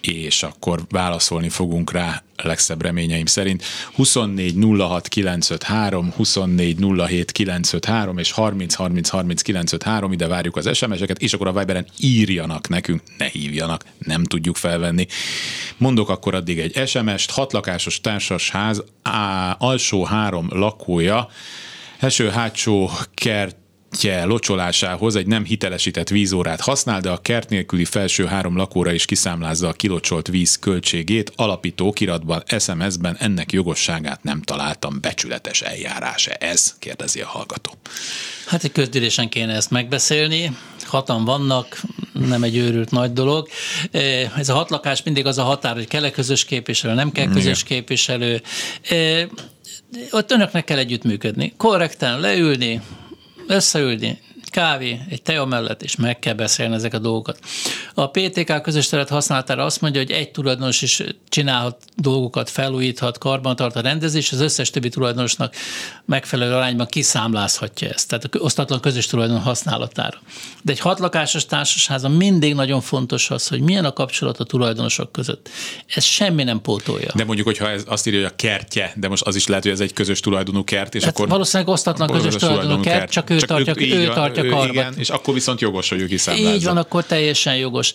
és 0.00 0.42
akkor 0.42 0.80
válaszolni 0.88 1.48
fogunk 1.48 1.92
rá 1.92 2.22
legszebb 2.42 2.82
reményeim 2.82 3.26
szerint. 3.26 3.64
24 3.94 4.54
06 4.78 5.08
953, 5.08 6.12
24 6.16 6.78
07 7.06 7.32
953 7.32 8.18
és 8.18 8.32
30 8.32 8.74
30 8.74 9.08
30 9.08 9.42
953, 9.42 10.12
ide 10.12 10.26
várjuk 10.26 10.56
az 10.56 10.76
SMS-eket, 10.76 11.18
és 11.18 11.32
akkor 11.32 11.46
a 11.46 11.52
Viberen 11.52 11.86
írjanak 11.98 12.68
nekünk, 12.68 13.02
ne 13.18 13.26
hívjanak, 13.26 13.84
nem 13.98 14.24
tudjuk 14.24 14.56
felvenni. 14.56 15.06
Mondok 15.76 16.08
akkor 16.08 16.34
addig 16.34 16.58
egy 16.58 16.88
SMS-t, 16.88 17.30
hatlakásos 17.30 18.00
társasház, 18.00 18.82
á, 19.02 19.56
alsó 19.58 20.04
három 20.04 20.48
lakója, 20.50 21.28
első-hátsó 21.98 22.90
kert 23.14 23.56
kertje 23.90 24.24
locsolásához 24.24 25.16
egy 25.16 25.26
nem 25.26 25.44
hitelesített 25.44 26.08
vízórát 26.08 26.60
használ, 26.60 27.00
de 27.00 27.10
a 27.10 27.16
kert 27.16 27.48
nélküli 27.48 27.84
felső 27.84 28.24
három 28.24 28.56
lakóra 28.56 28.92
is 28.92 29.04
kiszámlázza 29.04 29.68
a 29.68 29.72
kilocsolt 29.72 30.28
víz 30.28 30.58
költségét. 30.58 31.32
Alapító 31.36 31.92
kiratban, 31.92 32.42
SMS-ben 32.58 33.16
ennek 33.18 33.52
jogosságát 33.52 34.22
nem 34.22 34.42
találtam. 34.42 35.00
Becsületes 35.00 35.62
eljárása 35.62 36.32
ez? 36.32 36.74
kérdezi 36.78 37.20
a 37.20 37.26
hallgató. 37.26 37.70
Hát 38.46 38.64
egy 38.64 38.72
közgyűlésen 38.72 39.28
kéne 39.28 39.54
ezt 39.54 39.70
megbeszélni. 39.70 40.56
Hatan 40.82 41.24
vannak, 41.24 41.80
nem 42.12 42.42
egy 42.42 42.56
őrült 42.56 42.90
nagy 42.90 43.12
dolog. 43.12 43.48
Ez 44.36 44.48
a 44.48 44.54
hatlakás 44.54 45.02
mindig 45.02 45.26
az 45.26 45.38
a 45.38 45.42
határ, 45.42 45.74
hogy 45.74 45.88
kell-e 45.88 46.10
közös 46.10 46.44
képviselő, 46.44 46.94
nem 46.94 47.12
kell 47.12 47.28
közös 47.28 47.62
képviselő. 47.62 48.42
Ott 50.10 50.30
önöknek 50.30 50.64
kell 50.64 50.78
együttműködni. 50.78 51.52
Korrekten 51.56 52.20
leülni, 52.20 52.80
összeülni, 53.50 54.18
kávé, 54.50 55.00
egy 55.08 55.22
teja 55.22 55.44
mellett, 55.44 55.82
és 55.82 55.96
meg 55.96 56.18
kell 56.18 56.34
beszélni 56.34 56.74
ezek 56.74 56.94
a 56.94 56.98
dolgokat. 56.98 57.38
A 57.94 58.10
PTK 58.10 58.62
közös 58.62 58.88
terület 58.88 59.10
használatára 59.10 59.64
azt 59.64 59.80
mondja, 59.80 60.00
hogy 60.00 60.10
egy 60.10 60.30
tulajdonos 60.30 60.82
is 60.82 61.02
csinálhat 61.28 61.76
dolgokat, 61.96 62.50
felújíthat, 62.50 63.18
karban 63.18 63.54
a 63.54 63.80
rendezés, 63.80 64.32
az 64.32 64.40
összes 64.40 64.70
többi 64.70 64.88
tulajdonosnak 64.88 65.54
megfelelő 66.10 66.54
arányban 66.54 66.86
kiszámlázhatja 66.86 67.88
ezt, 67.88 68.08
tehát 68.08 68.24
a 68.24 68.38
osztatlan 68.38 68.80
közös 68.80 69.06
tulajdon 69.06 69.40
használatára. 69.40 70.18
De 70.62 70.72
egy 70.72 70.80
hatlakásos 70.80 71.46
társasházban 71.46 72.12
mindig 72.12 72.54
nagyon 72.54 72.80
fontos 72.80 73.30
az, 73.30 73.48
hogy 73.48 73.60
milyen 73.60 73.84
a 73.84 73.92
kapcsolat 73.92 74.38
a 74.38 74.44
tulajdonosok 74.44 75.12
között. 75.12 75.48
Ez 75.86 76.04
semmi 76.04 76.42
nem 76.42 76.60
pótolja. 76.60 77.10
De 77.14 77.24
mondjuk, 77.24 77.46
hogyha 77.46 77.70
ez 77.70 77.82
azt 77.86 78.06
írja, 78.06 78.20
hogy 78.20 78.30
a 78.32 78.36
kertje, 78.36 78.92
de 78.96 79.08
most 79.08 79.22
az 79.22 79.36
is 79.36 79.46
lehet, 79.46 79.62
hogy 79.62 79.72
ez 79.72 79.80
egy 79.80 79.92
közös 79.92 80.20
tulajdonú 80.20 80.64
kert, 80.64 80.94
és 80.94 81.04
hát 81.04 81.12
akkor... 81.12 81.28
Valószínűleg 81.28 81.72
osztatlan 81.72 82.08
közös 82.08 82.34
tulajdonú 82.34 82.80
kert, 82.80 82.98
kert, 82.98 83.10
csak 83.10 83.30
ő 83.30 83.36
csak 83.36 83.48
tartja, 83.48 83.74
ő, 83.76 83.98
ő 83.98 84.08
tartja 84.08 84.48
karbat. 84.48 84.68
Igen, 84.68 84.94
és 84.96 85.10
akkor 85.10 85.34
viszont 85.34 85.60
jogos, 85.60 85.88
hogy 85.88 86.00
ő 86.00 86.06
kiszámlázza. 86.06 86.54
Így 86.54 86.64
van, 86.64 86.76
akkor 86.76 87.04
teljesen 87.04 87.56
jogos. 87.56 87.92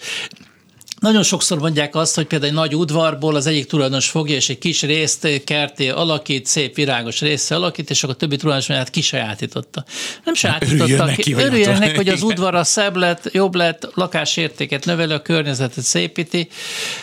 Nagyon 1.00 1.24
sokszor 1.24 1.60
mondják 1.60 1.96
azt, 1.96 2.16
hogy 2.16 2.26
például 2.26 2.52
egy 2.52 2.58
nagy 2.58 2.76
udvarból 2.76 3.36
az 3.36 3.46
egyik 3.46 3.66
tulajdonos 3.66 4.10
fogja, 4.10 4.36
és 4.36 4.50
egy 4.50 4.58
kis 4.58 4.82
részt 4.82 5.44
kerté 5.44 5.90
alakít, 5.90 6.46
szép 6.46 6.76
virágos 6.76 7.22
része 7.22 7.56
alakít, 7.56 7.90
és 7.90 8.04
akkor 8.04 8.16
a 8.16 8.18
többi 8.18 8.36
tulajdonos 8.36 8.68
mondja, 8.68 8.86
hát 8.86 8.96
kisajátította. 8.96 9.86
Nem 10.24 10.34
sajátította. 10.34 10.84
Örüljön 10.84 11.06
neki, 11.06 11.32
hogy, 11.32 11.44
örüljön 11.44 11.78
neki, 11.78 11.96
hogy 11.96 12.10
az 12.10 12.22
udvara 12.22 12.64
szebb 12.64 12.96
lett, 12.96 13.30
jobb 13.32 13.56
lett, 13.56 13.90
lakásértéket 13.94 14.86
növeli, 14.86 15.14
a 15.14 15.22
környezetet 15.22 15.84
szépíti. 15.84 16.50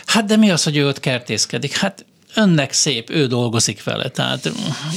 Hát 0.06 0.24
de 0.24 0.36
mi 0.36 0.50
az, 0.50 0.62
hogy 0.62 0.76
ő 0.76 0.86
ott 0.86 1.00
kertészkedik? 1.00 1.76
Hát 1.76 2.04
önnek 2.34 2.72
szép, 2.72 3.10
ő 3.10 3.26
dolgozik 3.26 3.84
vele. 3.84 4.08
Tehát 4.08 4.52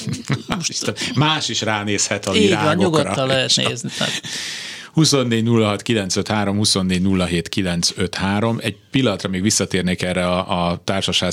most... 0.47 0.93
Más 1.15 1.49
is 1.49 1.61
ránézhet 1.61 2.27
a 2.27 2.31
virágokra. 2.31 2.61
Így 2.61 2.65
van, 2.65 2.75
nyugodtan 2.75 3.27
lehet 3.27 3.55
nézni. 3.55 3.89
Tehát 3.97 4.21
24 4.95 5.47
06 5.47 5.81
953, 5.81 6.57
24 6.57 7.01
07 7.27 7.49
953. 7.49 8.57
Egy 8.61 8.75
pillanatra 8.91 9.29
még 9.29 9.41
visszatérnék 9.41 10.01
erre 10.01 10.27
a, 10.27 10.71
a 10.71 10.81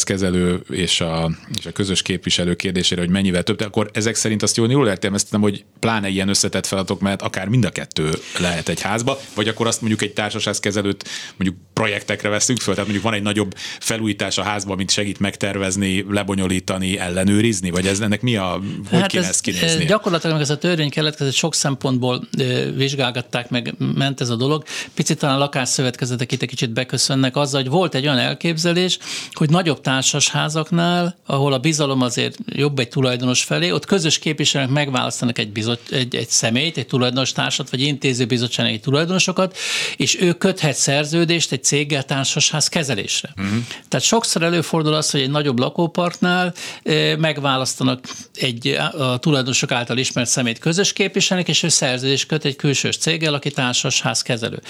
kezelő 0.05 0.63
és 0.71 1.01
a, 1.01 1.31
és 1.59 1.67
a 1.67 1.73
közös 1.73 2.03
képviselő 2.03 2.55
kérdésére, 2.55 3.01
hogy 3.01 3.11
mennyivel 3.11 3.43
több, 3.43 3.57
de 3.57 3.65
akkor 3.65 3.91
ezek 3.93 4.15
szerint 4.15 4.43
azt 4.43 4.57
jól, 4.57 4.71
jól 4.71 4.89
értelmeztem, 4.89 5.41
hogy 5.41 5.65
pláne 5.81 6.09
ilyen 6.09 6.29
összetett 6.29 6.67
feladatok, 6.67 7.01
mert 7.01 7.23
akár 7.23 7.49
mind 7.49 7.65
a 7.65 7.71
kettő 7.71 8.11
lehet 8.39 8.69
egy 8.69 8.81
házba, 8.81 9.19
vagy 9.35 9.49
akkor 9.49 9.67
azt 9.67 9.81
mondjuk 9.81 10.03
egy 10.03 10.13
kezelőt 10.61 11.09
mondjuk 11.37 11.63
projektekre 11.73 12.29
veszünk 12.29 12.61
föl, 12.61 12.75
tehát 12.75 12.91
mondjuk 12.91 13.11
van 13.11 13.19
egy 13.19 13.25
nagyobb 13.25 13.55
felújítás 13.81 14.39
a 14.39 14.43
házban, 14.43 14.77
mint 14.77 14.91
segít 14.91 15.19
megtervezni, 15.19 16.05
lebonyolítani, 16.09 16.99
ellenőrizni, 16.99 17.71
vagy 17.71 17.87
ez 17.87 18.01
ennek 18.01 18.23
mi 18.23 18.37
a, 18.37 18.61
hogy 18.91 19.01
hát 19.01 19.11
kéne 19.11 19.23
ez, 19.23 19.29
ezt 19.29 19.41
kinézni? 19.41 19.85
Gyakorlatilag 19.85 20.41
ez 20.41 20.51
a 20.51 20.59
törvény 20.59 20.91
keletkezett 20.91 21.33
sok 21.33 21.55
szempontból 21.55 22.29
vizsgálgatták 22.77 23.51
meg 23.53 23.75
ment 23.95 24.21
ez 24.21 24.29
a 24.29 24.37
dolog. 24.37 24.65
Picit 24.95 25.19
talán 25.19 25.39
lakásszövetkezetek 25.39 26.33
itt 26.33 26.43
egy 26.43 26.49
kicsit 26.49 26.73
beköszönnek 26.73 27.37
azzal, 27.37 27.61
hogy 27.63 27.71
volt 27.71 27.95
egy 27.95 28.05
olyan 28.05 28.19
elképzelés, 28.19 28.99
hogy 29.33 29.51
nagyobb 29.51 29.81
társasházaknál, 29.81 31.17
ahol 31.27 31.53
a 31.53 31.59
bizalom 31.59 32.01
azért 32.01 32.37
jobb 32.47 32.79
egy 32.79 32.89
tulajdonos 32.89 33.43
felé, 33.43 33.71
ott 33.71 33.87
közös 33.87 34.19
képviselők 34.19 34.71
megválasztanak 34.71 35.39
egy, 35.39 35.53
bizot, 35.53 35.81
egy, 35.91 36.15
egy 36.15 36.29
személyt, 36.29 36.77
egy 36.77 36.87
tulajdonos 36.87 37.33
társat, 37.33 37.71
vagy 37.71 37.81
intézőbizottsági 37.81 38.81
tulajdonosokat, 38.81 39.57
és 39.97 40.21
ő 40.21 40.33
köthet 40.33 40.75
szerződést 40.75 41.53
egy 41.53 41.65
céggel 41.65 42.05
társasház 42.05 42.69
kezelésre. 42.69 43.35
Uh-huh. 43.37 43.57
Tehát 43.89 44.07
sokszor 44.07 44.43
előfordul 44.43 44.95
az, 44.95 45.11
hogy 45.11 45.21
egy 45.21 45.31
nagyobb 45.31 45.59
lakópartnál 45.59 46.55
eh, 46.83 47.17
megválasztanak 47.17 48.05
egy 48.35 48.67
a 48.99 49.19
tulajdonosok 49.19 49.73
által 49.73 49.99
ismert 49.99 50.29
szemét 50.29 50.59
közös 50.59 50.93
képviselőnek, 50.93 51.49
és 51.49 51.63
ő 51.63 51.69
szerződést 51.69 52.27
köt 52.27 52.45
egy 52.45 52.57
külsős 52.57 52.97
céggel, 52.97 53.35
aki 53.43 53.55
társasház 53.55 54.23
kezelő. 54.23 54.61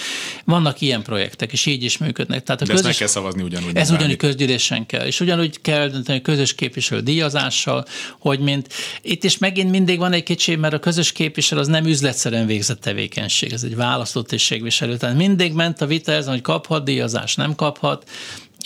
Vannak 0.44 0.80
ilyen 0.80 1.02
projektek, 1.02 1.52
és 1.52 1.66
így 1.66 1.82
is 1.82 1.98
működnek. 1.98 2.42
Tehát 2.42 2.62
a 2.62 2.64
De 2.64 2.72
közös, 2.72 2.88
ezt 2.88 2.98
meg 2.98 3.08
kell 3.08 3.22
szavazni 3.22 3.42
ugyanúgy. 3.42 3.76
Ez 3.76 3.90
ugyanúgy 3.90 4.16
közgyűlésen 4.16 4.86
kell, 4.86 5.06
és 5.06 5.20
ugyanúgy 5.20 5.60
kell 5.60 5.88
dönteni 5.88 6.22
közös 6.22 6.54
képviselő 6.54 7.00
díjazással, 7.00 7.84
hogy 8.18 8.38
mint 8.38 8.68
itt 9.02 9.24
is 9.24 9.38
megint 9.38 9.70
mindig 9.70 9.98
van 9.98 10.12
egy 10.12 10.22
kicsi, 10.22 10.56
mert 10.56 10.74
a 10.74 10.78
közös 10.78 11.12
képviselő 11.12 11.60
az 11.60 11.68
nem 11.68 11.86
üzletszerűen 11.86 12.46
végzett 12.46 12.80
tevékenység, 12.80 13.52
ez 13.52 13.62
egy 13.62 13.76
választott 13.76 14.26
tisztségviselő. 14.26 14.96
Tehát 14.96 15.16
mindig 15.16 15.52
ment 15.52 15.80
a 15.80 15.86
vita 15.86 16.12
ezen, 16.12 16.32
hogy 16.32 16.42
kaphat 16.42 16.84
díjazás, 16.84 17.34
nem 17.34 17.54
kaphat. 17.54 18.04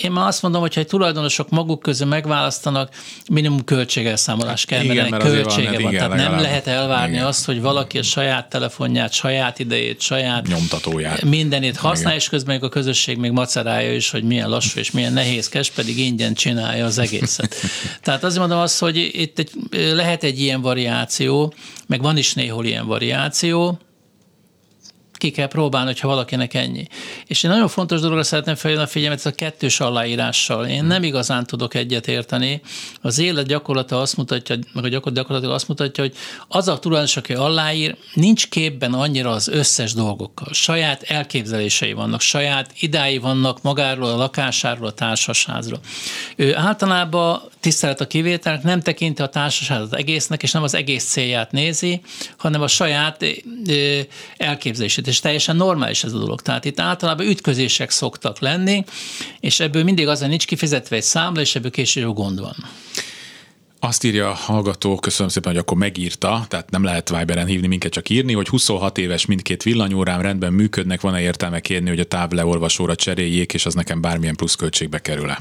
Én 0.03 0.11
már 0.11 0.27
azt 0.27 0.43
mondom, 0.43 0.61
hogy 0.61 0.75
ha 0.75 0.81
egy 0.81 0.87
tulajdonosok 0.87 1.51
maguk 1.51 1.81
közül 1.81 2.07
megválasztanak, 2.07 2.95
minimum 3.31 3.65
költségelszámolás 3.65 4.65
kell, 4.65 4.85
igen, 4.85 5.09
mert 5.09 5.23
költsége 5.23 5.71
van. 5.71 5.83
van. 5.83 5.93
Igen, 5.93 6.11
Tehát 6.11 6.31
nem 6.31 6.41
lehet 6.41 6.67
elvárni 6.67 7.15
igen. 7.15 7.27
azt, 7.27 7.45
hogy 7.45 7.61
valaki 7.61 7.99
a 7.99 8.03
saját 8.03 8.49
telefonját, 8.49 9.13
saját 9.13 9.59
idejét, 9.59 10.01
saját 10.01 10.47
nyomtatóját, 10.47 11.23
mindenét 11.23 11.77
használja, 11.77 12.19
és 12.19 12.29
közben 12.29 12.61
a 12.61 12.69
közösség 12.69 13.19
még 13.19 13.31
macerálja 13.31 13.95
is, 13.95 14.11
hogy 14.11 14.23
milyen 14.23 14.49
lassú 14.49 14.79
és 14.79 14.91
milyen 14.91 15.13
nehézkes, 15.13 15.71
pedig 15.71 15.99
ingyen 15.99 16.35
csinálja 16.35 16.85
az 16.85 16.99
egészet. 16.99 17.55
Tehát 18.03 18.25
azért 18.25 18.41
mondom 18.41 18.59
azt, 18.59 18.79
hogy 18.79 18.97
itt 18.97 19.39
egy, 19.39 19.51
lehet 19.71 20.25
egy 20.25 20.41
ilyen 20.41 20.61
variáció, 20.61 21.55
meg 21.87 22.03
van 22.03 22.17
is 22.17 22.35
néhol 22.35 22.65
ilyen 22.65 22.87
variáció, 22.87 23.79
ki 25.17 25.31
kell 25.31 25.49
próbálni, 25.49 25.87
hogyha 25.87 26.09
valakinek 26.09 26.55
ennyi. 26.55 26.87
És 27.27 27.43
én 27.43 27.51
nagyon 27.51 27.69
fontos 27.69 28.01
dologra 28.01 28.23
szeretném 28.23 28.55
felhívni 28.55 28.85
a 28.87 28.89
figyelmet, 28.89 29.19
ez 29.19 29.27
a 29.27 29.31
kettős 29.31 29.81
aláírással. 29.81 30.67
Én 30.67 30.85
nem 30.85 31.03
igazán 31.03 31.47
tudok 31.47 31.75
egyet 31.75 32.09
érteni. 32.09 32.61
Az 33.01 33.19
élet 33.19 33.47
gyakorlata 33.47 34.01
azt 34.01 34.17
mutatja, 34.17 34.57
meg 34.73 34.85
a 34.85 34.89
gyakorlat 34.89 35.19
gyakorlatilag 35.19 35.55
azt 35.55 35.69
mutatja, 35.69 36.03
hogy 36.03 36.15
az 36.49 36.69
a 36.69 36.79
tulajdonos, 36.79 37.17
aki 37.17 37.35
aláír, 37.35 37.97
nincs 38.15 38.49
képben 38.49 38.93
annyira 38.93 39.31
az 39.31 39.49
összes 39.49 39.93
dolgokkal. 39.93 40.49
Saját 40.53 41.03
elképzelései 41.03 41.93
vannak, 41.93 42.21
saját 42.21 42.73
idái 42.81 43.19
vannak 43.19 43.63
magáról, 43.63 44.09
a 44.09 44.17
lakásáról, 44.17 44.87
a 44.87 44.93
társasházról. 44.93 45.81
Ő 46.37 46.57
általában 46.57 47.41
tisztelet 47.67 48.01
a 48.01 48.07
kivételnek, 48.07 48.63
nem 48.63 48.81
tekinti 48.81 49.23
a 49.23 49.27
társasházat 49.27 49.95
egésznek, 49.95 50.43
és 50.43 50.53
nem 50.53 50.63
az 50.63 50.75
egész 50.75 51.05
célját 51.05 51.53
nézi, 51.53 52.01
hanem 52.37 52.61
a 52.61 52.69
saját 52.69 53.25
elképzelését, 54.37 55.07
és 55.07 55.21
teljesen 55.21 55.57
normális 55.57 56.05
ez 56.05 56.13
a 56.13 56.19
dolog. 56.19 56.43
Tehát 56.43 56.65
itt 56.65 56.81
általában 56.81 57.27
ütközések 57.27 57.91
szoktak 57.91 58.39
lenni, 58.39 58.85
és 59.41 59.61
ebből 59.61 59.85
mindig 59.85 60.09
az, 60.09 60.21
hogy 60.21 60.29
nincs 60.29 60.47
kifizetve 60.47 60.97
egy 60.97 61.03
számla, 61.03 61.41
és 61.41 61.55
ebből 61.55 61.71
később 61.71 62.15
gond 62.15 62.41
van. 62.41 62.57
Azt 63.87 64.05
írja 64.05 64.29
a 64.29 64.35
hallgató, 64.35 64.97
köszönöm 64.97 65.29
szépen, 65.29 65.53
hogy 65.53 65.61
akkor 65.61 65.77
megírta, 65.77 66.45
tehát 66.49 66.71
nem 66.71 66.85
lehet 66.85 67.09
Viberen 67.19 67.47
hívni 67.47 67.67
minket, 67.67 67.93
csak 67.93 68.09
írni, 68.09 68.33
hogy 68.33 68.49
26 68.49 68.99
éves 68.99 69.27
mindkét 69.27 69.63
villanyórám 69.63 70.21
rendben 70.21 70.53
működnek, 70.53 71.01
van-e 71.01 71.21
értelme 71.21 71.61
kérni, 71.61 71.89
hogy 71.89 72.01
a 72.01 72.05
távleolvasóra 72.05 72.95
cseréljék, 72.95 73.55
és 73.55 73.67
az 73.67 73.75
nekem 73.75 74.01
bármilyen 74.01 74.37
pluszköltségbe 74.37 74.99
kerül-e? 74.99 75.39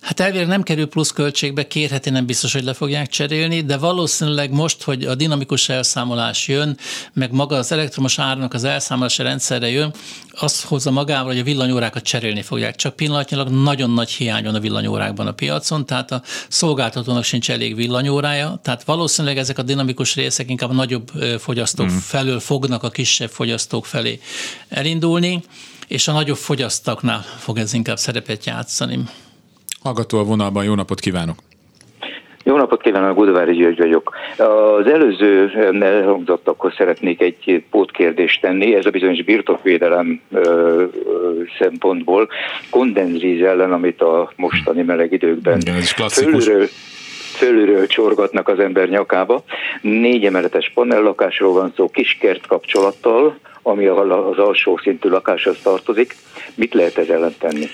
Hát 0.00 0.20
elvileg 0.20 0.46
nem 0.46 0.62
kerül 0.62 0.86
plusz 0.86 1.10
költségbe, 1.10 1.66
kérheti, 1.66 2.10
nem 2.10 2.26
biztos, 2.26 2.52
hogy 2.52 2.64
le 2.64 2.72
fogják 2.72 3.08
cserélni, 3.08 3.60
de 3.60 3.76
valószínűleg 3.76 4.50
most, 4.50 4.82
hogy 4.82 5.04
a 5.04 5.14
dinamikus 5.14 5.68
elszámolás 5.68 6.48
jön, 6.48 6.76
meg 7.12 7.32
maga 7.32 7.56
az 7.56 7.72
elektromos 7.72 8.18
árnak 8.18 8.54
az 8.54 8.64
elszámolási 8.64 9.22
rendszerre 9.22 9.70
jön, 9.70 9.94
az 10.40 10.62
hozza 10.62 10.90
magával, 10.90 11.26
hogy 11.26 11.38
a 11.38 11.44
villanyórákat 11.44 12.02
cserélni 12.02 12.42
fogják. 12.42 12.76
Csak 12.76 12.96
pillanatnyilag 12.96 13.48
nagyon 13.48 13.90
nagy 13.90 14.10
hiány 14.10 14.44
van 14.44 14.54
a 14.54 14.60
villanyórákban 14.60 15.26
a 15.26 15.32
piacon, 15.32 15.86
tehát 15.86 16.10
a 16.10 16.22
szolgáltatónak 16.48 17.24
sincs 17.24 17.50
elég 17.50 17.67
villanyórája, 17.74 18.60
tehát 18.62 18.84
valószínűleg 18.84 19.36
ezek 19.36 19.58
a 19.58 19.62
dinamikus 19.62 20.14
részek 20.14 20.50
inkább 20.50 20.70
a 20.70 20.72
nagyobb 20.72 21.08
fogyasztók 21.38 21.86
mm. 21.86 21.96
felől 21.96 22.40
fognak 22.40 22.82
a 22.82 22.88
kisebb 22.88 23.28
fogyasztók 23.28 23.86
felé 23.86 24.18
elindulni, 24.68 25.42
és 25.88 26.08
a 26.08 26.12
nagyobb 26.12 26.36
fogyasztóknál 26.36 27.22
fog 27.38 27.58
ez 27.58 27.72
inkább 27.74 27.96
szerepet 27.96 28.46
játszani. 28.46 28.98
Hallgató 29.82 30.18
a 30.18 30.24
vonalban, 30.24 30.64
jó 30.64 30.74
napot 30.74 31.00
kívánok! 31.00 31.36
Jó 32.48 32.56
napot 32.56 32.82
kívánok, 32.82 33.16
Budavári 33.16 33.54
György 33.54 33.78
vagyok. 33.78 34.16
Az 34.36 34.86
előző 34.86 35.50
elhangzottakhoz 35.80 36.74
szeretnék 36.74 37.20
egy 37.20 37.64
pótkérdést 37.70 38.40
tenni, 38.40 38.74
ez 38.74 38.86
a 38.86 38.90
bizonyos 38.90 39.24
birtokvédelem 39.24 40.20
szempontból 41.58 42.28
kondenzvíz 42.70 43.42
ellen, 43.42 43.72
amit 43.72 44.00
a 44.00 44.32
mostani 44.36 44.82
meleg 44.82 45.12
időkben 45.12 45.60
Igen, 45.60 45.74
ez 45.74 46.12
fölülről, 46.12 46.68
fölülről 47.38 47.86
csorgatnak 47.86 48.48
az 48.48 48.58
ember 48.58 48.88
nyakába. 48.88 49.42
Négy 49.80 50.24
emeletes 50.24 50.70
panellakásról 50.74 51.52
van 51.52 51.72
szó, 51.76 51.88
kiskert 51.88 52.46
kapcsolattal, 52.46 53.38
ami 53.62 53.86
az 53.86 54.38
alsó 54.38 54.76
szintű 54.82 55.08
lakáshoz 55.08 55.58
tartozik. 55.62 56.16
Mit 56.54 56.74
lehet 56.74 56.98
ez 56.98 57.08
ellen 57.08 57.34
tenni? 57.38 57.66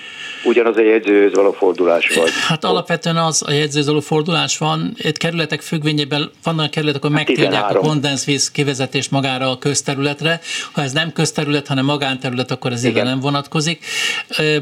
Ugyanaz 0.45 0.77
a 0.77 0.81
jegyzőhöz 0.81 1.33
való 1.33 1.51
fordulás 1.51 2.15
vagy. 2.15 2.29
Hát 2.47 2.63
alapvetően 2.63 3.17
az 3.17 3.43
a 3.47 3.51
jegyzőhöz 3.51 3.87
való 3.87 3.99
fordulás 3.99 4.57
van. 4.57 4.93
Itt 4.97 5.17
kerületek 5.17 5.61
függvényében 5.61 6.31
vannak 6.43 6.71
kerületek, 6.71 7.03
ahol 7.03 7.15
megtiltják 7.15 7.75
a 7.75 7.79
kondenzvíz 7.79 8.51
kivezetést 8.51 9.11
magára 9.11 9.51
a 9.51 9.57
közterületre. 9.57 10.39
Ha 10.71 10.81
ez 10.81 10.91
nem 10.91 11.11
közterület, 11.11 11.67
hanem 11.67 11.85
magánterület, 11.85 12.51
akkor 12.51 12.71
ez 12.71 12.83
igen 12.83 13.05
nem 13.05 13.19
vonatkozik. 13.19 13.85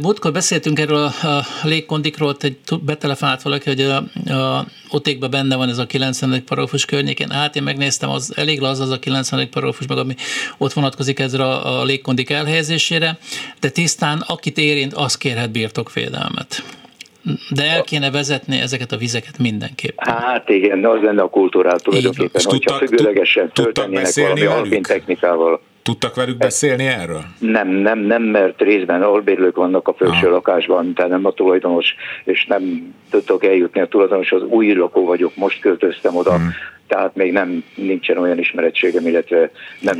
Múltkor 0.02 0.32
beszéltünk 0.32 0.80
erről 0.80 1.12
a 1.22 1.46
légkondikról, 1.64 2.36
egy 2.40 2.58
betelefonált 2.82 3.42
valaki, 3.42 3.70
hogy 3.70 3.82
a, 3.82 3.96
a 4.34 4.66
otékban 4.94 5.30
benne 5.30 5.56
van 5.56 5.70
ez 5.70 5.78
a 5.78 5.86
90. 5.86 6.44
paragrafus 6.46 6.86
környékén. 6.86 7.30
Hát 7.30 7.56
én 7.56 7.64
megnéztem, 7.64 8.10
az 8.10 8.34
elég 8.36 8.62
az 8.64 8.80
az 8.80 8.90
a 8.90 9.00
90. 9.00 9.50
paragrafus, 9.50 9.88
meg 9.88 9.98
ami 9.98 10.16
ott 10.58 10.74
vonatkozik 10.74 11.20
ezre 11.20 11.44
a, 11.44 11.80
a 11.80 11.84
légkondik 11.84 12.30
elhelyezésére, 12.30 13.18
de 13.60 13.70
tisztán 13.70 14.24
akit 14.28 14.58
érint, 14.58 14.94
az 14.94 15.16
kérhet 15.18 15.52
birtokvédelmet. 15.74 16.64
De 17.50 17.64
el 17.64 17.84
kéne 17.84 18.12
vezetni 18.12 18.60
ezeket 18.60 18.92
a 18.92 18.98
vizeket 18.98 19.38
mindenképpen. 19.38 20.14
Hát 20.14 20.50
igen, 20.50 20.86
az 20.86 21.02
lenne 21.02 21.22
a 21.22 21.30
kultúrát 21.30 21.84
tulajdonképpen, 21.84 22.42
hogyha 22.44 22.78
függőlegesen 22.78 23.52
töltenének 23.54 24.14
valami 24.16 24.46
alpin 24.46 24.82
technikával. 24.82 25.62
Tudtak 25.84 26.16
velük 26.16 26.38
beszélni 26.38 26.86
erről? 26.86 27.24
Nem, 27.40 27.68
nem, 27.68 28.00
nem, 28.00 28.24
mert 28.24 28.62
részben 28.62 29.02
albérlők 29.02 29.56
vannak 29.56 29.88
a 29.88 29.94
felső 29.94 30.26
ah. 30.26 30.32
lakásban, 30.32 30.94
tehát 30.94 31.12
nem 31.12 31.26
a 31.26 31.32
tulajdonos, 31.32 31.96
és 32.24 32.46
nem 32.46 32.94
tudtok 33.10 33.44
eljutni 33.44 33.82
a 33.82 33.88
tulajdonos, 33.88 34.32
az 34.32 34.42
új 34.42 34.74
lakó 34.74 35.06
vagyok, 35.06 35.36
most 35.36 35.60
költöztem 35.60 36.16
oda, 36.16 36.36
hmm 36.36 36.50
tehát 36.94 37.16
még 37.16 37.32
nem 37.32 37.64
nincsen 37.76 38.18
olyan 38.18 38.40
ismerettségem, 38.40 39.08
illetve 39.08 39.52
nem 39.80 39.98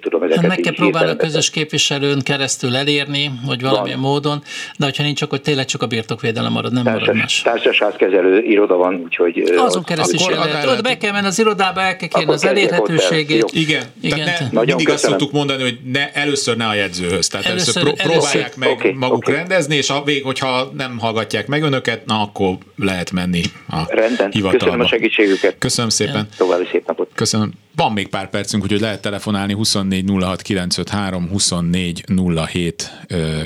tudom 0.00 0.22
ezeket 0.22 0.40
hát 0.40 0.48
Meg 0.48 0.60
kell 0.60 0.74
próbálni 0.74 1.10
a 1.10 1.16
közös 1.16 1.50
képviselőn 1.50 2.20
keresztül 2.22 2.76
elérni, 2.76 3.30
hogy 3.46 3.62
valamilyen 3.62 4.00
van. 4.00 4.10
módon, 4.10 4.42
de 4.78 4.84
hogyha 4.84 5.02
nincs, 5.02 5.22
akkor 5.22 5.40
tényleg 5.40 5.64
csak 5.64 5.82
a 5.82 5.86
birtokvédelem 5.86 6.52
marad, 6.52 6.72
nem 6.72 6.84
Társas, 6.84 7.00
marad 7.00 7.16
más. 7.16 7.42
Társasházkezelő 7.42 8.42
iroda 8.42 8.76
van, 8.76 9.00
úgyhogy... 9.04 9.52
Azon 9.56 9.84
keresztül 9.84 10.14
is 10.14 10.26
lehet. 10.26 10.82
Be 10.82 10.96
kell 10.96 11.12
menni 11.12 11.26
az 11.26 11.38
irodába, 11.38 11.80
el 11.80 11.96
kell 11.96 12.08
kérni 12.08 12.32
az 12.32 12.44
elérhetőségét. 12.44 13.44
Igen, 13.52 13.82
Igen. 14.00 14.24
Tehát 14.24 14.52
ne, 14.52 14.60
mindig 14.64 14.88
azt 14.88 15.04
szoktuk 15.04 15.32
mondani, 15.32 15.62
hogy 15.62 15.78
ne, 15.92 16.12
először 16.12 16.56
ne 16.56 16.66
a 16.66 16.74
jegyzőhöz. 16.74 17.28
Tehát 17.28 17.46
először, 17.46 17.76
először 17.76 18.02
próbálják 18.02 18.34
először. 18.34 18.58
meg 18.58 18.70
okay, 18.70 18.92
maguk 18.92 19.16
okay. 19.16 19.34
rendezni, 19.34 19.76
és 19.76 19.90
a 19.90 20.02
vég, 20.04 20.22
hogyha 20.22 20.70
nem 20.76 20.98
hallgatják 20.98 21.46
meg 21.46 21.62
önöket, 21.62 22.06
na 22.06 22.20
akkor 22.20 22.56
lehet 22.76 23.10
menni 23.10 23.42
a 23.68 23.80
Rendben. 23.88 24.30
hivatalba. 24.30 24.64
Köszönöm 24.64 24.80
a 24.80 24.88
segítségüket. 24.88 25.56
Köszönöm 25.58 25.90
szépen. 25.90 26.25
További 26.36 26.68
szép 26.70 26.86
napot. 26.86 27.10
Köszönöm. 27.14 27.52
Van 27.76 27.92
még 27.92 28.08
pár 28.08 28.30
percünk, 28.30 28.62
úgyhogy 28.62 28.80
lehet 28.80 29.00
telefonálni 29.00 29.52
24 29.52 30.10
06 30.20 30.42
953, 30.42 31.28
24 31.28 32.04
07 32.46 32.90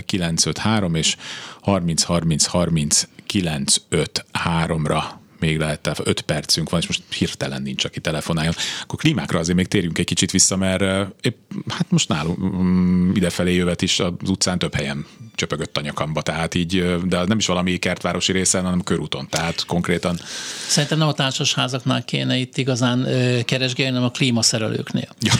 953 0.05 0.95
és 0.95 1.17
30 1.61 2.03
30 2.03 2.47
30 2.47 3.05
953-ra 3.33 5.03
még 5.41 5.59
lehet, 5.59 6.01
5 6.05 6.21
percünk 6.21 6.71
van, 6.71 6.81
és 6.81 6.87
most 6.87 7.03
hirtelen 7.15 7.63
nincs, 7.63 7.85
aki 7.85 8.01
telefonáljon. 8.01 8.55
Akkor 8.83 8.99
klímákra 8.99 9.39
azért 9.39 9.57
még 9.57 9.67
térjünk 9.67 9.99
egy 9.99 10.05
kicsit 10.05 10.31
vissza, 10.31 10.57
mert 10.57 10.83
épp, 11.21 11.37
hát 11.69 11.91
most 11.91 12.09
nálunk 12.09 12.39
mm, 12.39 13.15
idefelé 13.15 13.55
jövet 13.55 13.83
is 13.83 14.01
az 14.01 14.29
utcán 14.29 14.59
több 14.59 14.75
helyen 14.75 15.07
csöpögött 15.41 15.77
a 15.77 15.81
nyakamba, 15.81 16.23
tehát 16.23 16.55
így, 16.55 16.97
de 17.05 17.25
nem 17.25 17.39
is 17.39 17.47
valami 17.47 17.79
kertvárosi 17.79 18.33
részen, 18.33 18.65
hanem 18.65 18.83
körúton, 18.83 19.29
tehát 19.29 19.65
konkrétan. 19.67 20.19
Szerintem 20.67 20.99
nem 20.99 21.09
a 21.09 21.13
társasházaknál 21.13 22.05
kéne 22.05 22.37
itt 22.37 22.57
igazán 22.57 23.09
keresgélni, 23.45 23.93
hanem 23.93 24.09
a 24.09 24.11
klímaszerelőknél. 24.11 25.09
Ja, 25.21 25.33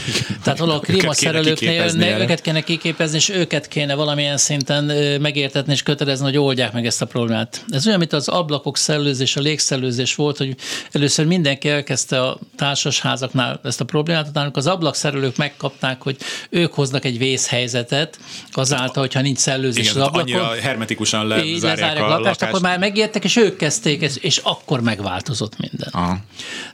tehát 0.43 0.59
valahol 0.59 0.81
a 0.81 0.85
klímaszerelőknél 0.85 1.71
őket 1.73 1.93
kéne, 1.93 2.19
őket 2.19 2.41
kéne 2.41 2.61
kiképezni, 2.61 3.17
és 3.17 3.29
őket 3.29 3.69
kéne 3.69 3.95
valamilyen 3.95 4.37
szinten 4.37 4.85
megértetni 5.21 5.73
és 5.73 5.83
kötelezni, 5.83 6.25
hogy 6.25 6.37
oldják 6.37 6.73
meg 6.73 6.87
ezt 6.87 7.03
a 7.03 7.07
problémát. 7.07 7.65
Ez 7.69 7.87
olyan, 7.87 7.99
mint 7.99 8.13
az 8.13 8.29
ablakok 8.29 8.77
szellőzés, 8.77 9.37
a 9.37 9.41
légszellőzés 9.41 10.15
volt, 10.15 10.37
hogy 10.37 10.57
először 10.93 11.27
mindenki 11.27 11.69
elkezdte 11.69 12.23
a 12.23 12.39
társasházaknál 12.57 13.61
ezt 13.65 13.81
a 13.81 13.85
problémát, 13.85 14.29
utána 14.29 14.51
az 14.53 14.67
ablakszerelők 14.67 15.37
megkapták, 15.37 16.03
hogy 16.03 16.17
ők 16.51 16.73
hoznak 16.73 17.05
egy 17.05 17.19
vészhelyzetet 17.19 18.19
azáltal, 18.53 19.03
hogyha 19.03 19.21
nincs 19.21 19.39
szellőzés 19.39 19.90
Igen, 19.91 20.03
az 20.03 20.09
ablakon. 20.09 20.21
Annyira 20.21 20.61
hermetikusan 20.61 21.27
lezárják 21.27 21.97
a, 21.97 22.05
a 22.05 22.09
lakást, 22.09 22.25
lakást, 22.25 22.43
akkor 22.43 22.61
már 22.61 22.79
megijedtek, 22.79 23.25
és 23.25 23.37
ők 23.37 23.57
kezdték 23.57 24.03
ezt, 24.03 24.17
és 24.17 24.37
akkor 24.37 24.81
megváltozott 24.81 25.59
minden. 25.59 25.89
Aha. 25.93 26.19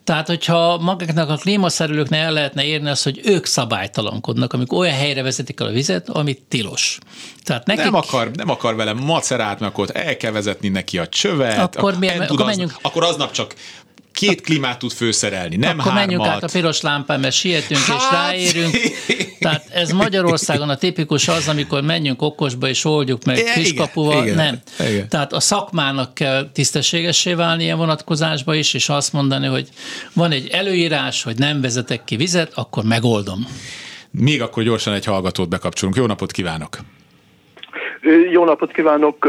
Tehát, 0.05 0.27
hogyha 0.27 0.79
magaknak 0.79 1.31
a 1.31 1.37
klímaszerelőknek 1.37 2.21
el 2.21 2.33
lehetne 2.33 2.65
érni 2.65 2.89
azt, 2.89 3.05
hogy 3.05 3.21
ők 3.25 3.47
szabálytalankodnak, 3.47 4.53
amikor 4.53 4.79
olyan 4.79 4.97
helyre 4.97 5.23
vezetik 5.23 5.61
el 5.61 5.67
a 5.67 5.71
vizet, 5.71 6.09
amit 6.09 6.43
tilos. 6.49 6.99
Tehát 7.45 7.67
nekik... 7.67 7.85
nem, 7.85 7.95
akar, 7.95 8.31
nem 8.31 8.51
akar 8.51 8.77
vele 8.77 8.93
macerát, 8.93 9.61
mert 9.61 9.73
akkor 9.73 9.89
el 9.93 10.17
kell 10.17 10.33
vezetni 10.33 10.69
neki 10.69 10.99
a 10.99 11.09
csövet, 11.09 11.59
akkor, 11.59 11.79
akkor, 11.79 11.99
milyen, 11.99 12.21
akkor, 12.21 12.47
menjünk... 12.47 12.77
akkor 12.83 13.05
aznap 13.05 13.31
csak 13.31 13.55
két 14.17 14.41
klímát 14.41 14.79
tud 14.79 14.93
főszerelni, 14.93 15.57
nem 15.57 15.79
Akkor 15.79 15.93
hármat. 15.93 16.07
menjünk 16.07 16.27
át 16.27 16.43
a 16.43 16.49
piros 16.53 16.81
lámpán, 16.81 17.21
mert 17.21 17.35
sietünk 17.35 17.81
hát... 17.81 17.97
és 17.97 18.05
ráérünk. 18.11 18.75
Tehát 19.39 19.69
ez 19.73 19.93
Magyarországon 19.93 20.69
a 20.69 20.77
tipikus 20.77 21.29
az, 21.29 21.49
amikor 21.49 21.83
menjünk 21.83 22.23
okosba 22.23 22.69
és 22.69 22.85
oldjuk 22.85 23.25
meg 23.25 23.39
igen, 23.39 23.55
kiskapuval. 23.55 24.23
Igen, 24.23 24.37
nem. 24.37 24.59
Igen. 24.89 25.09
Tehát 25.09 25.33
a 25.33 25.41
szakmának 25.41 26.15
kell 26.15 26.51
tisztességessé 26.53 27.35
válni 27.35 27.63
ilyen 27.63 27.77
vonatkozásba 27.77 28.55
is, 28.55 28.75
és 28.75 28.89
azt 28.89 29.13
mondani, 29.13 29.47
hogy 29.47 29.69
van 30.13 30.31
egy 30.31 30.49
előírás, 30.53 31.23
hogy 31.23 31.39
nem 31.39 31.61
vezetek 31.61 32.05
ki 32.05 32.17
vizet, 32.17 32.53
akkor 32.55 32.85
megoldom. 32.85 33.47
Még 34.11 34.43
akkor 34.43 34.63
gyorsan 34.63 34.95
egy 34.95 35.05
hallgatót 35.05 35.49
bekapcsolunk. 35.49 35.97
Jó 35.97 36.07
napot 36.07 36.33
kívánok! 36.33 36.79
Jó 38.31 38.45
napot 38.45 38.73
kívánok! 38.73 39.29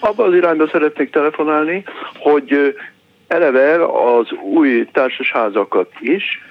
Abban 0.00 0.28
az 0.28 0.34
irányba 0.34 0.68
szeretnék 0.72 1.10
telefonálni, 1.10 1.84
hogy 2.18 2.74
eleve 3.32 3.84
az 3.84 4.30
új 4.32 4.86
társasházakat 4.92 5.90
is, 6.00 6.42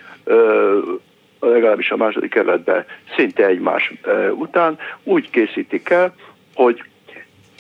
legalábbis 1.39 1.91
a 1.91 1.97
második 1.97 2.29
kerületben 2.29 2.85
szinte 3.15 3.45
egymás 3.45 3.93
után 4.31 4.77
úgy 5.03 5.29
készítik 5.29 5.89
el, 5.89 6.13
hogy 6.53 6.83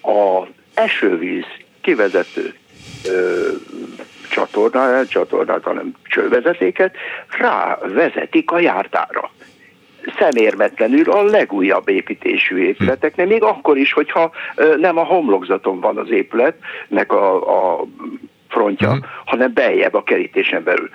az 0.01 0.47
esővíz 0.73 1.45
kivezető 1.81 2.53
csatornát, 4.29 5.09
csatornát, 5.09 5.63
hanem 5.63 5.93
csővezetéket 6.03 6.95
rávezetik 7.39 8.51
a 8.51 8.59
jártára. 8.59 9.31
Szemérmetlenül 10.19 11.11
a 11.11 11.23
legújabb 11.23 11.89
építésű 11.89 12.57
épületeknél, 12.57 13.25
még 13.25 13.43
akkor 13.43 13.77
is, 13.77 13.93
hogyha 13.93 14.31
nem 14.77 14.97
a 14.97 15.03
homlokzaton 15.03 15.79
van 15.79 15.97
az 15.97 16.09
épületnek 16.09 17.11
a, 17.11 17.35
a 17.79 17.85
frontja, 18.51 18.87
uh-huh. 18.87 19.05
hanem 19.25 19.53
beljebb 19.53 19.93
a 19.93 20.03
kerítésen 20.03 20.63
belül. 20.63 20.89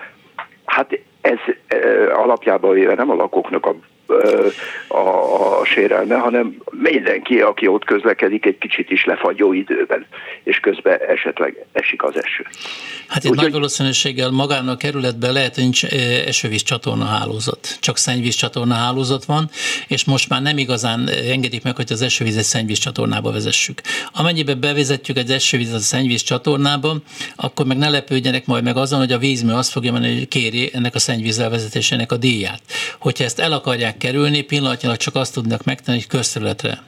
Hát 0.65 1.01
ez 1.21 1.39
e, 1.67 1.77
alapjában 2.15 2.73
véve 2.75 2.95
nem 2.95 3.11
a 3.11 3.15
lakóknak 3.15 3.67
a 3.67 3.75
a, 4.89 4.99
a 5.61 5.65
sérelme, 5.65 6.15
hanem 6.15 6.57
mindenki, 6.71 7.41
aki 7.41 7.67
ott 7.67 7.85
közlekedik, 7.85 8.47
egy 8.47 8.59
kicsit 8.59 8.91
is 8.91 9.05
lefagyó 9.05 9.53
időben, 9.53 10.07
és 10.43 10.61
közben 10.61 10.99
esetleg 11.09 11.67
esik 11.73 12.03
az 12.03 12.15
eső. 12.23 12.47
Hát 13.07 13.25
egy 13.25 13.31
Úgy, 13.31 13.37
nagy 13.37 13.53
valószínűséggel 13.53 14.31
magának 14.31 14.75
a 14.75 14.77
kerületben 14.77 15.33
lehet, 15.33 15.55
hogy 15.55 15.63
nincs 15.63 15.85
esővíz 16.27 16.63
csatorna 16.63 17.05
hálózat, 17.05 17.77
csak 17.81 17.97
szennyvíz 17.97 18.35
csatorna 18.35 18.75
hálózat 18.75 19.25
van, 19.25 19.51
és 19.89 20.05
most 20.05 20.29
már 20.29 20.43
nem 20.43 20.59
igazán 20.59 21.09
engedik 21.09 21.63
meg, 21.63 21.77
hogy 21.77 21.93
az 21.93 22.03
esővíz 22.03 22.37
egy 22.37 22.43
szennyvíz 22.43 22.79
csatornába 22.79 23.33
vezessük. 23.33 23.81
Amennyiben 24.13 24.61
bevezetjük 24.61 25.17
egy 25.17 25.31
esővíz 25.31 25.73
a 25.73 25.79
szennyvíz 25.79 26.23
csatornába, 26.23 26.97
akkor 27.37 27.67
meg 27.67 27.77
ne 27.77 27.89
lepődjenek 27.89 28.47
majd 28.47 28.65
meg 28.65 28.77
azon, 28.77 28.99
hogy 28.99 29.13
a 29.13 29.19
vízmű 29.19 29.53
azt 29.53 29.71
fogja 29.71 29.93
mondani, 29.93 30.15
hogy 30.15 30.29
kéri 30.29 30.71
ennek 30.73 30.95
a 30.95 30.99
szennyvíz 30.99 31.39
elvezetésének 31.39 32.13
a 32.13 32.17
díját. 32.17 32.61
Hogyha 32.99 33.25
ezt 33.25 33.39
el 33.39 33.53
akarják 33.53 33.96
kerülni, 33.99 34.41
pillanatnyilag 34.41 34.97
csak 34.97 35.15
azt 35.15 35.33
tudnak 35.33 35.65
megtenni, 35.65 35.99
hogy 35.99 36.07
közterületre 36.07 36.83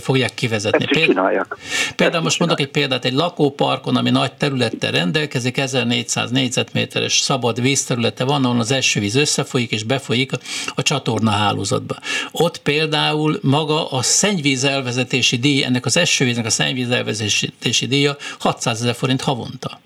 fogják 0.00 0.34
kivezetni. 0.34 0.84
Ezt 0.88 1.04
csinálják. 1.04 1.56
Például 1.96 2.22
most 2.22 2.38
mondok 2.38 2.60
egy 2.60 2.68
példát, 2.68 3.04
egy 3.04 3.12
lakóparkon, 3.12 3.96
ami 3.96 4.10
nagy 4.10 4.32
területtel 4.32 4.90
rendelkezik, 4.90 5.56
1400 5.56 6.30
négyzetméteres 6.30 7.18
szabad 7.18 7.60
vízterülete 7.60 8.24
van, 8.24 8.44
ahol 8.44 8.60
az 8.60 8.70
esővíz 8.70 9.14
összefolyik 9.14 9.70
és 9.70 9.82
befolyik 9.82 10.30
a 10.74 10.82
csatorna 10.82 11.30
hálózatba. 11.30 11.96
Ott 12.30 12.58
például 12.58 13.38
maga 13.42 13.90
a 13.90 14.02
szennyvíz 14.02 14.64
elvezetési 14.64 15.36
díj, 15.36 15.64
ennek 15.64 15.86
az 15.86 15.96
esővíznek 15.96 16.46
a 16.46 16.50
szennyvíz 16.50 16.90
elvezetési 16.90 17.86
díja 17.86 18.16
600 18.38 18.80
ezer 18.80 18.94
forint 18.94 19.20
havonta. 19.20 19.80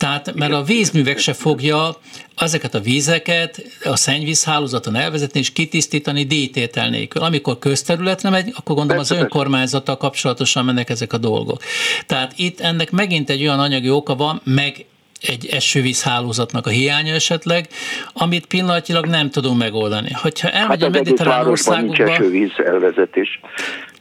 Tehát, 0.00 0.34
mert 0.34 0.52
a 0.52 0.62
vízművek 0.62 1.18
se 1.18 1.32
fogja 1.32 1.96
ezeket 2.36 2.74
a 2.74 2.80
vízeket 2.80 3.62
a 3.84 3.96
szennyvízhálózaton 3.96 4.94
elvezetni 4.94 5.40
és 5.40 5.52
kitisztítani 5.52 6.24
díjtétel 6.24 6.88
nélkül. 6.88 7.22
Amikor 7.22 7.58
közterületre 7.58 8.30
megy, 8.30 8.52
akkor 8.56 8.76
gondolom 8.76 9.00
az 9.00 9.10
önkormányzattal 9.10 9.96
kapcsolatosan 9.96 10.64
mennek 10.64 10.90
ezek 10.90 11.12
a 11.12 11.18
dolgok. 11.18 11.62
Tehát 12.06 12.32
itt 12.36 12.60
ennek 12.60 12.90
megint 12.90 13.30
egy 13.30 13.42
olyan 13.42 13.60
anyagi 13.60 13.90
oka 13.90 14.16
van, 14.16 14.40
meg 14.44 14.84
egy 15.20 15.46
esővízhálózatnak 15.46 16.66
a 16.66 16.70
hiánya 16.70 17.14
esetleg, 17.14 17.68
amit 18.12 18.46
pillanatilag 18.46 19.06
nem 19.06 19.30
tudunk 19.30 19.58
megoldani. 19.58 20.12
Hogyha 20.12 20.50
elmegy 20.50 20.80
hát 20.80 20.88
a 20.88 20.98
mediterrán 20.98 21.46
országokba... 21.46 22.04
nincs 22.04 22.10
esővíz 22.10 22.50
elvezetés 22.56 23.40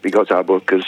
igazából 0.02 0.62
köz, 0.66 0.86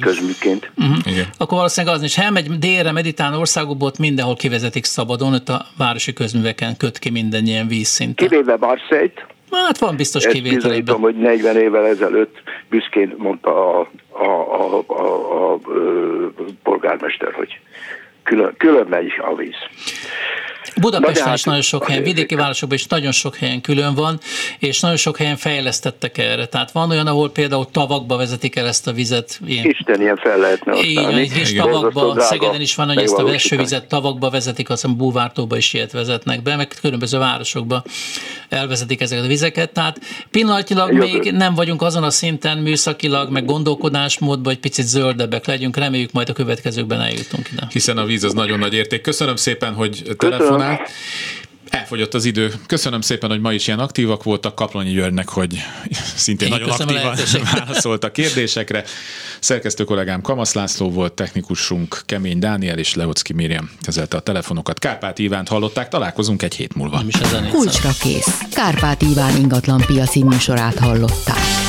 közműként. 0.00 0.70
Uh-huh. 0.76 1.24
Akkor 1.38 1.56
valószínűleg 1.56 1.96
az 1.96 2.02
is, 2.02 2.16
ha 2.16 2.22
elmegy 2.22 2.58
délre, 2.58 2.92
meditán 2.92 3.34
országokból, 3.34 3.88
ott 3.88 3.98
mindenhol 3.98 4.36
kivezetik 4.36 4.84
szabadon, 4.84 5.34
ott 5.34 5.48
a 5.48 5.66
városi 5.78 6.12
közműveken 6.12 6.76
köt 6.76 6.98
ki 6.98 7.10
minden 7.10 7.46
ilyen 7.46 7.68
vízszint. 7.68 8.16
Kivéve 8.16 8.56
Marseille-t. 8.60 9.26
Hát 9.50 9.78
van 9.78 9.96
biztos 9.96 10.26
kivétel. 10.26 10.58
Bizonyítom, 10.58 11.00
hogy 11.00 11.16
40 11.16 11.56
évvel 11.56 11.86
ezelőtt 11.86 12.36
büszkén 12.68 13.14
mondta 13.16 13.78
a, 13.78 13.88
a, 14.10 14.24
a, 14.24 14.84
a, 14.86 14.94
a, 14.94 15.52
a 15.52 15.58
polgármester, 16.62 17.32
hogy 17.32 17.60
külön, 18.26 18.54
külön 18.56 18.86
megy 18.88 19.12
a 19.30 19.34
víz. 19.34 19.56
Budapesten 20.80 21.34
is 21.34 21.42
nagyon 21.42 21.60
sok 21.60 21.86
helyen, 21.88 22.02
vidéki 22.02 22.34
városokban 22.34 22.78
is 22.78 22.86
nagyon 22.86 23.12
sok 23.12 23.36
helyen 23.36 23.60
külön 23.60 23.94
van, 23.94 24.18
és 24.58 24.80
nagyon 24.80 24.96
sok 24.96 25.16
helyen 25.16 25.36
fejlesztettek 25.36 26.18
erre. 26.18 26.46
Tehát 26.46 26.70
van 26.70 26.90
olyan, 26.90 27.06
ahol 27.06 27.30
például 27.30 27.66
tavakba 27.70 28.16
vezetik 28.16 28.56
el 28.56 28.66
ezt 28.66 28.86
a 28.86 28.92
vizet. 28.92 29.40
Ilyen, 29.46 29.64
Isten, 29.64 30.00
ilyen 30.00 30.16
fel 30.16 30.38
lehetne. 30.38 30.80
Így, 30.80 31.36
és 31.36 31.54
tavakba, 31.54 32.20
Szegeden 32.20 32.60
is 32.60 32.74
van, 32.74 32.86
hogy 32.86 32.98
ezt 32.98 33.18
a 33.18 33.32
esővizet 33.32 33.88
tavakba 33.88 34.30
vezetik, 34.30 34.70
azt 34.70 34.80
hiszem 34.80 34.96
Búvártóba 34.96 35.56
is 35.56 35.72
ilyet 35.72 35.92
vezetnek 35.92 36.42
be, 36.42 36.56
meg 36.56 36.68
különböző 36.80 37.18
városokba 37.18 37.82
elvezetik 38.48 39.00
ezeket 39.00 39.24
a 39.24 39.28
vizeket. 39.28 39.72
Tehát 39.72 40.00
pillanatilag 40.30 40.92
Jövő. 40.92 41.04
még 41.04 41.32
nem 41.32 41.54
vagyunk 41.54 41.82
azon 41.82 42.02
a 42.02 42.10
szinten 42.10 42.58
műszakilag, 42.58 43.30
meg 43.30 43.44
gondolkodásmódban, 43.44 44.44
hogy 44.44 44.58
picit 44.58 44.86
zöldebbek 44.86 45.46
legyünk. 45.46 45.76
Reméljük 45.76 46.12
majd 46.12 46.28
a 46.28 46.32
következőkben 46.32 47.00
eljutunk 47.00 47.48
ide. 47.52 47.66
Hiszen 47.70 47.98
a 47.98 48.04
víz 48.04 48.15
az 48.24 48.32
nagyon 48.32 48.58
nagy 48.58 48.74
érték. 48.74 49.00
Köszönöm 49.00 49.36
szépen, 49.36 49.74
hogy 49.74 50.02
telefonál 50.18 50.76
szépen. 50.76 50.92
Elfogyott 51.70 52.14
az 52.14 52.24
idő. 52.24 52.52
Köszönöm 52.66 53.00
szépen, 53.00 53.30
hogy 53.30 53.40
ma 53.40 53.52
is 53.52 53.66
ilyen 53.66 53.78
aktívak 53.78 54.22
voltak. 54.22 54.54
Kaplonyi 54.54 54.92
Györgynek, 54.92 55.28
hogy 55.28 55.56
szintén 56.16 56.52
Én 56.52 56.52
nagyon 56.52 56.70
aktívan 56.70 57.16
válaszolt 57.52 58.04
a 58.04 58.10
kérdésekre. 58.10 58.84
Szerkesztő 59.40 59.84
kollégám 59.84 60.20
Kamasz 60.20 60.54
László 60.54 60.90
volt, 60.90 61.12
technikusunk 61.12 62.02
Kemény 62.06 62.38
Dániel 62.38 62.78
és 62.78 62.94
Leocki 62.94 63.32
Miriam 63.32 63.70
kezelte 63.80 64.16
a 64.16 64.20
telefonokat. 64.20 64.78
Kárpát 64.78 65.18
Ivánt 65.18 65.48
hallották, 65.48 65.88
találkozunk 65.88 66.42
egy 66.42 66.54
hét 66.54 66.74
múlva. 66.74 67.02
Kulcsra 67.50 67.90
kész. 68.00 68.40
Kárpát 68.52 69.02
Iván 69.02 69.36
ingatlan 69.36 69.80
piaci 69.86 70.22
műsorát 70.22 70.78
hallották. 70.78 71.65